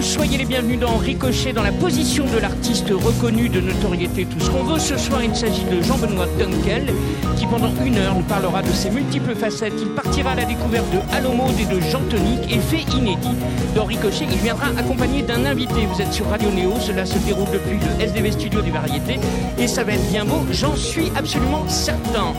soyez 0.00 0.38
les 0.38 0.44
bienvenus 0.44 0.78
dans 0.78 0.96
Ricochet, 0.96 1.52
dans 1.52 1.62
la 1.62 1.72
position 1.72 2.24
de 2.26 2.38
l'artiste 2.38 2.90
reconnu 2.90 3.48
de 3.48 3.60
notoriété, 3.60 4.26
tout 4.26 4.38
ce 4.40 4.50
qu'on 4.50 4.64
veut. 4.64 4.78
Ce 4.78 4.96
soir, 4.96 5.22
il 5.22 5.34
s'agit 5.34 5.64
de 5.64 5.82
Jean-Benoît 5.82 6.26
Dunkel, 6.38 6.92
qui 7.36 7.46
pendant 7.46 7.72
une 7.84 7.96
heure 7.98 8.14
nous 8.14 8.22
parlera 8.22 8.62
de 8.62 8.70
ses 8.70 8.90
multiples 8.90 9.34
facettes. 9.34 9.74
Il 9.80 9.88
partira 9.90 10.32
à 10.32 10.34
la 10.34 10.44
découverte 10.44 10.86
de 10.92 10.98
Allo 11.16 11.32
Mode 11.32 11.58
et 11.58 11.64
de 11.64 11.80
Jean 11.80 12.00
Tonic, 12.10 12.50
et 12.50 12.58
fait 12.58 12.82
inédit. 12.96 13.34
Dans 13.74 13.84
Ricochet, 13.84 14.26
il 14.30 14.38
viendra 14.38 14.66
accompagné 14.78 15.22
d'un 15.22 15.44
invité. 15.44 15.86
Vous 15.92 16.00
êtes 16.00 16.12
sur 16.12 16.28
Radio 16.28 16.50
Néo, 16.50 16.74
cela 16.80 17.04
se 17.04 17.18
déroule 17.18 17.50
depuis 17.52 17.78
le 17.78 18.04
SDV 18.04 18.32
Studio 18.32 18.60
des 18.62 18.70
Variétés, 18.70 19.18
et 19.58 19.66
ça 19.66 19.84
va 19.84 19.92
être 19.92 20.10
bien 20.10 20.24
beau, 20.24 20.44
j'en 20.50 20.76
suis 20.76 21.10
absolument 21.16 21.68
certain. 21.68 22.32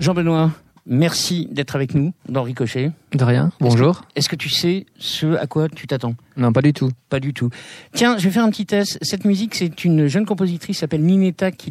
Jean-Benoît, 0.00 0.50
merci 0.88 1.48
d'être 1.52 1.76
avec 1.76 1.94
nous 1.94 2.12
dans 2.28 2.42
Ricochet. 2.42 2.90
De 3.12 3.24
rien. 3.24 3.52
Bonjour. 3.60 4.02
Est-ce 4.16 4.28
que 4.28 4.36
tu 4.36 4.48
sais 4.48 4.86
ce 4.98 5.36
à 5.36 5.46
quoi 5.46 5.68
tu 5.68 5.86
t'attends? 5.86 6.14
Non, 6.36 6.52
pas 6.52 6.62
du 6.62 6.72
tout. 6.72 6.90
Pas 7.10 7.20
du 7.20 7.32
tout. 7.32 7.50
Tiens, 7.92 8.18
je 8.18 8.24
vais 8.24 8.30
faire 8.30 8.44
un 8.44 8.50
petit 8.50 8.66
test. 8.66 8.98
Cette 9.02 9.24
musique, 9.24 9.54
c'est 9.54 9.84
une 9.84 10.08
jeune 10.08 10.26
compositrice 10.26 10.76
qui 10.76 10.80
s'appelle 10.80 11.02
Ninetta 11.02 11.52
qui, 11.52 11.70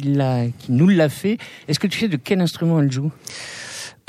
nous 0.68 0.88
l'a 0.88 1.08
fait. 1.08 1.38
Est-ce 1.66 1.78
que 1.78 1.86
tu 1.86 1.98
sais 1.98 2.08
de 2.08 2.16
quel 2.16 2.40
instrument 2.40 2.80
elle 2.80 2.90
joue? 2.90 3.10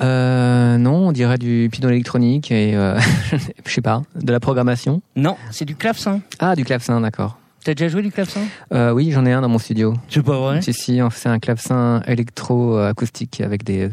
Euh, 0.02 0.78
non, 0.78 1.08
on 1.08 1.12
dirait 1.12 1.38
du 1.38 1.68
piano 1.72 1.90
électronique 1.90 2.52
et 2.52 2.76
euh, 2.76 2.98
je 3.66 3.72
sais 3.72 3.82
pas, 3.82 4.04
de 4.16 4.32
la 4.32 4.40
programmation. 4.40 5.02
Non, 5.16 5.36
c'est 5.52 5.66
du 5.66 5.76
clavecin. 5.76 6.22
Ah, 6.40 6.56
du 6.56 6.64
clavecin, 6.64 7.02
d'accord. 7.02 7.38
T'as 7.66 7.74
déjà 7.74 7.90
joué 7.90 8.02
du 8.02 8.12
clavecin? 8.12 8.40
Euh, 8.74 8.92
oui, 8.92 9.12
j'en 9.12 9.26
ai 9.26 9.34
un 9.34 9.42
dans 9.42 9.50
mon 9.50 9.60
studio. 9.60 9.94
C'est 10.08 10.24
pas 10.24 10.40
vrai? 10.40 10.62
Si, 10.62 10.72
si, 10.72 11.02
c'est 11.12 11.28
un 11.28 11.40
clavecin 11.40 12.02
électro-acoustique 12.08 13.42
avec 13.42 13.66
des, 13.66 13.90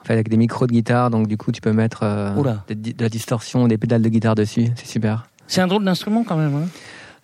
en 0.00 0.04
fait, 0.04 0.12
avec 0.12 0.28
des 0.28 0.36
micros 0.36 0.66
de 0.66 0.72
guitare. 0.72 1.10
Donc, 1.10 1.28
du 1.28 1.36
coup, 1.36 1.52
tu 1.52 1.60
peux 1.60 1.72
mettre 1.72 2.00
euh, 2.02 2.34
de, 2.68 2.74
de 2.74 3.02
la 3.02 3.08
distorsion, 3.08 3.66
des 3.68 3.78
pédales 3.78 4.02
de 4.02 4.08
guitare 4.08 4.34
dessus. 4.34 4.68
C'est 4.76 4.86
super. 4.86 5.26
C'est 5.46 5.60
un 5.60 5.66
drôle 5.66 5.84
d'instrument 5.84 6.24
quand 6.24 6.36
même. 6.36 6.54
Hein 6.54 6.68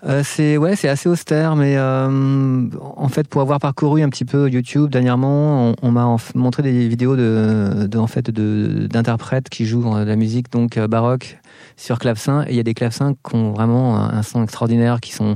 Euh, 0.06 0.22
c'est 0.22 0.58
ouais, 0.58 0.76
c'est 0.76 0.90
assez 0.90 1.08
austère, 1.08 1.56
mais 1.56 1.76
euh, 1.78 2.68
en 2.96 3.08
fait, 3.08 3.26
pour 3.26 3.40
avoir 3.40 3.58
parcouru 3.58 4.02
un 4.02 4.10
petit 4.10 4.26
peu 4.26 4.50
YouTube 4.50 4.90
dernièrement, 4.90 5.70
on, 5.70 5.74
on 5.80 5.90
m'a 5.92 6.14
montré 6.34 6.62
des 6.62 6.88
vidéos 6.88 7.16
de, 7.16 7.86
de 7.86 7.98
en 7.98 8.06
fait 8.06 8.30
d'interprètes 8.30 9.48
qui 9.48 9.64
jouent 9.64 9.98
de 9.98 10.04
la 10.04 10.16
musique 10.16 10.52
donc 10.52 10.78
baroque 10.78 11.38
sur 11.76 11.98
clavecin, 11.98 12.42
et 12.42 12.50
il 12.50 12.56
y 12.56 12.60
a 12.60 12.62
des 12.62 12.74
clavecins 12.74 13.14
qui 13.14 13.34
ont 13.34 13.52
vraiment 13.52 13.96
un, 13.96 14.18
un 14.18 14.22
son 14.22 14.42
extraordinaire, 14.42 15.00
qui 15.00 15.12
sont 15.12 15.32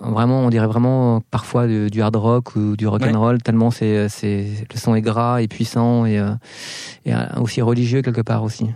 vraiment, 0.00 0.40
on 0.40 0.50
dirait 0.50 0.66
vraiment 0.66 1.22
parfois 1.30 1.66
du, 1.66 1.90
du 1.90 2.02
hard 2.02 2.16
rock 2.16 2.56
ou 2.56 2.76
du 2.76 2.86
rock 2.86 3.02
and 3.02 3.18
roll, 3.18 3.42
tellement 3.42 3.70
c'est 3.70 4.08
c'est 4.08 4.66
le 4.72 4.78
son 4.78 4.94
est 4.94 5.02
gras 5.02 5.40
et 5.40 5.48
puissant 5.48 6.06
et, 6.06 6.18
euh, 6.18 6.32
et 7.04 7.14
euh, 7.14 7.18
aussi 7.40 7.60
religieux 7.60 8.02
quelque 8.02 8.22
part 8.22 8.42
aussi. 8.42 8.66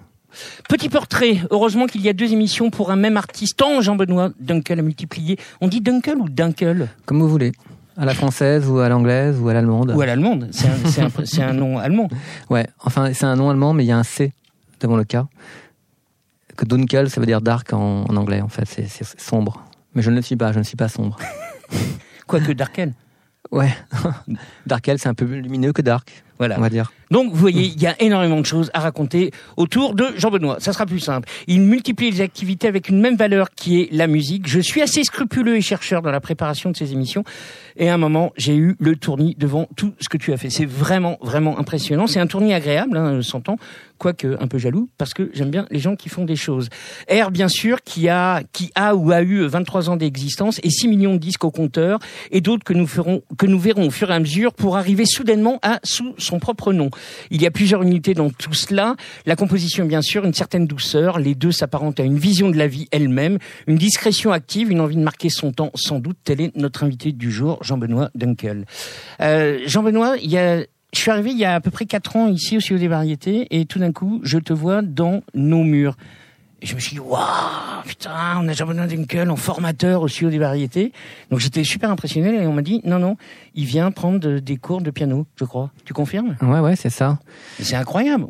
Petit 0.69 0.89
portrait. 0.89 1.39
Heureusement 1.50 1.86
qu'il 1.86 2.00
y 2.00 2.08
a 2.08 2.12
deux 2.12 2.33
émissions 2.33 2.70
pour 2.70 2.91
un 2.91 2.97
même 2.97 3.17
artiste. 3.17 3.56
Tant 3.56 3.80
Jean-Benoît 3.80 4.30
Dunkel 4.41 4.80
a 4.80 4.83
multiplié. 4.83 5.39
On 5.61 5.69
dit 5.69 5.80
Dunkel 5.80 6.17
ou 6.19 6.28
Dunkel 6.28 6.89
Comme 7.06 7.20
vous 7.20 7.28
voulez, 7.28 7.52
à 7.97 8.05
la 8.05 8.14
française 8.14 8.69
ou 8.69 8.78
à 8.80 8.89
l'anglaise 8.89 9.39
ou 9.39 9.48
à 9.48 9.55
l'allemande. 9.55 9.92
Ou 9.95 10.00
à 10.00 10.06
l'allemande. 10.06 10.48
C'est 10.50 11.41
un, 11.41 11.48
un, 11.48 11.52
nom 11.52 11.78
allemand. 11.78 12.08
Ouais, 12.50 12.67
enfin 12.80 13.12
c'est 13.12 13.27
un 13.27 13.36
nom 13.36 13.48
allemand, 13.48 13.75
mais 13.75 13.84
il 13.84 13.89
y 13.89 13.92
a 13.92 13.98
un 13.98 14.02
C 14.02 14.33
devant 14.80 14.97
le 14.97 15.05
K. 15.05 15.19
Que 16.56 16.64
Dunkel, 16.64 17.11
ça 17.11 17.20
veut 17.20 17.27
dire 17.27 17.41
dark 17.41 17.72
en, 17.72 18.05
en 18.08 18.17
anglais, 18.17 18.41
en 18.41 18.48
fait, 18.48 18.64
c'est 18.67 19.05
sombre. 19.20 19.64
Mais 19.95 20.03
je 20.03 20.11
ne 20.11 20.17
le 20.17 20.23
suis 20.23 20.37
pas, 20.37 20.53
je 20.53 20.59
ne 20.59 20.64
suis 20.64 20.77
pas 20.77 20.89
sombre. 20.89 21.19
Quoique 22.27 22.53
Darkel. 22.53 22.95
Ouais, 23.50 23.73
Darkel, 24.67 24.98
c'est 24.98 25.09
un 25.09 25.14
peu 25.14 25.27
plus 25.27 25.41
lumineux 25.41 25.73
que 25.73 25.83
dark, 25.83 26.23
Voilà. 26.39 26.57
on 26.59 26.63
va 26.63 26.71
dire. 26.71 26.91
Donc, 27.11 27.31
vous 27.31 27.39
voyez, 27.39 27.67
il 27.67 27.81
y 27.81 27.87
a 27.87 27.95
énormément 28.03 28.41
de 28.41 28.47
choses 28.47 28.71
à 28.75 28.81
raconter 28.81 29.31
autour 29.57 29.95
de 29.95 30.07
Jean-Benoît. 30.17 30.57
Ça 30.59 30.73
sera 30.73 30.85
plus 30.87 31.01
simple. 31.01 31.29
Il 31.47 31.61
multiplie 31.61 32.11
les 32.11 32.21
activités 32.23 32.67
avec 32.67 32.89
une 32.89 33.01
même 33.01 33.17
valeur 33.17 33.51
qui 33.51 33.81
est 33.81 33.89
la 33.93 34.07
musique. 34.07 34.49
Je 34.49 34.59
suis 34.59 34.83
assez 34.83 35.05
scrupuleux 35.05 35.57
et 35.57 35.61
chercheur 35.61 36.03
dans 36.03 36.11
la 36.11 36.21
préparation 36.21 36.71
de 36.71 36.77
ces 36.77 36.93
émissions. 36.93 37.23
Et 37.77 37.89
à 37.89 37.95
un 37.95 37.99
moment, 37.99 38.33
j'ai 38.37 38.57
eu 38.57 38.75
le 38.81 38.97
tournis 38.97 39.36
devant 39.39 39.69
tout 39.77 39.92
ce 40.01 40.08
que 40.08 40.17
tu 40.17 40.33
as 40.33 40.36
fait. 40.36 40.51
C'est 40.51 40.64
vraiment, 40.64 41.19
vraiment 41.20 41.58
impressionnant. 41.58 42.07
C'est 42.07 42.20
un 42.20 42.27
tournis 42.27 42.55
agréable, 42.55 42.97
hein, 42.97 43.20
s'entend, 43.23 43.58
quoique 43.98 44.37
un 44.41 44.47
peu 44.48 44.58
jaloux, 44.58 44.89
parce 44.98 45.14
que 45.14 45.31
j'aime 45.35 45.51
bien 45.51 45.67
les 45.70 45.79
gens 45.79 45.97
qui 45.97 46.08
font 46.08 46.25
des 46.25 46.37
choses. 46.37 46.69
R, 47.11 47.31
bien 47.31 47.48
sûr, 47.48 47.83
qui 47.83 48.08
a, 48.08 48.42
qui 48.53 48.70
a 48.75 48.95
ou 48.95 49.13
a 49.13 49.23
eu 49.23 49.47
23 49.47 49.91
ans 49.91 49.97
d'existence 49.97 50.58
et 50.63 50.70
6 50.70 50.89
millions 50.89 51.14
de 51.14 51.19
disques 51.19 51.45
au 51.45 51.51
compteur, 51.51 51.98
et 52.31 52.41
d'autres 52.41 52.64
que 52.64 52.73
nous 52.73 52.87
ferons, 52.87 53.23
que 53.39 53.47
nous 53.47 53.58
verrons 53.58 53.87
au 53.87 53.91
fur 53.91 54.11
et 54.11 54.14
à 54.14 54.20
mesure 54.20 54.53
pour 54.53 54.77
arriver 54.77 55.05
soudainement 55.07 55.58
à 55.63 55.81
sous 55.85 56.14
son 56.24 56.39
propre 56.39 56.73
nom. 56.73 56.90
Il 57.30 57.40
y 57.40 57.46
a 57.46 57.51
plusieurs 57.51 57.83
unités 57.83 58.14
dans 58.14 58.30
tout 58.30 58.55
cela. 58.55 58.96
La 59.27 59.36
composition, 59.36 59.85
bien 59.85 60.02
sûr, 60.02 60.24
une 60.24 60.35
certaine 60.35 60.67
douceur. 60.67 61.18
Les 61.18 61.35
deux 61.35 61.52
s'apparentent 61.52 62.01
à 62.01 62.05
une 62.05 62.18
vision 62.18 62.51
de 62.51 62.57
la 62.57 62.67
vie 62.67 62.89
elle-même, 62.90 63.39
une 63.67 63.77
discrétion 63.77 64.33
active, 64.33 64.70
une 64.70 64.80
envie 64.80 64.96
de 64.96 65.02
marquer 65.02 65.29
son 65.29 65.52
temps, 65.52 65.70
sans 65.74 65.98
doute. 65.98 66.17
Tel 66.24 66.40
est 66.40 66.57
notre 66.57 66.84
invité 66.84 67.13
du 67.13 67.30
jour, 67.30 67.58
Jean-Benoît 67.63 68.11
Dunkel. 68.14 68.67
Euh, 69.20 69.61
Jean-Benoît, 69.67 70.17
je 70.17 70.67
suis 70.92 71.11
arrivé 71.11 71.30
il 71.30 71.39
y 71.39 71.45
a 71.45 71.55
à 71.55 71.61
peu 71.61 71.70
près 71.70 71.86
quatre 71.86 72.17
ans 72.17 72.29
ici 72.29 72.57
au 72.57 72.61
Studio 72.61 72.79
des 72.79 72.89
Variétés 72.89 73.46
et 73.51 73.67
tout 73.67 73.79
d'un 73.79 73.92
coup, 73.92 74.20
je 74.23 74.39
te 74.39 74.52
vois 74.52 74.83
dans 74.83 75.23
nos 75.34 75.64
murs. 75.64 75.96
Et 76.64 76.67
je 76.67 76.75
me 76.75 76.80
suis 76.80 76.95
dit, 76.95 77.01
waouh, 77.01 77.83
putain, 77.85 78.39
on 78.41 78.48
a 78.48 78.55
Jean-Benoît 78.55 78.86
Dunkel 78.86 79.29
en 79.30 79.36
formateur 79.36 80.01
au 80.01 80.08
studio 80.08 80.30
des 80.30 80.39
variétés. 80.39 80.92
Donc 81.30 81.39
j'étais 81.41 81.63
super 81.63 81.91
impressionné 81.91 82.42
et 82.42 82.47
on 82.47 82.55
m'a 82.55 82.63
dit, 82.63 82.80
non, 82.85 82.98
non, 82.98 83.19
il 83.55 83.67
vient 83.67 83.91
prendre 83.91 84.19
de- 84.19 84.39
des 84.39 84.57
cours 84.57 84.80
de 84.80 84.91
piano, 84.91 85.27
je 85.36 85.45
crois. 85.45 85.70
Tu 85.85 85.92
confirmes? 85.92 86.36
Ouais, 86.41 86.61
ouais, 86.61 86.75
c'est 86.75 86.89
ça. 86.89 87.19
C'est 87.61 87.77
incroyable. 87.77 88.25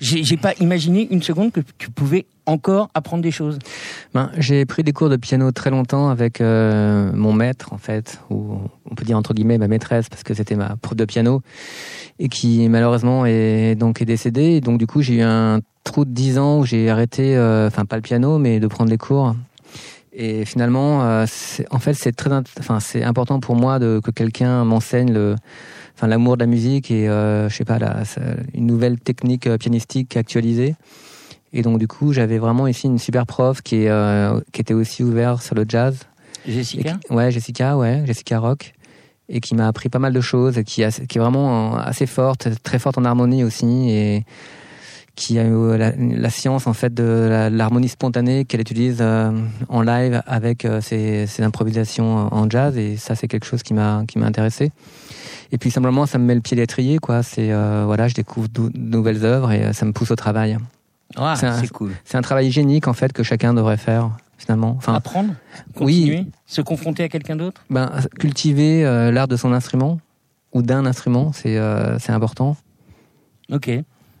J'ai 0.00 0.36
pas 0.36 0.52
imaginé 0.60 1.08
une 1.10 1.22
seconde 1.22 1.50
que 1.50 1.60
tu 1.78 1.88
pouvais 1.90 2.26
encore 2.48 2.90
apprendre 2.94 3.22
des 3.22 3.30
choses. 3.30 3.58
Ben, 4.14 4.30
j'ai 4.38 4.64
pris 4.64 4.82
des 4.82 4.92
cours 4.92 5.08
de 5.08 5.16
piano 5.16 5.52
très 5.52 5.70
longtemps 5.70 6.08
avec 6.08 6.40
euh, 6.40 7.12
mon 7.12 7.32
maître, 7.32 7.72
en 7.72 7.78
fait, 7.78 8.20
ou 8.30 8.58
on 8.90 8.94
peut 8.94 9.04
dire 9.04 9.16
entre 9.16 9.34
guillemets 9.34 9.58
ma 9.58 9.68
maîtresse, 9.68 10.08
parce 10.08 10.22
que 10.22 10.34
c'était 10.34 10.56
ma 10.56 10.76
prof 10.76 10.96
de 10.96 11.04
piano, 11.04 11.42
et 12.18 12.28
qui 12.28 12.68
malheureusement 12.68 13.26
est 13.26 13.74
donc 13.74 14.02
est 14.02 14.06
décédée. 14.06 14.60
Donc 14.60 14.78
du 14.78 14.86
coup, 14.86 15.02
j'ai 15.02 15.16
eu 15.16 15.22
un 15.22 15.60
trou 15.84 16.04
de 16.04 16.10
10 16.10 16.38
ans 16.38 16.58
où 16.58 16.64
j'ai 16.64 16.90
arrêté, 16.90 17.36
euh, 17.36 17.68
enfin 17.68 17.84
pas 17.84 17.96
le 17.96 18.02
piano, 18.02 18.38
mais 18.38 18.60
de 18.60 18.66
prendre 18.66 18.90
les 18.90 18.98
cours. 18.98 19.34
Et 20.12 20.44
finalement, 20.44 21.04
euh, 21.04 21.26
en 21.70 21.78
fait, 21.78 21.94
c'est 21.94 22.12
très, 22.12 22.30
enfin, 22.58 22.80
c'est 22.80 23.04
important 23.04 23.38
pour 23.38 23.54
moi 23.54 23.78
de 23.78 24.00
que 24.02 24.10
quelqu'un 24.10 24.64
m'enseigne 24.64 25.12
le, 25.12 25.36
enfin, 25.94 26.08
l'amour 26.08 26.36
de 26.36 26.42
la 26.42 26.46
musique 26.46 26.90
et, 26.90 27.08
euh, 27.08 27.48
je 27.48 27.54
sais 27.54 27.64
pas, 27.64 27.78
la, 27.78 28.02
une 28.52 28.66
nouvelle 28.66 28.98
technique 28.98 29.46
euh, 29.46 29.58
pianistique 29.58 30.16
actualisée. 30.16 30.74
Et 31.52 31.62
donc, 31.62 31.78
du 31.78 31.86
coup, 31.88 32.12
j'avais 32.12 32.38
vraiment 32.38 32.66
ici 32.66 32.86
une 32.86 32.98
super 32.98 33.26
prof 33.26 33.62
qui, 33.62 33.84
est, 33.84 33.88
euh, 33.90 34.40
qui 34.52 34.60
était 34.60 34.74
aussi 34.74 35.02
ouverte 35.02 35.42
sur 35.42 35.54
le 35.54 35.64
jazz. 35.68 35.98
Jessica 36.46 36.98
qui- 37.06 37.12
ouais, 37.14 37.30
Jessica, 37.30 37.76
ouais, 37.76 38.02
Jessica 38.06 38.38
Rock. 38.38 38.74
Et 39.30 39.40
qui 39.40 39.54
m'a 39.54 39.68
appris 39.68 39.88
pas 39.90 39.98
mal 39.98 40.12
de 40.14 40.20
choses, 40.22 40.54
qui, 40.64 40.82
qui 41.08 41.18
est 41.18 41.20
vraiment 41.20 41.76
euh, 41.76 41.80
assez 41.80 42.06
forte, 42.06 42.48
très 42.62 42.78
forte 42.78 42.96
en 42.96 43.04
harmonie 43.04 43.44
aussi, 43.44 43.90
et 43.90 44.24
qui 45.16 45.38
a 45.38 45.44
eu 45.44 45.76
la, 45.76 45.92
la 45.96 46.30
science 46.30 46.66
en 46.66 46.72
fait 46.72 46.94
de 46.94 47.48
l'harmonie 47.50 47.88
spontanée 47.88 48.44
qu'elle 48.44 48.60
utilise 48.60 48.98
euh, 49.00 49.32
en 49.68 49.82
live 49.82 50.22
avec 50.26 50.64
euh, 50.64 50.80
ses, 50.80 51.26
ses 51.26 51.42
improvisations 51.42 52.32
en 52.32 52.48
jazz, 52.48 52.78
et 52.78 52.96
ça 52.96 53.16
c'est 53.16 53.26
quelque 53.28 53.44
chose 53.44 53.62
qui 53.62 53.74
m'a 53.74 54.04
qui 54.06 54.18
m'a 54.18 54.26
intéressé. 54.26 54.70
Et 55.50 55.58
puis 55.58 55.70
simplement, 55.70 56.06
ça 56.06 56.18
me 56.18 56.24
met 56.24 56.34
le 56.34 56.40
pied 56.40 56.56
à 56.56 56.60
l'étrier, 56.60 56.98
quoi. 56.98 57.22
C'est 57.22 57.52
euh, 57.52 57.82
voilà, 57.84 58.06
je 58.08 58.14
découvre 58.14 58.48
de, 58.48 58.70
nouvelles 58.78 59.24
œuvres 59.24 59.50
et 59.52 59.64
euh, 59.64 59.72
ça 59.72 59.84
me 59.84 59.92
pousse 59.92 60.10
au 60.10 60.16
travail. 60.16 60.56
Ah, 61.16 61.34
c'est 61.36 61.46
un- 61.46 61.66
cool. 61.68 61.92
C'est 62.04 62.16
un 62.16 62.22
travail 62.22 62.50
génique 62.50 62.86
en 62.88 62.92
fait 62.92 63.12
que 63.12 63.22
chacun 63.22 63.54
devrait 63.54 63.76
faire 63.76 64.10
finalement. 64.36 64.74
Enfin, 64.76 64.94
Apprendre 64.94 65.34
Oui. 65.80 66.00
Continuer 66.02 66.26
Se 66.46 66.60
confronter 66.60 67.02
à 67.02 67.08
quelqu'un 67.08 67.36
d'autre? 67.36 67.62
Ben, 67.70 67.90
cultiver 68.18 68.84
euh, 68.84 69.10
l'art 69.10 69.26
de 69.28 69.36
son 69.36 69.52
instrument 69.52 69.98
ou 70.52 70.62
d'un 70.62 70.86
instrument, 70.86 71.32
c'est 71.32 71.56
euh, 71.58 71.98
c'est 71.98 72.12
important. 72.12 72.56
Ok. 73.50 73.70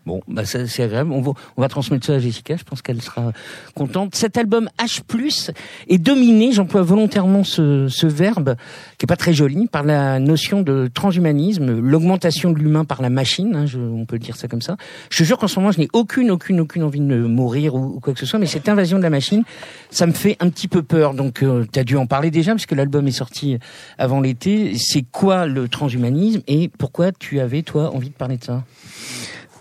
Bon, 0.08 0.22
bah 0.26 0.46
c'est 0.46 0.82
agréable. 0.82 1.12
On 1.12 1.20
va, 1.20 1.32
on 1.58 1.60
va 1.60 1.68
transmettre 1.68 2.06
ça 2.06 2.14
à 2.14 2.18
Jessica. 2.18 2.56
Je 2.56 2.64
pense 2.64 2.80
qu'elle 2.80 3.02
sera 3.02 3.32
contente. 3.74 4.14
Cet 4.14 4.38
album 4.38 4.70
H+ 4.82 5.50
est 5.86 5.98
dominé, 5.98 6.50
j'emploie 6.52 6.80
volontairement 6.80 7.44
ce, 7.44 7.88
ce 7.90 8.06
verbe 8.06 8.56
qui 8.96 9.04
est 9.04 9.06
pas 9.06 9.16
très 9.16 9.34
joli, 9.34 9.66
par 9.66 9.82
la 9.82 10.18
notion 10.18 10.62
de 10.62 10.88
transhumanisme, 10.94 11.78
l'augmentation 11.78 12.52
de 12.52 12.58
l'humain 12.58 12.86
par 12.86 13.02
la 13.02 13.10
machine. 13.10 13.54
hein, 13.54 13.66
je- 13.66 13.78
on 13.78 14.06
peut 14.06 14.18
dire 14.18 14.34
ça 14.36 14.48
comme 14.48 14.62
ça. 14.62 14.78
Je 15.10 15.18
te 15.18 15.24
jure 15.24 15.36
qu'en 15.36 15.46
ce 15.46 15.60
moment, 15.60 15.72
je 15.72 15.78
n'ai 15.80 15.88
aucune, 15.92 16.30
aucune, 16.30 16.60
aucune 16.60 16.84
envie 16.84 17.00
de 17.00 17.04
mourir 17.26 17.74
ou, 17.74 18.00
quoi 18.00 18.14
que 18.14 18.18
ce 18.20 18.24
soit. 18.24 18.38
Mais 18.38 18.46
cette 18.46 18.70
invasion 18.70 18.96
de 18.96 19.02
la 19.02 19.10
machine, 19.10 19.44
ça 19.90 20.06
me 20.06 20.12
fait 20.12 20.38
un 20.40 20.48
petit 20.48 20.68
peu 20.68 20.82
peur. 20.82 21.12
Donc, 21.12 21.44
tu 21.72 21.78
as 21.78 21.84
dû 21.84 21.98
en 21.98 22.06
parler 22.06 22.30
déjà 22.30 22.52
parce 22.52 22.64
que 22.64 22.74
l'album 22.74 23.06
est 23.06 23.10
sorti 23.12 23.58
avant 23.98 24.22
l'été. 24.22 24.72
C'est 24.78 25.02
quoi 25.12 25.44
le 25.46 25.68
transhumanisme 25.68 26.40
et 26.48 26.68
pourquoi 26.78 27.12
tu 27.12 27.40
avais 27.40 27.60
toi 27.60 27.94
envie 27.94 28.08
de 28.08 28.14
parler 28.14 28.38
de 28.38 28.44
ça? 28.44 28.64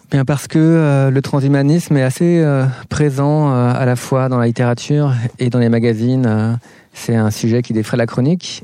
Bien 0.09 0.23
parce 0.23 0.47
que 0.47 0.57
euh, 0.57 1.11
le 1.11 1.21
transhumanisme 1.21 1.97
est 1.97 2.01
assez 2.03 2.39
euh, 2.39 2.65
présent 2.87 3.51
euh, 3.51 3.73
à 3.73 3.85
la 3.85 3.97
fois 3.97 4.29
dans 4.29 4.37
la 4.37 4.45
littérature 4.47 5.13
et 5.37 5.49
dans 5.49 5.59
les 5.59 5.67
magazines. 5.67 6.25
euh, 6.25 6.53
c'est 6.93 7.15
un 7.15 7.29
sujet 7.29 7.61
qui 7.61 7.73
défraie 7.73 7.97
la 7.97 8.05
chronique. 8.05 8.63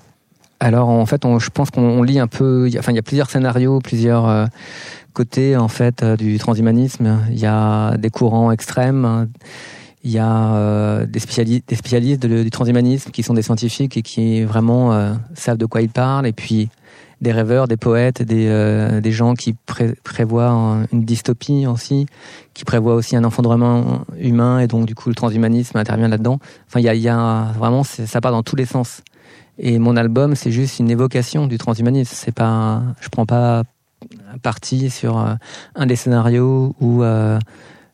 Alors 0.61 0.87
en 0.87 1.05
fait, 1.05 1.25
on, 1.25 1.39
je 1.39 1.49
pense 1.49 1.69
qu'on 1.69 2.01
lit 2.01 2.17
un 2.19 2.27
peu. 2.27 2.69
Enfin, 2.79 2.93
il 2.93 2.95
y 2.95 2.99
a 2.99 3.03
plusieurs 3.03 3.29
scénarios, 3.29 3.79
plusieurs 3.81 4.27
euh, 4.29 4.45
côtés 5.11 5.57
en 5.57 5.67
fait 5.67 6.01
euh, 6.01 6.15
du 6.15 6.37
transhumanisme. 6.39 7.19
Il 7.29 7.39
y 7.39 7.45
a 7.45 7.97
des 7.97 8.09
courants 8.09 8.49
extrêmes. 8.49 9.27
Il 10.05 10.11
y 10.11 10.19
a 10.19 11.05
des, 11.05 11.19
spécialistes, 11.19 11.63
des 11.69 11.75
spécialistes 11.75 12.25
du 12.25 12.49
transhumanisme 12.49 13.11
qui 13.11 13.23
sont 13.23 13.33
des 13.33 13.41
scientifiques 13.41 13.95
et 13.95 14.01
qui 14.01 14.43
vraiment 14.43 15.15
savent 15.33 15.57
de 15.57 15.65
quoi 15.65 15.81
ils 15.81 15.87
parlent. 15.87 16.27
Et 16.27 16.33
puis 16.33 16.67
des 17.23 17.31
rêveurs, 17.31 17.67
des 17.67 17.77
poètes, 17.77 18.21
des, 18.21 18.47
euh, 18.49 19.01
des 19.01 19.11
gens 19.11 19.33
qui 19.33 19.55
prévoient 20.03 20.85
une 20.91 21.05
dystopie 21.05 21.65
aussi, 21.65 22.05
qui 22.53 22.65
prévoient 22.65 22.95
aussi 22.95 23.15
un 23.15 23.25
effondrement 23.25 24.01
humain 24.19 24.59
et 24.59 24.67
donc 24.67 24.85
du 24.85 24.93
coup 24.93 25.09
le 25.09 25.15
transhumanisme 25.15 25.77
intervient 25.77 26.09
là-dedans. 26.09 26.37
Enfin, 26.67 26.81
il 26.81 27.01
y 27.01 27.09
a, 27.09 27.53
vraiment, 27.57 27.83
ça 27.83 28.21
part 28.21 28.31
dans 28.31 28.43
tous 28.43 28.57
les 28.57 28.65
sens. 28.65 29.01
Et 29.57 29.79
mon 29.79 29.95
album, 29.95 30.35
c'est 30.35 30.51
juste 30.51 30.79
une 30.79 30.91
évocation 30.91 31.47
du 31.47 31.57
transhumanisme. 31.57 32.13
C'est 32.13 32.33
pas, 32.33 32.83
je 32.99 33.07
prends 33.09 33.25
pas 33.25 33.63
parti 34.41 34.89
sur 34.89 35.17
euh, 35.17 35.33
un 35.75 35.85
des 35.85 35.95
scénarios 35.95 36.75
où 36.81 37.03
euh, 37.03 37.39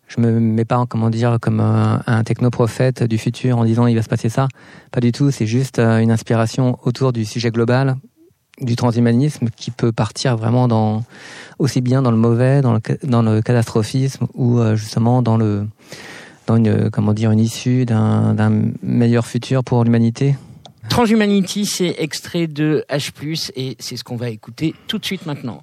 je 0.07 0.21
me 0.21 0.39
mets 0.39 0.65
pas, 0.65 0.83
comment 0.89 1.11
dire, 1.11 1.37
comme 1.39 1.59
un, 1.59 2.01
un 2.07 2.23
technoprophète 2.23 3.03
du 3.03 3.19
futur 3.19 3.59
en 3.59 3.65
disant 3.65 3.85
il 3.85 3.95
va 3.95 4.01
se 4.01 4.09
passer 4.09 4.29
ça. 4.29 4.47
Pas 4.91 5.01
du 5.01 5.11
tout. 5.11 5.29
C'est 5.29 5.45
juste 5.45 5.77
une 5.77 6.09
inspiration 6.09 6.79
autour 6.83 7.13
du 7.13 7.25
sujet 7.25 7.51
global 7.51 7.95
du 8.61 8.75
transhumanisme 8.75 9.49
qui 9.55 9.71
peut 9.71 9.91
partir 9.91 10.37
vraiment 10.37 10.67
dans 10.67 11.03
aussi 11.59 11.81
bien 11.81 12.01
dans 12.01 12.11
le 12.11 12.17
mauvais, 12.17 12.61
dans 12.61 12.73
le, 12.73 13.41
catastrophisme 13.41 14.27
ou 14.33 14.59
euh, 14.59 14.75
justement 14.75 15.21
dans 15.21 15.37
le 15.37 15.67
dans 16.47 16.55
une 16.55 16.89
comment 16.89 17.13
dire 17.13 17.31
une 17.31 17.39
issue 17.39 17.85
d'un 17.85 18.61
meilleur 18.81 19.25
futur 19.25 19.63
pour 19.63 19.83
l'humanité. 19.83 20.35
Transhumanity, 20.89 21.65
c'est 21.65 21.95
extrait 21.99 22.47
de 22.47 22.83
H+, 22.89 23.51
et 23.55 23.77
c'est 23.79 23.95
ce 23.95 24.03
qu'on 24.03 24.15
va 24.15 24.29
écouter 24.29 24.73
tout 24.87 24.97
de 24.97 25.05
suite 25.05 25.27
maintenant. 25.27 25.61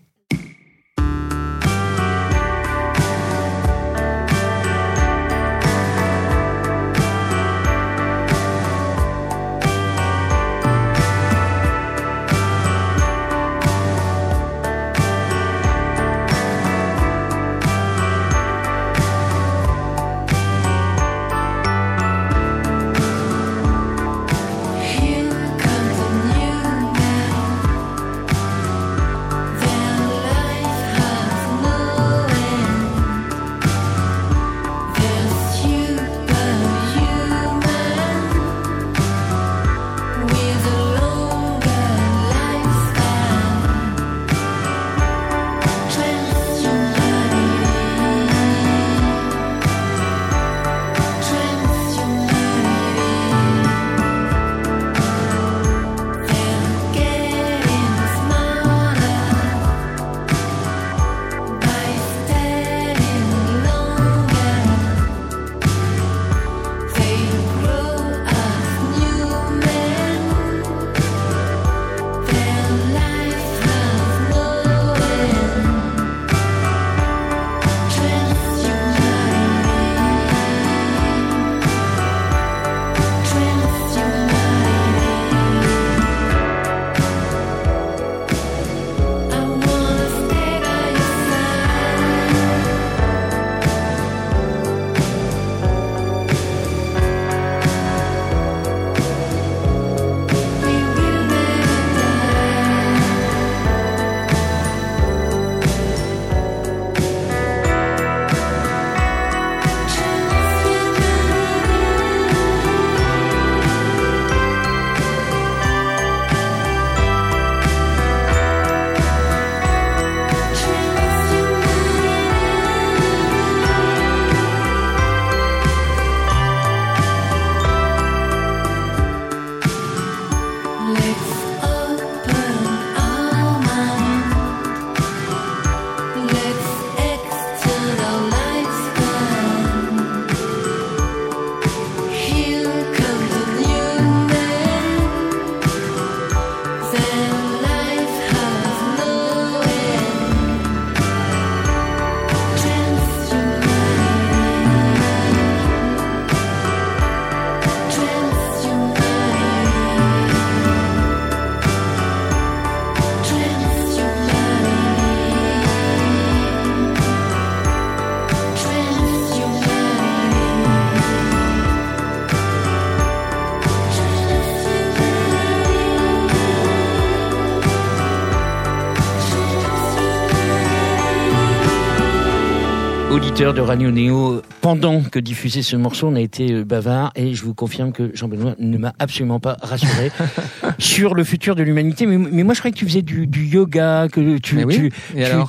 De 183.37 183.61
Radio 183.61 183.91
Néo, 183.91 184.41
pendant 184.63 185.03
que 185.03 185.19
diffusait 185.19 185.61
ce 185.61 185.77
morceau, 185.77 186.09
on 186.09 186.15
a 186.15 186.21
été 186.21 186.53
euh, 186.53 186.65
bavard 186.65 187.13
et 187.17 187.35
je 187.35 187.45
vous 187.45 187.53
confirme 187.53 187.93
que 187.93 188.11
Jean-Benoît 188.15 188.55
ne 188.59 188.79
m'a 188.79 188.95
absolument 188.99 189.41
pas 189.41 189.59
rassuré 189.61 190.11
sur 190.79 191.15
le 191.15 191.23
futur 191.23 191.55
de 191.55 191.63
l'humanité. 191.63 192.07
Mais, 192.07 192.17
moi, 192.17 192.55
je 192.55 192.61
croyais 192.61 192.73
que 192.73 192.79
tu 192.79 192.87
faisais 192.87 193.03
du, 193.03 193.29
yoga, 193.47 194.09
que 194.11 194.39
tu, 194.39 194.67
tu, 194.67 194.91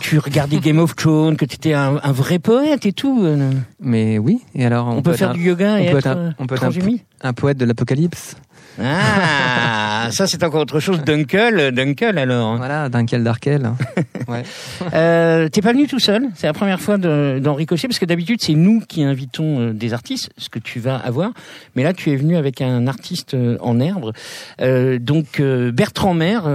tu, 0.01 0.19
regardais 0.19 0.57
Game 0.57 0.79
of 0.79 0.97
Thrones, 0.97 1.37
que 1.37 1.45
tu 1.45 1.55
étais 1.55 1.73
un, 1.73 2.11
vrai 2.11 2.39
poète 2.39 2.85
et 2.85 2.91
tout. 2.91 3.21
Euh. 3.23 3.51
Mais 3.79 4.17
oui, 4.17 4.41
et 4.53 4.65
alors 4.65 4.89
on, 4.89 5.01
peut, 5.01 5.13
faire 5.13 5.31
du 5.31 5.45
yoga 5.45 5.79
et 5.79 5.85
être, 5.85 6.07
un, 6.07 6.33
on 6.39 6.45
peut 6.45 6.55
être 6.55 6.67
un 7.21 7.33
poète 7.33 7.57
de 7.57 7.63
l'apocalypse. 7.63 8.35
Ah, 8.83 10.09
ça 10.11 10.27
c'est 10.27 10.43
encore 10.43 10.61
autre 10.61 10.79
chose. 10.79 11.01
Dunkel, 11.03 11.71
Dunkel 11.71 12.17
alors. 12.17 12.57
Voilà, 12.57 12.89
Dunkel 12.89 13.23
Darkel. 13.23 13.71
ouais. 14.27 14.43
Euh, 14.93 15.49
T'es 15.49 15.61
pas 15.61 15.73
venu 15.73 15.87
tout 15.87 15.99
seul. 15.99 16.27
C'est 16.35 16.47
la 16.47 16.53
première 16.53 16.79
fois 16.79 16.97
d'en 16.97 17.53
ricocher 17.53 17.87
parce 17.87 17.99
que 17.99 18.05
d'habitude 18.05 18.41
c'est 18.41 18.53
nous 18.53 18.81
qui 18.87 19.03
invitons 19.03 19.59
euh, 19.59 19.73
des 19.73 19.93
artistes, 19.93 20.29
ce 20.37 20.49
que 20.49 20.59
tu 20.59 20.79
vas 20.79 20.97
avoir. 20.97 21.31
Mais 21.75 21.83
là 21.83 21.93
tu 21.93 22.11
es 22.11 22.15
venu 22.15 22.35
avec 22.37 22.61
un 22.61 22.87
artiste 22.87 23.33
euh, 23.33 23.57
en 23.61 23.79
herbe. 23.79 24.13
Euh, 24.61 24.99
donc 24.99 25.39
euh, 25.39 25.71
Bertrand 25.71 26.13
Maire. 26.13 26.49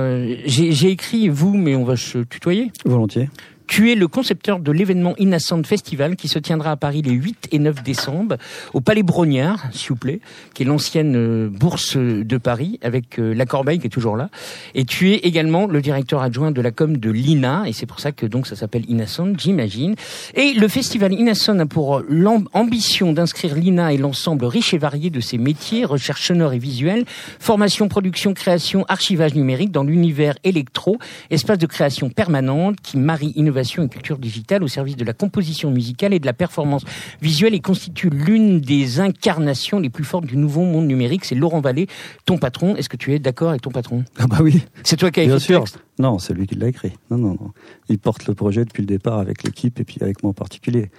J'ai 0.46 0.88
écrit 0.88 1.28
vous, 1.28 1.54
mais 1.54 1.74
on 1.74 1.84
va 1.84 1.96
se 1.96 2.18
tutoyer. 2.18 2.70
Volontiers. 2.84 3.28
Tu 3.66 3.92
es 3.92 3.94
le 3.94 4.08
concepteur 4.08 4.58
de 4.58 4.72
l'événement 4.72 5.14
Innocent 5.18 5.62
Festival 5.64 6.16
qui 6.16 6.28
se 6.28 6.38
tiendra 6.38 6.72
à 6.72 6.76
Paris 6.76 7.02
les 7.02 7.12
8 7.12 7.48
et 7.52 7.58
9 7.58 7.82
décembre 7.82 8.36
au 8.74 8.80
Palais 8.80 9.02
Brognard, 9.02 9.66
s'il 9.72 9.90
vous 9.90 9.96
plaît, 9.96 10.20
qui 10.54 10.62
est 10.62 10.66
l'ancienne 10.66 11.14
euh, 11.16 11.48
bourse 11.48 11.96
de 11.96 12.36
Paris 12.38 12.78
avec 12.82 13.18
euh, 13.18 13.34
la 13.34 13.46
Corbeille 13.46 13.78
qui 13.78 13.86
est 13.86 13.90
toujours 13.90 14.16
là. 14.16 14.30
Et 14.74 14.84
tu 14.84 15.12
es 15.12 15.16
également 15.18 15.66
le 15.66 15.80
directeur 15.80 16.22
adjoint 16.22 16.50
de 16.50 16.60
la 16.60 16.70
com 16.70 16.96
de 16.96 17.10
l'INA 17.10 17.64
et 17.66 17.72
c'est 17.72 17.86
pour 17.86 18.00
ça 18.00 18.12
que 18.12 18.26
donc 18.26 18.46
ça 18.46 18.56
s'appelle 18.56 18.84
Innocent, 18.88 19.34
j'imagine. 19.38 19.94
Et 20.34 20.52
le 20.54 20.68
festival 20.68 21.12
Innocent 21.12 21.58
a 21.58 21.66
pour 21.66 22.02
l'ambition 22.08 23.12
d'inscrire 23.12 23.54
l'INA 23.54 23.92
et 23.92 23.96
l'ensemble 23.96 24.44
riche 24.44 24.74
et 24.74 24.78
varié 24.78 25.10
de 25.10 25.20
ses 25.20 25.38
métiers, 25.38 25.84
recherche 25.84 26.26
sonore 26.26 26.52
et 26.52 26.58
visuelle, 26.58 27.04
formation, 27.38 27.88
production, 27.88 28.34
création, 28.34 28.84
archivage 28.88 29.34
numérique 29.34 29.70
dans 29.70 29.84
l'univers 29.84 30.34
électro, 30.44 30.98
espace 31.30 31.58
de 31.58 31.66
création 31.66 32.10
permanente 32.10 32.76
qui 32.82 32.96
marie 32.96 33.32
innovation 33.36 33.51
et 33.58 33.88
culture 33.88 34.18
digitale 34.18 34.62
au 34.62 34.68
service 34.68 34.96
de 34.96 35.04
la 35.04 35.12
composition 35.12 35.70
musicale 35.70 36.12
et 36.14 36.18
de 36.18 36.26
la 36.26 36.32
performance 36.32 36.82
visuelle 37.20 37.54
et 37.54 37.60
constitue 37.60 38.10
l'une 38.10 38.60
des 38.60 39.00
incarnations 39.00 39.78
les 39.80 39.90
plus 39.90 40.04
fortes 40.04 40.26
du 40.26 40.36
nouveau 40.36 40.62
monde 40.62 40.86
numérique. 40.86 41.24
C'est 41.24 41.34
Laurent 41.34 41.60
Vallée, 41.60 41.86
ton 42.24 42.38
patron. 42.38 42.76
Est-ce 42.76 42.88
que 42.88 42.96
tu 42.96 43.12
es 43.14 43.18
d'accord 43.18 43.50
avec 43.50 43.62
ton 43.62 43.70
patron? 43.70 44.04
Ah 44.18 44.26
bah 44.26 44.38
oui. 44.42 44.62
C'est 44.84 44.96
toi 44.96 45.10
qui 45.10 45.20
as 45.20 45.22
écrit 45.24 45.28
Bien 45.28 45.34
le 45.36 45.40
sûr. 45.40 45.64
Non, 45.98 46.18
c'est 46.18 46.34
lui 46.34 46.46
qui 46.46 46.54
l'a 46.54 46.68
écrit. 46.68 46.92
Non, 47.10 47.18
non, 47.18 47.30
non. 47.30 47.50
Il 47.88 47.98
porte 47.98 48.26
le 48.26 48.34
projet 48.34 48.64
depuis 48.64 48.82
le 48.82 48.86
départ 48.86 49.18
avec 49.18 49.42
l'équipe 49.42 49.78
et 49.80 49.84
puis 49.84 49.98
avec 50.00 50.22
moi 50.22 50.30
en 50.30 50.34
particulier. 50.34 50.90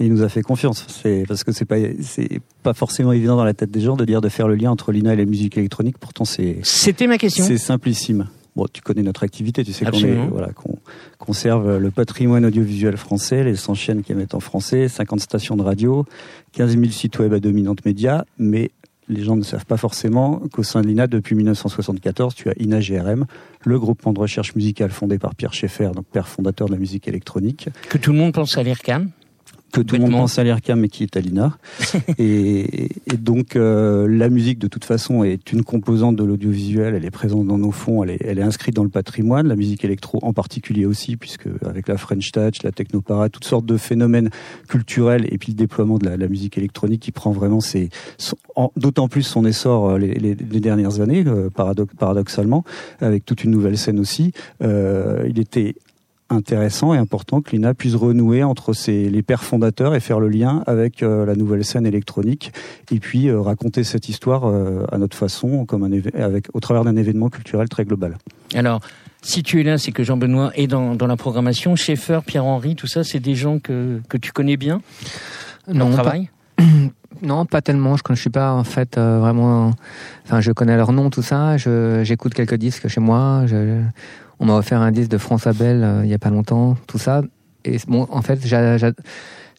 Et 0.00 0.06
il 0.06 0.12
nous 0.12 0.22
a 0.22 0.28
fait 0.28 0.42
confiance. 0.42 0.86
C'est 0.88 1.24
parce 1.28 1.44
que 1.44 1.52
c'est 1.52 1.64
pas 1.64 1.76
c'est 2.02 2.40
pas 2.62 2.72
forcément 2.74 3.12
évident 3.12 3.36
dans 3.36 3.44
la 3.44 3.54
tête 3.54 3.70
des 3.70 3.80
gens 3.80 3.94
de 3.96 4.04
dire 4.04 4.20
de 4.20 4.28
faire 4.28 4.48
le 4.48 4.54
lien 4.54 4.70
entre 4.70 4.90
l'INA 4.90 5.12
et 5.12 5.16
la 5.16 5.24
musique 5.26 5.56
électronique. 5.58 5.98
Pourtant, 5.98 6.24
c'est 6.24 6.58
C'était 6.62 7.06
ma 7.06 7.18
question. 7.18 7.44
c'est 7.44 7.58
simplissime. 7.58 8.26
Bon, 8.54 8.66
tu 8.70 8.82
connais 8.82 9.02
notre 9.02 9.24
activité, 9.24 9.64
tu 9.64 9.72
sais 9.72 9.86
qu'on 9.86 10.28
voilà 10.28 10.52
qu'on 10.52 10.78
conserve 11.18 11.78
le 11.78 11.90
patrimoine 11.90 12.44
audiovisuel 12.44 12.98
français, 12.98 13.44
les 13.44 13.56
100 13.56 13.74
chaînes 13.74 14.02
qui 14.02 14.12
émettent 14.12 14.34
en 14.34 14.40
français, 14.40 14.88
50 14.88 15.20
stations 15.20 15.56
de 15.56 15.62
radio, 15.62 16.04
15 16.52 16.72
000 16.72 16.90
sites 16.90 17.18
web 17.18 17.32
à 17.32 17.40
dominante 17.40 17.84
média, 17.86 18.26
mais 18.36 18.70
les 19.08 19.22
gens 19.22 19.36
ne 19.36 19.42
savent 19.42 19.66
pas 19.66 19.76
forcément 19.76 20.42
qu'au 20.52 20.62
sein 20.62 20.82
de 20.82 20.86
l'INA, 20.86 21.06
depuis 21.06 21.34
1974, 21.34 22.34
tu 22.34 22.48
as 22.48 22.54
INA 22.58 22.80
GRM, 22.80 23.26
le 23.64 23.78
groupement 23.78 24.12
de 24.12 24.20
recherche 24.20 24.54
musicale 24.54 24.90
fondé 24.90 25.18
par 25.18 25.34
Pierre 25.34 25.54
Schaeffer, 25.54 25.90
donc 25.94 26.06
père 26.06 26.28
fondateur 26.28 26.68
de 26.68 26.72
la 26.72 26.78
musique 26.78 27.08
électronique, 27.08 27.68
Que 27.88 27.98
tout 27.98 28.12
le 28.12 28.18
monde 28.18 28.32
pense 28.32 28.56
à 28.58 28.62
l'IRCAM. 28.62 29.10
Que 29.72 29.80
tout 29.80 29.96
le 29.96 30.02
monde 30.02 30.12
pense 30.12 30.38
à 30.38 30.44
l'IRCAM 30.44 30.78
mais 30.80 30.88
qui 30.88 31.02
est 31.02 31.16
à 31.16 31.20
l'INA. 31.20 31.56
et, 32.18 32.84
et 33.12 33.16
donc 33.16 33.56
euh, 33.56 34.06
la 34.08 34.28
musique 34.28 34.58
de 34.58 34.68
toute 34.68 34.84
façon 34.84 35.24
est 35.24 35.52
une 35.52 35.64
composante 35.64 36.16
de 36.16 36.24
l'audiovisuel, 36.24 36.94
elle 36.94 37.04
est 37.04 37.10
présente 37.10 37.46
dans 37.46 37.58
nos 37.58 37.70
fonds, 37.72 38.04
elle 38.04 38.10
est, 38.10 38.22
elle 38.24 38.38
est 38.38 38.42
inscrite 38.42 38.74
dans 38.76 38.84
le 38.84 38.88
patrimoine, 38.90 39.48
la 39.48 39.56
musique 39.56 39.84
électro 39.84 40.18
en 40.22 40.32
particulier 40.32 40.86
aussi, 40.86 41.16
puisque 41.16 41.48
avec 41.66 41.88
la 41.88 41.96
French 41.96 42.30
Touch, 42.32 42.62
la 42.62 42.72
technoparade, 42.72 43.32
toutes 43.32 43.44
sortes 43.44 43.66
de 43.66 43.76
phénomènes 43.76 44.30
culturels 44.68 45.26
et 45.32 45.38
puis 45.38 45.52
le 45.52 45.56
déploiement 45.56 45.98
de 45.98 46.04
la, 46.06 46.16
la 46.16 46.28
musique 46.28 46.58
électronique 46.58 47.00
qui 47.02 47.12
prend 47.12 47.32
vraiment 47.32 47.60
ses, 47.60 47.88
d'autant 48.76 49.08
plus 49.08 49.22
son 49.22 49.44
essor 49.46 49.90
euh, 49.90 49.98
les, 49.98 50.14
les- 50.14 50.34
les 50.34 50.60
dernières 50.60 51.00
années, 51.00 51.24
euh, 51.26 51.48
paradox- 51.50 51.94
paradoxalement, 51.98 52.64
avec 53.00 53.24
toute 53.24 53.44
une 53.44 53.50
nouvelle 53.50 53.78
scène 53.78 53.98
aussi. 53.98 54.32
Euh, 54.62 55.26
il 55.28 55.38
était 55.38 55.74
intéressant 56.32 56.94
et 56.94 56.98
important 56.98 57.40
que 57.40 57.50
l'INA 57.52 57.74
puisse 57.74 57.94
renouer 57.94 58.42
entre 58.42 58.72
ses, 58.72 59.08
les 59.10 59.22
pères 59.22 59.44
fondateurs 59.44 59.94
et 59.94 60.00
faire 60.00 60.20
le 60.20 60.28
lien 60.28 60.62
avec 60.66 61.02
euh, 61.02 61.24
la 61.26 61.34
nouvelle 61.34 61.64
scène 61.64 61.86
électronique 61.86 62.52
et 62.90 62.98
puis 62.98 63.28
euh, 63.28 63.40
raconter 63.40 63.84
cette 63.84 64.08
histoire 64.08 64.44
euh, 64.46 64.84
à 64.90 64.98
notre 64.98 65.16
façon 65.16 65.64
comme 65.64 65.84
un 65.84 65.90
avec 66.20 66.46
au 66.54 66.60
travers 66.60 66.84
d'un 66.84 66.96
événement 66.96 67.28
culturel 67.28 67.68
très 67.68 67.84
global. 67.84 68.16
Alors, 68.54 68.80
si 69.22 69.42
tu 69.42 69.60
es 69.60 69.62
là, 69.62 69.78
c'est 69.78 69.92
que 69.92 70.02
Jean-Benoît 70.02 70.50
est 70.56 70.66
dans, 70.66 70.94
dans 70.96 71.06
la 71.06 71.16
programmation. 71.16 71.76
Schaeffer, 71.76 72.20
Pierre-Henri, 72.26 72.74
tout 72.74 72.86
ça, 72.88 73.04
c'est 73.04 73.20
des 73.20 73.34
gens 73.34 73.58
que, 73.60 74.00
que 74.08 74.16
tu 74.16 74.32
connais 74.32 74.56
bien, 74.56 74.80
leur 75.68 75.76
Non, 75.88 75.96
pas, 75.96 76.02
travail? 76.02 76.30
Non, 77.20 77.44
pas 77.46 77.60
tellement. 77.60 77.94
Je 77.96 78.02
ne 78.10 78.16
suis 78.16 78.30
pas 78.30 78.52
en 78.52 78.64
fait 78.64 78.98
euh, 78.98 79.18
vraiment. 79.20 79.70
Enfin, 80.24 80.40
je 80.40 80.50
connais 80.50 80.76
leur 80.76 80.92
nom, 80.92 81.08
tout 81.08 81.22
ça. 81.22 81.56
Je- 81.56 82.00
J'écoute 82.02 82.34
quelques 82.34 82.56
disques 82.56 82.88
chez 82.88 83.00
moi. 83.00 83.44
Je- 83.46 83.80
on 84.42 84.46
m'a 84.46 84.56
offert 84.56 84.80
un 84.80 84.90
disque 84.90 85.10
de 85.10 85.18
France 85.18 85.46
Abel 85.46 85.82
euh, 85.82 86.00
il 86.04 86.10
y 86.10 86.14
a 86.14 86.18
pas 86.18 86.30
longtemps, 86.30 86.76
tout 86.88 86.98
ça. 86.98 87.22
Et 87.64 87.78
bon, 87.86 88.08
en 88.10 88.22
fait, 88.22 88.40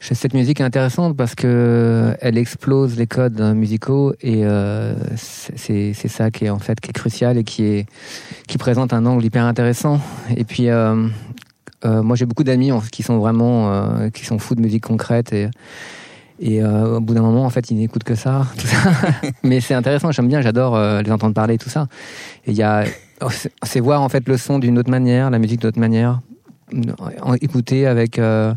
cette 0.01 0.33
musique 0.33 0.59
est 0.59 0.63
intéressante 0.63 1.15
parce 1.15 1.35
que 1.35 2.13
elle 2.19 2.37
explose 2.37 2.97
les 2.97 3.07
codes 3.07 3.39
euh, 3.39 3.53
musicaux 3.53 4.13
et 4.21 4.41
euh, 4.43 4.93
c'est 5.15 5.93
ça 5.93 6.29
qui 6.29 6.45
est 6.45 6.49
en 6.49 6.59
fait 6.59 6.81
qui 6.81 6.89
est 6.89 6.93
crucial 6.93 7.37
et 7.37 7.45
qui 7.45 7.63
est 7.63 7.85
qui 8.45 8.57
présente 8.57 8.91
un 8.91 9.05
angle 9.05 9.23
hyper 9.23 9.45
intéressant. 9.45 10.01
Et 10.35 10.43
puis 10.43 10.67
euh, 10.67 11.07
euh, 11.85 12.03
moi 12.03 12.17
j'ai 12.17 12.25
beaucoup 12.25 12.43
d'amis 12.43 12.71
qui 12.91 13.03
sont 13.03 13.19
vraiment 13.19 13.71
euh, 13.71 14.09
qui 14.09 14.25
sont 14.25 14.37
fous 14.37 14.55
de 14.55 14.61
musique 14.61 14.83
concrète 14.83 15.31
et 15.31 15.47
et 16.39 16.61
euh, 16.61 16.97
au 16.97 16.99
bout 16.99 17.13
d'un 17.13 17.21
moment 17.21 17.45
en 17.45 17.49
fait 17.49 17.69
ils 17.71 17.77
n'écoutent 17.77 18.03
que 18.03 18.15
ça, 18.15 18.47
tout 18.57 18.67
ça. 18.67 18.91
mais 19.43 19.61
c'est 19.61 19.73
intéressant 19.73 20.11
j'aime 20.11 20.27
bien 20.27 20.41
j'adore 20.41 20.75
euh, 20.75 21.01
les 21.01 21.11
entendre 21.11 21.33
parler 21.33 21.57
tout 21.57 21.69
ça 21.69 21.87
et 22.45 22.51
il 22.51 22.57
y 22.57 22.63
a 22.63 22.83
c'est- 23.29 23.79
voir 23.79 24.01
en 24.01 24.09
fait 24.09 24.27
le 24.27 24.37
son 24.37 24.59
d'une 24.59 24.77
autre 24.79 24.89
manière 24.91 25.29
la 25.29 25.39
musique 25.39 25.61
d'une 25.61 25.69
autre 25.69 25.79
manière 25.79 26.21
écouter 27.41 27.85
avec 27.85 28.17
euh, 28.17 28.53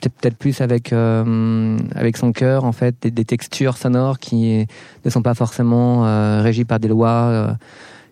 peut-être 0.00 0.36
plus 0.36 0.60
avec 0.60 0.92
euh, 0.92 1.76
avec 1.94 2.16
son 2.16 2.32
cœur 2.32 2.64
en 2.64 2.72
fait 2.72 2.94
des, 3.02 3.10
des 3.10 3.24
textures 3.24 3.76
sonores 3.76 4.18
qui 4.18 4.66
ne 5.04 5.10
sont 5.10 5.22
pas 5.22 5.34
forcément 5.34 6.06
euh, 6.06 6.40
régies 6.42 6.64
par 6.64 6.78
des 6.80 6.88
lois 6.88 7.08
euh, 7.10 7.52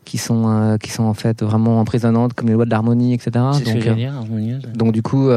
qui 0.05 0.19
sont 0.19 0.45
euh, 0.49 0.77
qui 0.77 0.91
sont 0.91 1.05
en 1.05 1.15
fait 1.15 1.43
vraiment 1.43 1.81
emprisonnantes 1.81 2.35
comme 2.35 2.49
les 2.49 2.55
lois 2.55 2.65
de 2.67 2.71
l'harmonie 2.71 3.15
etc 3.15 3.31
ce 3.55 3.65
donc, 3.65 3.79
j'allais 3.83 3.95
dire, 3.95 4.15
harmonieuse. 4.15 4.63
donc 4.75 4.93
du 4.93 5.03
coup 5.03 5.29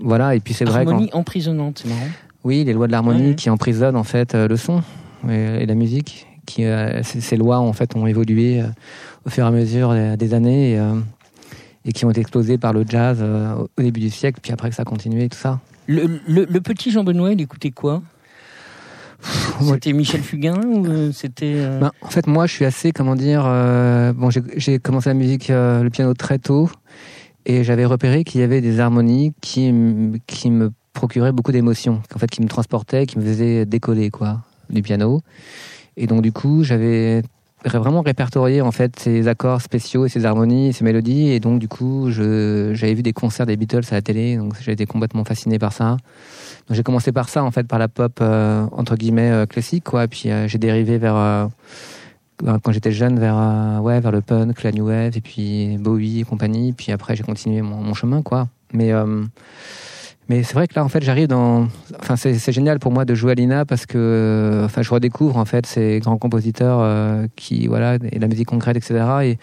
voilà 0.00 0.34
et 0.34 0.40
puis 0.40 0.54
c'est 0.54 0.64
vrai 0.64 0.86
Harmonie 0.86 1.10
emprisonnante, 1.12 1.80
c'est 1.82 1.88
marrant. 1.88 2.08
oui, 2.44 2.64
les 2.64 2.72
lois 2.72 2.86
de 2.86 2.92
l'harmonie 2.92 3.28
Ouais, 3.30 3.34
qui 3.34 3.50
emprisonnent 3.50 3.96
en 3.96 4.04
fait 4.04 4.34
le 4.34 4.56
son 4.56 4.82
et, 5.28 5.62
et 5.62 5.66
la 5.66 5.74
musique. 5.74 6.24
Qui, 6.46 6.64
ces, 7.02 7.36
lois 7.36 7.58
en 7.58 7.74
fait 7.74 7.94
ont 7.94 8.06
évolué 8.06 8.62
au 9.28 9.30
fur 9.30 9.44
et 9.44 9.46
à 9.46 9.50
mesure 9.50 9.94
des, 10.16 10.34
années 10.34 10.72
et, 10.72 10.78
euh, 10.78 10.94
et 11.84 11.92
qui 11.92 12.04
ont 12.04 12.10
été 12.10 12.20
explosées 12.20 12.58
par 12.58 12.72
le 12.72 12.84
jazz 12.88 13.18
euh, 13.20 13.54
au 13.76 13.82
début 13.82 14.00
du 14.00 14.10
siècle, 14.10 14.40
puis 14.42 14.52
après 14.52 14.70
que 14.70 14.74
ça 14.74 14.82
a 14.82 14.84
continué 14.84 15.24
et 15.24 15.28
tout 15.28 15.38
ça. 15.38 15.60
Le, 15.86 16.20
le, 16.26 16.46
le 16.48 16.60
petit 16.60 16.90
Jean-Benoît, 16.90 17.32
il 17.32 17.40
écoutait 17.40 17.70
quoi? 17.70 18.02
C'était 19.60 19.92
Michel 19.92 20.22
Fugain 20.22 20.60
ou 20.64 20.86
euh, 20.86 21.10
c'était... 21.12 21.54
euh, 21.56 21.80
Ben, 21.80 21.90
en 22.02 22.08
fait, 22.08 22.26
moi, 22.26 22.46
je 22.46 22.52
suis 22.52 22.64
assez, 22.64 22.92
comment 22.92 23.16
dire, 23.16 23.42
euh, 23.44 24.12
bon, 24.12 24.30
j'ai- 24.30 24.78
commencé 24.78 25.10
la 25.10 25.14
musique, 25.14 25.50
euh, 25.50 25.82
le 25.82 25.90
piano 25.90 26.14
très 26.14 26.38
tôt, 26.38 26.70
et 27.44 27.64
j'avais 27.64 27.84
repéré 27.84 28.24
qu'il 28.24 28.40
y 28.40 28.44
avait 28.44 28.60
des 28.60 28.80
harmonies 28.80 29.32
qui, 29.40 29.74
qui 30.26 30.50
me 30.50 30.70
procuraient 30.92 31.32
beaucoup 31.32 31.52
d'émotions, 31.52 32.00
en 32.14 32.18
fait, 32.18 32.30
qui 32.30 32.40
me 32.42 32.48
transportaient, 32.48 33.06
qui 33.06 33.18
me 33.18 33.24
faisaient 33.24 33.66
décoller, 33.66 34.10
quoi, 34.10 34.40
du 34.70 34.82
piano. 34.82 35.20
Et 35.96 36.06
donc, 36.06 36.22
du 36.22 36.30
coup, 36.30 36.62
j'avais 36.62 37.22
vraiment 37.64 38.02
répertorié, 38.02 38.60
en 38.60 38.72
fait, 38.72 38.98
ces 38.98 39.28
accords 39.28 39.60
spéciaux 39.60 40.06
et 40.06 40.08
ces 40.08 40.24
harmonies, 40.24 40.68
et 40.68 40.72
ces 40.72 40.84
mélodies, 40.84 41.30
et 41.30 41.40
donc, 41.40 41.58
du 41.58 41.68
coup, 41.68 42.10
j'avais 42.10 42.94
vu 42.94 43.02
des 43.02 43.12
concerts 43.12 43.46
des 43.46 43.56
Beatles 43.56 43.84
à 43.90 43.94
la 43.94 44.02
télé, 44.02 44.36
donc 44.36 44.54
j'ai 44.60 44.72
été 44.72 44.86
complètement 44.86 45.24
fasciné 45.24 45.58
par 45.58 45.72
ça. 45.72 45.96
Donc, 46.68 46.76
j'ai 46.76 46.82
commencé 46.82 47.12
par 47.12 47.28
ça, 47.28 47.42
en 47.42 47.50
fait, 47.50 47.66
par 47.66 47.78
la 47.78 47.88
pop, 47.88 48.18
euh, 48.20 48.64
entre 48.72 48.96
guillemets, 48.96 49.30
euh, 49.30 49.46
classique, 49.46 49.84
quoi, 49.84 50.06
puis 50.06 50.30
euh, 50.30 50.46
j'ai 50.48 50.58
dérivé 50.58 50.98
vers... 50.98 51.48
quand 52.62 52.70
j'étais 52.70 52.92
jeune 52.92 53.18
vers 53.18 53.82
ouais 53.82 53.98
vers 53.98 54.12
le 54.12 54.20
punk 54.20 54.62
la 54.62 54.70
new 54.70 54.86
wave 54.86 55.16
et 55.16 55.20
puis 55.20 55.76
Bowie 55.78 56.20
et 56.20 56.24
compagnie. 56.24 56.72
Puis 56.72 56.92
après 56.92 57.16
j'ai 57.16 57.24
continué 57.24 57.62
mon, 57.62 57.82
mon 57.82 57.94
chemin 57.94 58.22
quoi. 58.22 58.46
Mais 58.72 58.92
mais 60.28 60.42
c'est 60.42 60.54
vrai 60.54 60.66
que 60.68 60.74
là 60.74 60.84
en 60.84 60.88
fait 60.88 61.02
j'arrive 61.02 61.28
dans 61.28 61.68
enfin 62.00 62.16
c'est 62.16 62.52
génial 62.52 62.78
pour 62.78 62.92
moi 62.92 63.04
de 63.04 63.14
jouer 63.14 63.32
à 63.32 63.34
l'INA 63.34 63.64
parce 63.64 63.86
que 63.86 64.62
enfin 64.64 64.82
je 64.82 64.90
redécouvre 64.90 65.36
en 65.36 65.44
fait 65.44 65.64
ces 65.66 66.00
grands 66.00 66.18
compositeurs 66.18 66.80
euh, 66.80 67.26
qui 67.36 67.66
voilà 67.66 67.94
et 68.12 68.18
la 68.18 68.28
musique 68.28 68.48
concrète 68.48 68.76
etc 68.76 69.04
et 69.22 69.38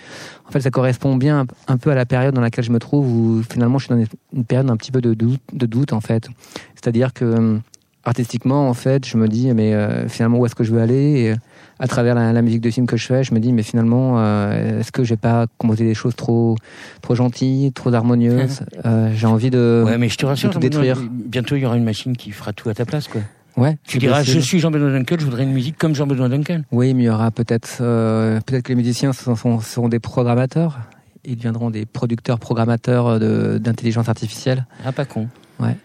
en 0.48 0.52
fait 0.52 0.62
ça 0.62 0.70
correspond 0.70 1.16
bien 1.16 1.48
un, 1.68 1.78
peu 1.78 1.90
à 1.90 1.96
la 1.96 2.06
période 2.06 2.36
dans 2.36 2.42
laquelle 2.42 2.64
je 2.64 2.72
me 2.72 2.80
trouve 2.80 3.08
où 3.12 3.42
finalement 3.50 3.80
je 3.80 3.86
suis 3.86 3.96
dans 3.96 4.06
une- 4.34 4.46
période 4.46 4.70
un 4.70 4.78
petit 4.78 4.92
peu 4.92 5.02
de 5.02 5.14
doute 5.14 5.94
en 5.94 6.02
fait. 6.02 6.30
C'est-à-dire 6.76 7.14
que 7.14 7.26
euh, 7.26 7.58
artistiquement 8.04 8.70
en 8.70 8.74
fait 8.76 9.06
je 9.08 9.18
me 9.18 9.28
dis 9.28 9.52
mais 9.54 9.74
euh, 9.74 10.08
finalement 10.08 10.38
où 10.38 10.46
est-ce 10.46 10.56
que 10.56 10.64
je 10.64 10.72
veux 10.72 10.82
aller 10.82 11.36
à 11.80 11.88
travers 11.88 12.16
la, 12.16 12.32
la 12.34 12.42
musique 12.42 12.62
de 12.62 12.70
film 12.70 12.86
que 12.88 12.96
je 12.98 13.06
fais, 13.06 13.24
je 13.24 13.34
me 13.34 13.40
dis 13.40 13.52
mais 13.52 13.64
finalement 13.64 14.16
euh, 14.20 14.80
est-ce 14.80 14.92
que 14.92 15.04
j'ai 15.04 15.18
pas 15.18 15.46
composé 15.58 15.84
des 15.86 15.94
choses 15.94 16.16
trop 16.16 16.56
trop 17.02 17.16
gentilles, 17.16 17.72
trop 17.74 17.94
harmonieuses 17.94 18.62
Euh, 18.86 19.12
J'ai 19.16 19.28
envie 19.28 19.50
de 19.50 19.84
Ouais, 19.86 19.98
mais 19.98 20.10
je 20.10 20.18
te 20.18 20.26
rassure, 20.26 20.50
tout 20.52 20.60
détruire. 20.60 21.00
bientôt 21.12 21.56
il 21.56 21.62
y 21.64 21.66
aura 21.66 21.76
une 21.78 21.84
machine 21.84 22.16
qui 22.16 22.32
fera 22.32 22.54
tout 22.54 22.70
à 22.70 22.74
ta 22.74 22.86
place, 22.86 23.08
quoi. 23.08 23.22
ouais. 23.58 23.78
Tu 23.86 23.98
diras, 23.98 24.20
possible. 24.20 24.40
je 24.40 24.46
suis 24.46 24.60
Jean-Benoît 24.60 24.92
Dunkel, 24.92 25.20
je 25.20 25.26
voudrais 25.26 25.44
une 25.44 25.52
musique 25.54 25.78
comme 25.78 25.96
Jean-Benoît 25.96 26.30
Dunkel. 26.30 26.64
Oui, 26.72 26.94
mais 26.94 27.04
il 27.04 27.06
y 27.08 27.10
aura 27.10 27.32
peut-être 27.32 27.80
euh, 27.82 28.40
peut-être 28.46 28.64
que 28.64 28.70
les 28.70 28.76
musiciens 28.76 29.12
seront, 29.14 29.90
des 29.90 30.00
programmateurs. 30.00 30.80
Ils 31.26 31.36
deviendront 31.38 31.72
des 31.72 31.86
producteurs 31.88 32.40
programmateurs 32.40 33.20
de- 33.20 33.58
d'intelligence 33.58 34.08
artificielle. 34.10 34.66
Ah, 34.86 34.92
pas 34.92 35.06
con. 35.06 35.28
Ouais. 35.60 35.76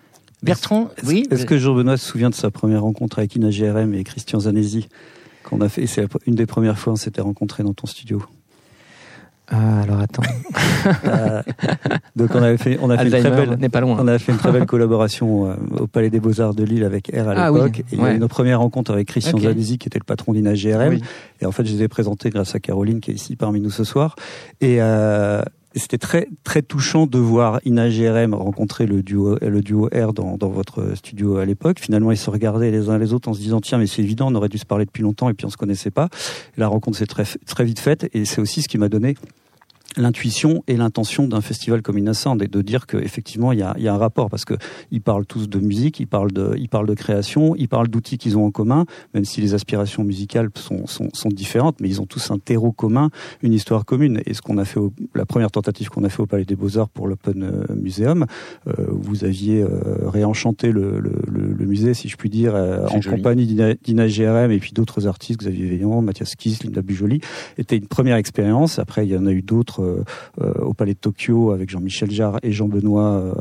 Bertrand, 0.42 0.88
oui. 1.06 1.26
est-ce 1.30 1.44
que 1.47 1.59
Jean-Benoît 1.59 1.97
se 1.97 2.06
souvient 2.06 2.30
de 2.30 2.35
sa 2.35 2.50
première 2.50 2.82
rencontre 2.82 3.18
avec 3.18 3.35
Ina 3.37 3.50
GRM 3.50 3.92
et 3.94 4.04
Christian 4.04 4.40
Zanesi? 4.40 4.88
Qu'on 5.44 5.61
a 5.61 5.68
fait 5.68 5.87
C'est 5.87 6.06
une 6.26 6.35
des 6.35 6.47
premières 6.47 6.78
fois 6.78 6.92
on 6.92 6.97
s'était 6.97 7.20
rencontrés 7.20 7.62
dans 7.62 7.75
ton 7.75 7.87
studio. 7.87 8.23
Ah, 9.52 9.80
alors 9.82 9.99
attends. 9.99 10.23
Euh, 11.06 11.42
donc 12.14 12.30
on 12.35 12.42
avait 12.42 12.56
fait, 12.56 12.78
on 12.80 12.88
a 12.88 12.97
fait 12.97 13.04
une 13.04 13.11
très 13.11 13.30
belle, 13.30 13.59
n'est 13.59 13.68
pas 13.68 13.80
loin. 13.80 13.97
on 14.00 14.06
a 14.06 14.16
fait 14.18 14.30
une 14.32 14.38
très 14.38 14.52
belle 14.52 14.64
collaboration 14.64 15.50
euh, 15.50 15.54
au 15.80 15.87
Palais 15.88 16.09
des 16.09 16.20
Beaux 16.20 16.40
Arts 16.40 16.54
de 16.54 16.62
Lille 16.62 16.85
avec 16.85 17.09
R 17.09 17.28
à 17.28 17.32
Ah 17.37 17.52
oui. 17.52 17.61
Et 17.68 17.82
Il 17.92 17.99
y 17.99 18.00
a 18.00 18.04
ouais. 18.04 18.14
eu 18.14 18.18
nos 18.20 18.28
premières 18.28 18.61
rencontres 18.61 18.92
avec 18.92 19.09
Christian 19.09 19.37
Ok. 19.37 19.42
Zavizi, 19.44 19.76
qui 19.78 19.88
était 19.88 19.99
le 19.99 20.04
patron 20.04 20.32
d'Ina 20.35 20.54
GRM. 20.54 20.90
Oui. 20.90 21.02
Et 21.40 21.47
en 21.47 21.52
fait, 21.52 21.64
je 21.66 21.73
les 21.75 21.82
ai 21.82 21.88
présentés 21.88 22.30
grâce 22.30 22.54
à 22.54 22.61
Caroline, 22.61 23.00
qui 23.00 23.11
est 23.11 23.14
ici 23.14 23.35
parmi 23.35 23.61
nous 23.61 23.70
ce 23.70 23.82
soir. 23.82 24.14
Et 24.61 24.76
euh, 24.80 25.42
c'était 25.75 25.99
très 25.99 26.29
très 26.45 26.62
touchant 26.62 27.07
de 27.07 27.19
voir 27.19 27.61
Ina 27.65 27.89
GRM 27.89 28.35
rencontrer 28.35 28.87
le 28.87 29.03
duo 29.03 29.37
le 29.41 29.61
duo 29.61 29.89
R 29.93 30.12
dans, 30.12 30.37
dans 30.37 30.49
votre 30.49 30.97
studio 30.97 31.37
à 31.37 31.45
l'époque. 31.45 31.79
Finalement, 31.81 32.11
ils 32.11 32.17
se 32.17 32.31
regardaient 32.31 32.71
les 32.71 32.89
uns 32.89 32.99
les 32.99 33.12
autres 33.12 33.29
en 33.29 33.35
se 33.35 33.41
disant 33.41 33.61
tiens 33.61 33.79
mais 33.79 33.87
c'est 33.87 34.03
évident, 34.03 34.31
on 34.31 34.35
aurait 34.35 34.49
dû 34.49 34.59
se 34.59 34.67
parler 34.67 34.85
depuis 34.85 35.03
longtemps 35.03 35.29
et 35.29 35.35
puis 35.35 35.47
on 35.47 35.50
se 35.50 35.57
connaissait 35.57 35.91
pas. 35.91 36.09
La 36.57 36.69
rencontre 36.69 36.99
s'est 36.99 37.07
très 37.07 37.25
très 37.47 37.65
vite 37.65 37.79
faite 37.79 38.09
et 38.12 38.25
c'est 38.25 38.41
aussi 38.41 38.62
ce 38.62 38.69
qui 38.69 38.79
m'a 38.79 38.89
donné 38.89 39.17
l'intuition 39.97 40.62
et 40.66 40.76
l'intention 40.76 41.26
d'un 41.26 41.40
festival 41.40 41.82
comme 41.82 41.99
Innocent 41.99 42.38
et 42.38 42.49
de 42.49 42.62
dire 42.62 42.87
qu'effectivement 42.87 43.52
il 43.52 43.59
y 43.59 43.62
a, 43.62 43.75
il 43.76 43.85
y 43.85 43.88
a 43.88 43.94
un 43.94 43.99
rapport 43.99 44.30
parce 44.30 44.44
que 44.44 44.54
ils 44.90 45.00
parlent 45.00 45.26
tous 45.26 45.49
de 45.49 45.59
musique, 45.59 46.00
ils 46.00 46.06
parlent 46.06 46.32
de, 46.32 46.54
ils 46.59 46.68
parlent 46.68 46.87
de 46.87 46.94
création, 46.94 47.54
ils 47.56 47.68
parlent 47.68 47.88
d'outils 47.88 48.18
qu'ils 48.18 48.37
ont 48.37 48.47
en 48.47 48.50
commun, 48.50 48.85
même 49.14 49.25
si 49.25 49.40
les 49.40 49.54
aspirations 49.54 50.04
musicales 50.04 50.49
sont, 50.54 50.87
sont, 50.87 51.09
sont 51.12 51.28
différentes, 51.28 51.80
mais 51.80 51.88
ils 51.88 52.00
ont 52.00 52.06
tous 52.06 52.30
un 52.30 52.38
terreau 52.38 52.73
commun, 52.73 53.11
une 53.42 53.52
histoire 53.52 53.85
commune. 53.85 54.20
Et 54.26 54.35
ce 54.35 54.42
qu'on 54.42 54.59
a 54.59 54.64
fait, 54.64 54.80
au, 54.80 54.92
la 55.14 55.26
première 55.26 55.50
tentative 55.50 55.88
qu'on 55.88 56.04
a 56.04 56.09
fait 56.09 56.20
au 56.20 56.26
Palais 56.26 56.44
des 56.44 56.56
Beaux 56.56 56.78
Arts 56.78 56.88
pour 56.88 57.09
l'Open 57.09 57.42
euh, 57.42 57.75
Museum, 57.75 58.26
euh, 58.66 58.73
vous 58.88 59.25
aviez 59.25 59.62
euh, 59.62 60.09
réenchanté 60.09 60.73
le, 60.73 61.00
le, 61.00 61.12
le, 61.28 61.52
le 61.52 61.66
musée, 61.66 61.94
si 61.94 62.09
je 62.09 62.16
puis 62.16 62.30
dire, 62.30 62.54
euh, 62.54 62.87
en 62.87 63.00
joli. 63.00 63.16
compagnie 63.16 63.47
d'Ina 63.47 63.75
d'Ina 63.75 64.06
GRM 64.09 64.50
et 64.50 64.59
puis 64.59 64.73
d'autres 64.73 65.06
artistes, 65.06 65.40
Xavier 65.40 65.66
Veillant, 65.66 66.02
Mathias 66.02 66.35
Kiss, 66.37 66.64
Linda 66.64 66.82
Bujoli. 66.82 67.20
Était 67.59 67.76
une 67.76 67.87
première 67.87 68.16
expérience. 68.16 68.78
Après, 68.78 69.06
il 69.06 69.11
y 69.11 69.16
en 69.16 69.26
a 69.26 69.32
eu 69.32 69.42
d'autres 69.42 69.79
euh, 69.82 70.04
euh, 70.40 70.52
au 70.60 70.75
Palais 70.75 70.94
de 70.94 70.99
Tokyo 70.99 71.52
avec 71.52 71.70
Jean-Michel 71.70 72.10
Jarre 72.10 72.38
et 72.42 72.52
Jean 72.52 72.68
Benoît 72.68 73.12
euh, 73.12 73.32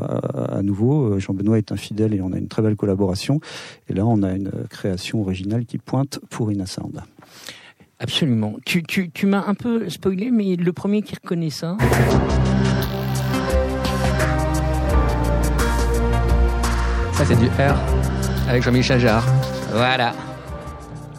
à, 0.58 0.62
nouveau. 0.62 1.14
Euh, 1.14 1.18
Jean 1.18 1.34
Benoît 1.34 1.58
est 1.58 1.72
un 1.72 1.76
fidèle 1.76 2.14
et 2.14 2.20
on 2.20 2.32
a 2.32 2.38
une 2.38 2.48
très 2.48 2.62
belle 2.62 2.76
collaboration. 2.76 3.40
Et 3.88 3.94
là, 3.94 4.06
on 4.06 4.22
a 4.22 4.32
une 4.32 4.50
création 4.68 5.20
originale 5.20 5.64
qui 5.64 5.78
pointe 5.78 6.20
pour 6.30 6.52
Ina 6.52 6.66
Sound. 6.66 7.00
Absolument. 7.98 8.54
Tu, 8.64 8.82
tu, 8.82 9.10
tu 9.10 9.26
m'as 9.26 9.44
un 9.46 9.54
peu 9.54 9.88
spoilé, 9.88 10.30
mais 10.30 10.56
le 10.56 10.72
premier 10.72 11.02
qui 11.02 11.14
reconnaît 11.14 11.50
ça. 11.50 11.76
Ça, 17.12 17.24
c'est 17.26 17.38
du 17.38 17.46
R 17.46 17.76
avec 18.48 18.62
Jean-Michel 18.62 18.98
Jarre. 18.98 19.26
Voilà. 19.72 20.14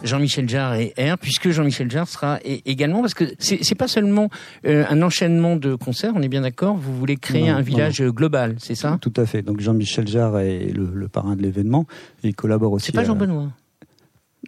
Jean-Michel 0.04 0.48
Jarre 0.48 0.74
et 0.74 0.92
R, 0.98 1.18
puisque 1.18 1.50
Jean-Michel 1.50 1.90
Jarre 1.90 2.08
sera 2.08 2.38
également, 2.44 3.00
parce 3.00 3.14
que 3.14 3.24
c'est 3.38 3.74
pas 3.74 3.88
seulement 3.88 4.28
euh, 4.66 4.84
un 4.88 5.02
enchaînement 5.02 5.56
de 5.56 5.74
concerts, 5.74 6.12
on 6.14 6.22
est 6.22 6.28
bien 6.28 6.42
d'accord, 6.42 6.76
vous 6.76 6.96
voulez 6.96 7.16
créer 7.16 7.42
Non, 7.48 7.54
un 7.54 7.58
non, 7.58 7.62
village 7.62 8.02
global, 8.02 8.56
c'est 8.58 8.74
ça? 8.74 8.98
Tout 9.00 9.12
à 9.16 9.26
fait. 9.26 9.42
Donc 9.42 9.60
Jean-Michel 9.60 10.06
Jarre 10.08 10.38
est 10.40 10.72
le, 10.72 10.90
le 10.92 11.08
parrain 11.08 11.36
de 11.36 11.42
l'événement. 11.42 11.86
Et 12.24 12.28
il 12.28 12.34
collabore 12.34 12.72
aussi. 12.72 12.86
C'est 12.86 12.92
pas 12.92 13.04
Jean-Benoît 13.04 13.48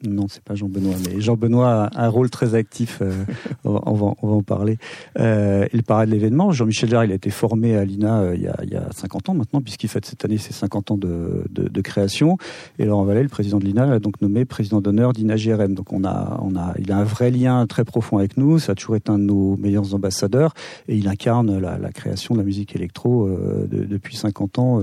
Non, 0.02 0.26
c'est 0.28 0.42
pas 0.42 0.56
Jean-Benoît, 0.56 0.94
mais 1.06 1.20
Jean-Benoît 1.20 1.84
a 1.94 2.04
un 2.04 2.08
rôle 2.08 2.28
très 2.28 2.56
actif. 2.56 2.98
euh, 3.00 3.12
on, 3.64 3.72
va, 3.94 4.12
on 4.22 4.26
va- 4.28 4.34
en 4.34 4.42
parler. 4.42 4.76
Euh, 5.20 5.66
il 5.72 5.84
paraît 5.84 6.06
de 6.06 6.10
l'événement. 6.10 6.50
Jean-Michel 6.50 6.90
Jarre, 6.90 7.04
il 7.04 7.12
a 7.12 7.14
été 7.14 7.30
formé 7.30 7.76
à 7.76 7.84
l'INA 7.84 8.20
euh, 8.22 8.34
il, 8.34 8.42
y 8.42 8.48
a, 8.48 8.56
il 8.64 8.70
y 8.70 8.76
a 8.76 8.88
50 8.92 9.28
ans 9.28 9.34
maintenant, 9.34 9.60
puisqu'il 9.60 9.88
fête 9.88 10.04
cette 10.04 10.24
année 10.24 10.36
ses 10.36 10.52
50 10.52 10.90
ans 10.90 10.96
de, 10.96 11.44
de, 11.50 11.68
de 11.68 11.80
création. 11.80 12.38
Et 12.80 12.86
Laurent 12.86 13.04
Vallet, 13.04 13.22
le 13.22 13.28
président 13.28 13.58
de 13.60 13.64
l'INA, 13.64 13.86
l'a 13.86 14.00
donc 14.00 14.20
nommé 14.20 14.44
président 14.44 14.80
d'honneur 14.80 15.12
d'INA 15.12 15.36
GRM. 15.36 15.74
Donc 15.74 15.92
on 15.92 16.04
a, 16.04 16.40
on 16.42 16.56
a, 16.56 16.74
il 16.80 16.90
a 16.90 16.96
un 16.98 17.04
vrai 17.04 17.30
lien 17.30 17.64
très 17.66 17.84
profond 17.84 18.18
avec 18.18 18.36
nous. 18.36 18.58
Ça 18.58 18.72
a 18.72 18.74
toujours 18.74 18.96
été 18.96 19.12
un 19.12 19.18
de 19.18 19.24
nos 19.24 19.56
meilleurs 19.56 19.94
ambassadeurs, 19.94 20.54
et 20.88 20.96
il 20.96 21.06
incarne 21.06 21.56
la, 21.60 21.78
la 21.78 21.92
création 21.92 22.34
de 22.34 22.40
la 22.40 22.44
musique 22.44 22.74
électro 22.74 23.28
de- 23.28 23.84
depuis 23.84 24.16
50 24.16 24.58
ans 24.58 24.80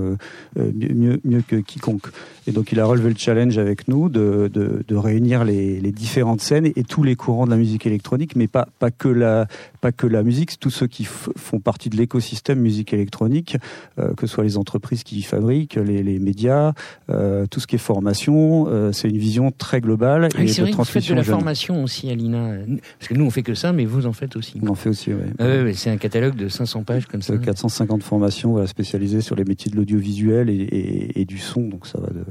mieux, 0.56 0.94
mieux, 0.94 1.20
mieux 1.24 1.42
que 1.46 1.56
quiconque. 1.56 2.06
Et 2.46 2.52
donc 2.52 2.72
il 2.72 2.80
a 2.80 2.86
relevé 2.86 3.10
le 3.10 3.16
challenge 3.16 3.58
avec 3.58 3.88
nous 3.88 4.08
de, 4.08 4.50
de 4.52 4.82
réunir 5.02 5.44
les, 5.44 5.80
les 5.80 5.92
différentes 5.92 6.40
scènes 6.40 6.66
et, 6.66 6.84
tous 6.84 7.02
les 7.02 7.16
courants 7.16 7.44
de 7.46 7.50
la 7.50 7.56
musique 7.56 7.86
électronique, 7.86 8.36
mais 8.36 8.48
pas, 8.48 8.66
pas, 8.78 8.90
que, 8.90 9.08
la, 9.08 9.46
pas 9.80 9.92
que 9.92 10.06
la 10.06 10.22
musique, 10.22 10.58
tous 10.58 10.70
ceux 10.70 10.86
qui 10.86 11.04
font 11.04 11.60
partie 11.60 11.88
de 11.90 11.96
l'écosystème 11.96 12.60
musique 12.60 12.92
électronique, 12.92 13.56
euh, 13.98 14.14
que 14.14 14.26
ce 14.26 14.34
soit 14.34 14.44
les 14.44 14.56
entreprises 14.56 15.02
qui 15.04 15.18
y 15.18 15.22
fabriquent, 15.22 15.74
les, 15.76 16.02
les 16.02 16.18
médias, 16.18 16.72
euh, 17.10 17.46
tout 17.46 17.60
ce 17.60 17.66
qui 17.66 17.76
est 17.76 17.78
formation. 17.78 18.66
euh, 18.68 18.92
c'est 18.92 19.08
une 19.08 19.18
vision 19.18 19.50
très 19.50 19.80
globale 19.80 20.28
Ah 20.32 20.36
oui, 20.38 20.44
et 20.44 20.48
C'est 20.48 20.60
de 20.62 20.66
vrai 20.66 20.72
que 20.72 20.76
vous 20.76 20.84
faites 20.84 21.08
de 21.08 21.14
la 21.14 21.22
jeune. 21.22 21.34
formation 21.34 21.82
aussi 21.82 22.10
à 22.10 22.14
l'INA. 22.14 22.56
Parce 22.98 23.08
que 23.08 23.14
nous, 23.14 23.24
on 23.24 23.30
fait 23.30 23.42
que 23.42 23.54
ça, 23.54 23.72
mais 23.72 23.84
vous 23.84 24.06
en 24.06 24.12
faites 24.12 24.36
aussi. 24.36 24.60
On 24.62 24.68
en 24.68 24.74
fait 24.74 24.88
aussi. 24.88 25.10
Ah 25.38 25.44
ouais, 25.44 25.62
ouais, 25.62 25.74
c'est 25.74 25.90
un 25.90 25.96
catalogue 25.96 26.36
de 26.36 26.48
500 26.48 26.84
pages 26.84 27.06
comme 27.06 27.22
ça. 27.22 27.34
C'est 27.34 27.44
450 27.44 28.02
formations 28.02 28.52
voilà, 28.52 28.66
spécialisées 28.66 29.20
sur 29.20 29.36
les 29.36 29.44
métiers 29.44 29.70
de 29.70 29.76
l'audiovisuel 29.76 30.48
et, 30.50 30.54
et, 30.54 31.20
et 31.20 31.24
du 31.24 31.38
son. 31.38 31.62
Donc 31.62 31.86
ça 31.86 31.98
va 31.98 32.08
de, 32.08 32.24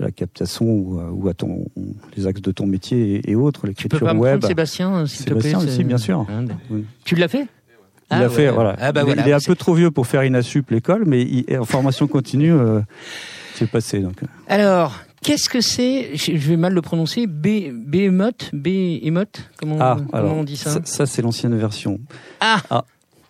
de 0.00 0.04
la 0.06 0.10
captation 0.10 0.66
ou, 0.66 0.98
à- 0.98 1.10
ou 1.12 1.28
à 1.28 1.34
ton, 1.34 1.66
les 2.16 2.26
axes 2.26 2.40
de 2.40 2.50
ton 2.52 2.66
métier 2.66 3.16
et, 3.16 3.30
et 3.30 3.34
autres, 3.36 3.60
Tu 3.60 3.62
peux 3.62 3.68
l'écriture 3.68 4.00
pas 4.06 4.14
me 4.14 4.18
web. 4.20 4.32
prendre 4.38 4.48
Sébastien, 4.48 5.06
s'il 5.06 5.26
te 5.26 5.32
plaît 5.34 5.42
Sébastien 5.50 5.58
aussi, 5.70 5.84
bien 5.84 5.98
sûr. 5.98 6.26
Oui. 6.70 6.84
Tu 7.04 7.14
l'as 7.16 7.28
fait? 7.28 7.42
Il 7.42 7.46
Ah 8.16 8.20
a 8.22 8.28
fait, 8.28 8.50
voilà. 8.50 8.74
Ah 8.80 8.90
bah 8.92 9.00
il, 9.00 9.02
est- 9.02 9.06
voilà, 9.14 9.22
il 9.22 9.30
est 9.30 9.32
un 9.34 9.38
peu 9.46 9.54
trop 9.54 9.74
vieux 9.74 9.90
pour 9.92 10.06
faire 10.06 10.24
INASUP 10.24 10.70
l'école, 10.70 11.04
mais 11.06 11.22
il, 11.22 11.44
en 11.58 11.64
formation 11.64 12.08
continue, 12.08 12.52
euh, 12.52 12.80
c'est 13.54 13.70
passé. 13.70 14.00
Donc. 14.00 14.16
Alors, 14.48 14.98
qu'est-ce 15.22 15.48
que 15.48 15.60
c'est 15.60 16.16
Je 16.16 16.32
vais 16.48 16.56
mal 16.56 16.72
le 16.72 16.82
prononcer. 16.82 17.26
B, 17.28 17.70
Behemoth 17.72 18.50
Comment, 19.58 19.76
Ah, 19.80 19.96
comment 19.98 20.10
alors, 20.12 20.36
on 20.38 20.44
dit 20.44 20.56
ça? 20.56 20.70
ça, 20.70 20.80
ça, 20.84 21.06
c'est 21.06 21.22
l'ancienne 21.22 21.56
version. 21.56 22.00
Ah 22.40 22.84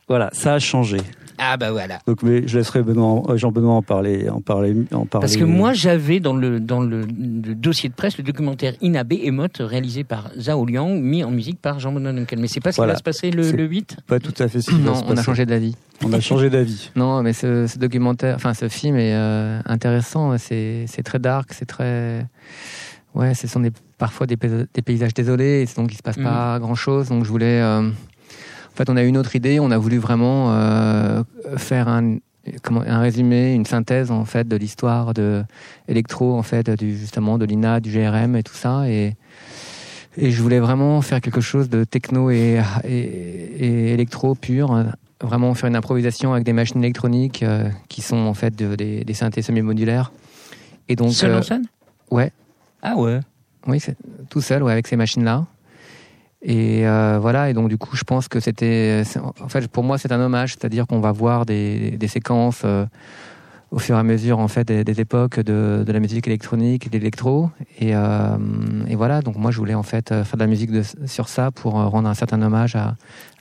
Voilà, 0.08 0.30
ça 0.32 0.54
a 0.54 0.58
changé. 0.58 0.98
Ah 1.42 1.56
bah 1.56 1.70
voilà. 1.72 2.00
Donc, 2.06 2.22
mais 2.22 2.46
je 2.46 2.58
laisserai 2.58 2.82
Benoît, 2.82 3.22
euh, 3.30 3.36
Jean-Benoît 3.38 3.72
en 3.72 3.82
parler, 3.82 4.28
en 4.28 4.40
parler, 4.42 4.74
en 4.92 5.06
parler. 5.06 5.22
Parce 5.22 5.36
que 5.36 5.44
moi, 5.44 5.72
j'avais 5.72 6.20
dans 6.20 6.34
le 6.36 6.60
dans 6.60 6.80
le, 6.80 7.00
le 7.00 7.54
dossier 7.54 7.88
de 7.88 7.94
presse 7.94 8.18
le 8.18 8.24
documentaire 8.24 8.74
Ina 8.82 9.04
Behemoth 9.04 9.56
réalisé 9.60 10.04
par 10.04 10.30
Zhao 10.38 10.66
Liang, 10.66 10.96
mis 11.00 11.24
en 11.24 11.30
musique 11.30 11.58
par 11.60 11.80
Jean-Benoît 11.80 12.12
Dunkel. 12.12 12.38
Mais 12.40 12.46
c'est 12.48 12.60
pas 12.60 12.72
ce 12.72 12.80
qui 12.80 12.86
va 12.86 12.94
se 12.96 13.02
passer 13.02 13.30
le, 13.30 13.50
le 13.50 13.64
8 13.64 13.96
pas 14.06 14.18
tout 14.20 14.34
à 14.38 14.48
fait 14.48 14.60
ce 14.60 14.70
qui 14.70 14.78
va 14.80 14.90
Non, 14.90 14.94
se 14.96 15.04
on 15.06 15.16
a 15.16 15.22
changé 15.22 15.46
d'avis. 15.46 15.74
On 16.04 16.12
a 16.12 16.20
changé 16.20 16.50
d'avis. 16.50 16.90
Non, 16.96 17.22
mais 17.22 17.32
ce, 17.32 17.66
ce 17.66 17.78
documentaire, 17.78 18.34
enfin 18.36 18.52
ce 18.54 18.68
film 18.68 18.96
est 18.96 19.14
euh, 19.14 19.60
intéressant. 19.64 20.36
C'est 20.36 20.84
c'est 20.88 21.02
très 21.02 21.18
dark, 21.18 21.52
c'est 21.54 21.66
très. 21.66 22.26
Ouais, 23.14 23.34
ce 23.34 23.46
sont 23.48 23.60
des, 23.60 23.72
parfois 23.98 24.26
des, 24.26 24.36
paysa- 24.36 24.66
des 24.72 24.82
paysages 24.82 25.14
désolés, 25.14 25.62
et 25.68 25.80
donc 25.80 25.92
il 25.92 25.96
se 25.96 26.02
passe 26.02 26.16
pas 26.16 26.58
grand 26.60 26.74
chose. 26.76 27.08
Donc 27.08 27.24
je 27.24 27.30
voulais. 27.30 27.60
euh, 27.60 27.88
en 28.72 28.76
fait, 28.76 28.88
on 28.90 28.96
a 28.96 29.02
eu 29.02 29.06
une 29.08 29.18
autre 29.18 29.34
idée. 29.36 29.60
On 29.60 29.70
a 29.70 29.78
voulu 29.78 29.98
vraiment 29.98 30.52
euh, 30.52 31.22
faire 31.56 31.88
un, 31.88 32.16
comment, 32.62 32.82
un 32.86 33.00
résumé, 33.00 33.54
une 33.54 33.66
synthèse 33.66 34.10
en 34.10 34.24
fait 34.24 34.46
de 34.48 34.56
l'histoire 34.56 35.12
de 35.14 35.42
électro, 35.88 36.36
en 36.38 36.42
fait, 36.42 36.70
du, 36.70 36.96
justement 36.96 37.36
de 37.38 37.44
l'INA, 37.44 37.80
du 37.80 37.90
GRM 37.90 38.36
et 38.36 38.42
tout 38.42 38.54
ça. 38.54 38.88
Et, 38.88 39.16
et 40.16 40.30
je 40.30 40.42
voulais 40.42 40.60
vraiment 40.60 41.00
faire 41.02 41.20
quelque 41.20 41.40
chose 41.40 41.68
de 41.68 41.84
techno 41.84 42.30
et, 42.30 42.60
et, 42.84 42.90
et 42.94 43.92
électro 43.92 44.34
pur. 44.34 44.72
hein. 44.72 44.92
Vraiment 45.22 45.52
faire 45.52 45.68
une 45.68 45.76
improvisation 45.76 46.32
avec 46.32 46.44
des 46.46 46.54
machines 46.54 46.82
électroniques 46.82 47.42
euh, 47.42 47.68
qui 47.88 48.00
sont 48.00 48.16
en 48.16 48.32
fait 48.32 48.56
de- 48.56 48.74
des, 48.74 49.04
des 49.04 49.14
synthés 49.14 49.42
semi-modulaires. 49.42 50.12
Et 50.88 50.96
donc, 50.96 51.12
Seul 51.12 51.32
euh, 51.32 51.38
en 51.38 51.42
scène? 51.42 51.66
ouais, 52.10 52.32
Ah 52.82 52.96
ouais. 52.96 53.20
oui, 53.66 53.82
tout 54.30 54.40
seul, 54.40 54.62
ouais, 54.62 54.72
avec 54.72 54.86
ces 54.86 54.96
machines-là. 54.96 55.44
Et 56.42 56.86
euh, 56.86 57.18
voilà, 57.20 57.50
et 57.50 57.52
donc 57.52 57.68
du 57.68 57.76
coup, 57.76 57.96
je 57.96 58.04
pense 58.04 58.28
que 58.28 58.40
c'était, 58.40 59.02
en 59.40 59.48
fait, 59.48 59.68
pour 59.68 59.84
moi, 59.84 59.98
c'est 59.98 60.10
un 60.10 60.20
hommage, 60.20 60.52
c'est-à-dire 60.52 60.86
qu'on 60.86 61.00
va 61.00 61.12
voir 61.12 61.44
des, 61.44 61.98
séquences 62.08 62.62
euh, 62.64 62.86
au 63.70 63.78
fur 63.78 63.94
et 63.94 63.98
à 63.98 64.02
mesure, 64.02 64.38
en 64.38 64.48
fait, 64.48 64.66
des, 64.66 65.00
époques 65.00 65.38
de, 65.38 65.84
de 65.86 65.92
la 65.92 66.00
musique 66.00 66.26
électronique 66.26 66.86
et 66.86 66.88
de 66.88 66.94
l'électro. 66.94 67.50
Et, 67.78 67.94
euh, 67.94 68.38
et 68.88 68.96
voilà, 68.96 69.20
donc 69.20 69.36
moi, 69.36 69.50
je 69.50 69.58
voulais 69.58 69.74
en 69.74 69.82
fait 69.82 70.08
faire 70.08 70.34
de 70.34 70.40
la 70.40 70.46
musique 70.46 70.70
sur 71.04 71.28
ça 71.28 71.50
pour 71.50 71.74
rendre 71.74 72.08
un 72.08 72.14
certain 72.14 72.40
hommage 72.40 72.74
à, 72.74 72.96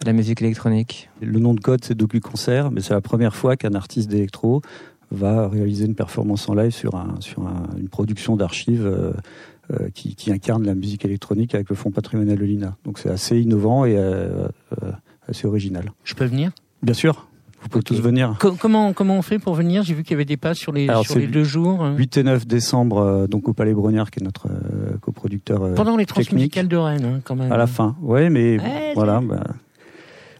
la 0.05 0.13
musique 0.13 0.41
électronique. 0.41 1.09
Le 1.21 1.39
nom 1.39 1.53
de 1.53 1.61
code, 1.61 1.83
c'est 1.85 1.95
Docu 1.95 2.19
Concert, 2.19 2.69
mais 2.69 2.81
c'est 2.81 2.93
la 2.93 3.01
première 3.01 3.35
fois 3.35 3.55
qu'un 3.55 3.75
artiste 3.75 4.09
d'électro 4.09 4.61
va 5.11 5.47
réaliser 5.47 5.85
une 5.85 5.95
performance 5.95 6.47
en 6.49 6.53
live 6.53 6.71
sur, 6.71 6.95
un, 6.95 7.15
sur 7.21 7.47
un- 7.47 7.67
une 7.79 7.89
production 7.89 8.35
d'archives 8.35 8.85
qui, 9.93 10.15
qui 10.15 10.31
incarne 10.31 10.65
la 10.65 10.75
musique 10.75 11.05
électronique 11.05 11.53
avec 11.55 11.69
le 11.69 11.75
fonds 11.75 11.91
patrimonial 11.91 12.37
de 12.37 12.45
l'INA. 12.45 12.75
Donc 12.85 12.99
c'est 12.99 13.09
assez 13.09 13.39
innovant 13.39 13.85
et 13.85 13.95
euh, 13.97 14.47
euh, 14.83 14.91
assez 15.27 15.47
original. 15.47 15.91
Je 16.03 16.13
peux 16.15 16.25
venir? 16.25 16.51
Bien 16.81 16.93
sûr, 16.93 17.27
vous 17.61 17.67
pouvez 17.69 17.83
tous 17.83 17.99
venir. 18.01 18.35
Co- 18.39 18.53
comment, 18.53 18.93
comment 18.93 19.17
on 19.17 19.21
fait 19.21 19.37
pour 19.37 19.53
venir? 19.53 19.83
J'ai 19.83 19.93
vu 19.93 20.03
qu'il 20.03 20.11
y 20.11 20.13
avait 20.15 20.25
des 20.25 20.37
passes 20.37 20.57
sur 20.57 20.71
les, 20.71 20.87
Alors, 20.89 21.05
sur 21.05 21.17
les 21.19 21.27
deux 21.27 21.43
jours. 21.43 21.83
hein. 21.83 21.95
8 21.97 22.17
et 22.17 22.23
9 22.23 22.47
décembre, 22.47 22.97
euh, 22.99 23.27
donc 23.27 23.47
au 23.49 23.53
Palais 23.53 23.73
Brognard, 23.73 24.11
qui 24.11 24.21
est 24.21 24.23
notre 24.23 24.47
euh, 24.47 24.97
coproducteur. 25.01 25.61
euh, 25.63 25.73
Pendant 25.75 25.97
les 25.97 26.05
technique. 26.05 26.27
transmusicales 26.27 26.67
de 26.67 26.77
Rennes, 26.77 27.05
hein, 27.05 27.21
quand 27.23 27.35
même. 27.35 27.51
À 27.51 27.57
la 27.57 27.67
fin, 27.67 27.95
ouais, 28.01 28.29
mais 28.29 28.57
voilà. 28.95 29.19
bah, 29.21 29.43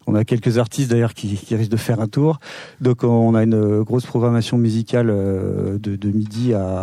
on 0.09 0.15
a 0.15 0.23
quelques 0.23 0.57
artistes 0.57 0.91
d'ailleurs 0.91 1.13
qui, 1.13 1.35
qui, 1.35 1.55
risquent 1.55 1.71
de 1.71 1.77
faire 1.77 1.99
un 1.99 2.07
tour. 2.07 2.39
Donc 2.81 3.03
on 3.03 3.35
a 3.35 3.43
une 3.43 3.83
grosse 3.83 4.05
programmation 4.05 4.57
musicale 4.57 5.07
de, 5.07 5.95
de 5.95 6.09
midi 6.09 6.53
à, 6.53 6.81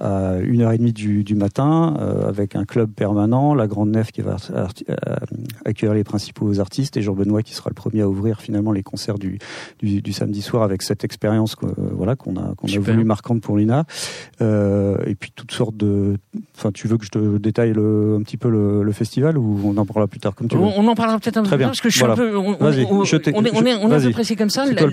à 0.00 0.38
1h30 0.40 0.92
du, 0.92 1.24
du 1.24 1.34
matin, 1.34 1.94
avec 2.26 2.56
un 2.56 2.64
club 2.64 2.90
permanent, 2.90 3.54
la 3.54 3.66
Grande 3.66 3.90
Nef 3.90 4.12
qui 4.12 4.22
va 4.22 4.36
accueillir 5.64 5.94
les 5.94 6.04
principaux 6.04 6.60
artistes 6.60 6.96
et 6.96 7.02
Jean 7.02 7.14
Benoît 7.14 7.42
qui 7.42 7.54
sera 7.54 7.70
le 7.70 7.74
premier 7.74 8.02
à 8.02 8.08
ouvrir 8.08 8.40
finalement 8.40 8.72
les 8.72 8.82
concerts 8.82 9.18
du, 9.18 9.38
du, 9.80 10.02
du 10.02 10.12
samedi 10.12 10.42
soir 10.42 10.62
avec 10.62 10.82
cette 10.82 11.04
expérience 11.04 11.56
voilà 11.76 12.16
qu'on 12.16 12.36
a 12.36 12.54
qu'on 12.56 12.68
a 12.68 12.78
voulu 12.78 13.04
marquante 13.04 13.40
pour 13.40 13.56
Lina. 13.56 13.84
Euh, 14.40 14.96
et 15.06 15.14
puis 15.14 15.32
toutes 15.34 15.52
sortes 15.52 15.76
de. 15.76 16.16
Enfin, 16.56 16.72
tu 16.72 16.88
veux 16.88 16.98
que 16.98 17.04
je 17.04 17.10
te 17.10 17.38
détaille 17.38 17.72
le, 17.72 18.16
un 18.18 18.22
petit 18.22 18.36
peu 18.36 18.48
le, 18.48 18.82
le, 18.82 18.92
festival 18.92 19.38
ou 19.38 19.60
on 19.64 19.76
en 19.76 19.86
parlera 19.86 20.06
plus 20.08 20.20
tard 20.20 20.34
comme 20.34 20.48
tu 20.48 20.56
veux? 20.56 20.62
On, 20.62 20.86
en 20.86 20.94
parlera 20.94 21.18
peut-être 21.18 21.38
un 21.38 21.42
peu 21.42 21.48
plus 21.48 21.58
tard 21.58 21.68
parce 21.68 21.80
que 21.80 21.90
je 21.90 21.96
suis 21.96 22.04
un 22.04 22.14
peu. 22.14 22.36
On, 22.36 22.55
on, 22.60 22.66
on, 22.66 22.72
est, 22.72 22.86
on 23.34 23.44
est, 23.44 23.74
on 23.74 23.90
est 23.90 23.94
un 23.94 24.00
peu 24.00 24.10
pressé 24.10 24.36
comme 24.36 24.50
ça. 24.50 24.64
La, 24.66 24.86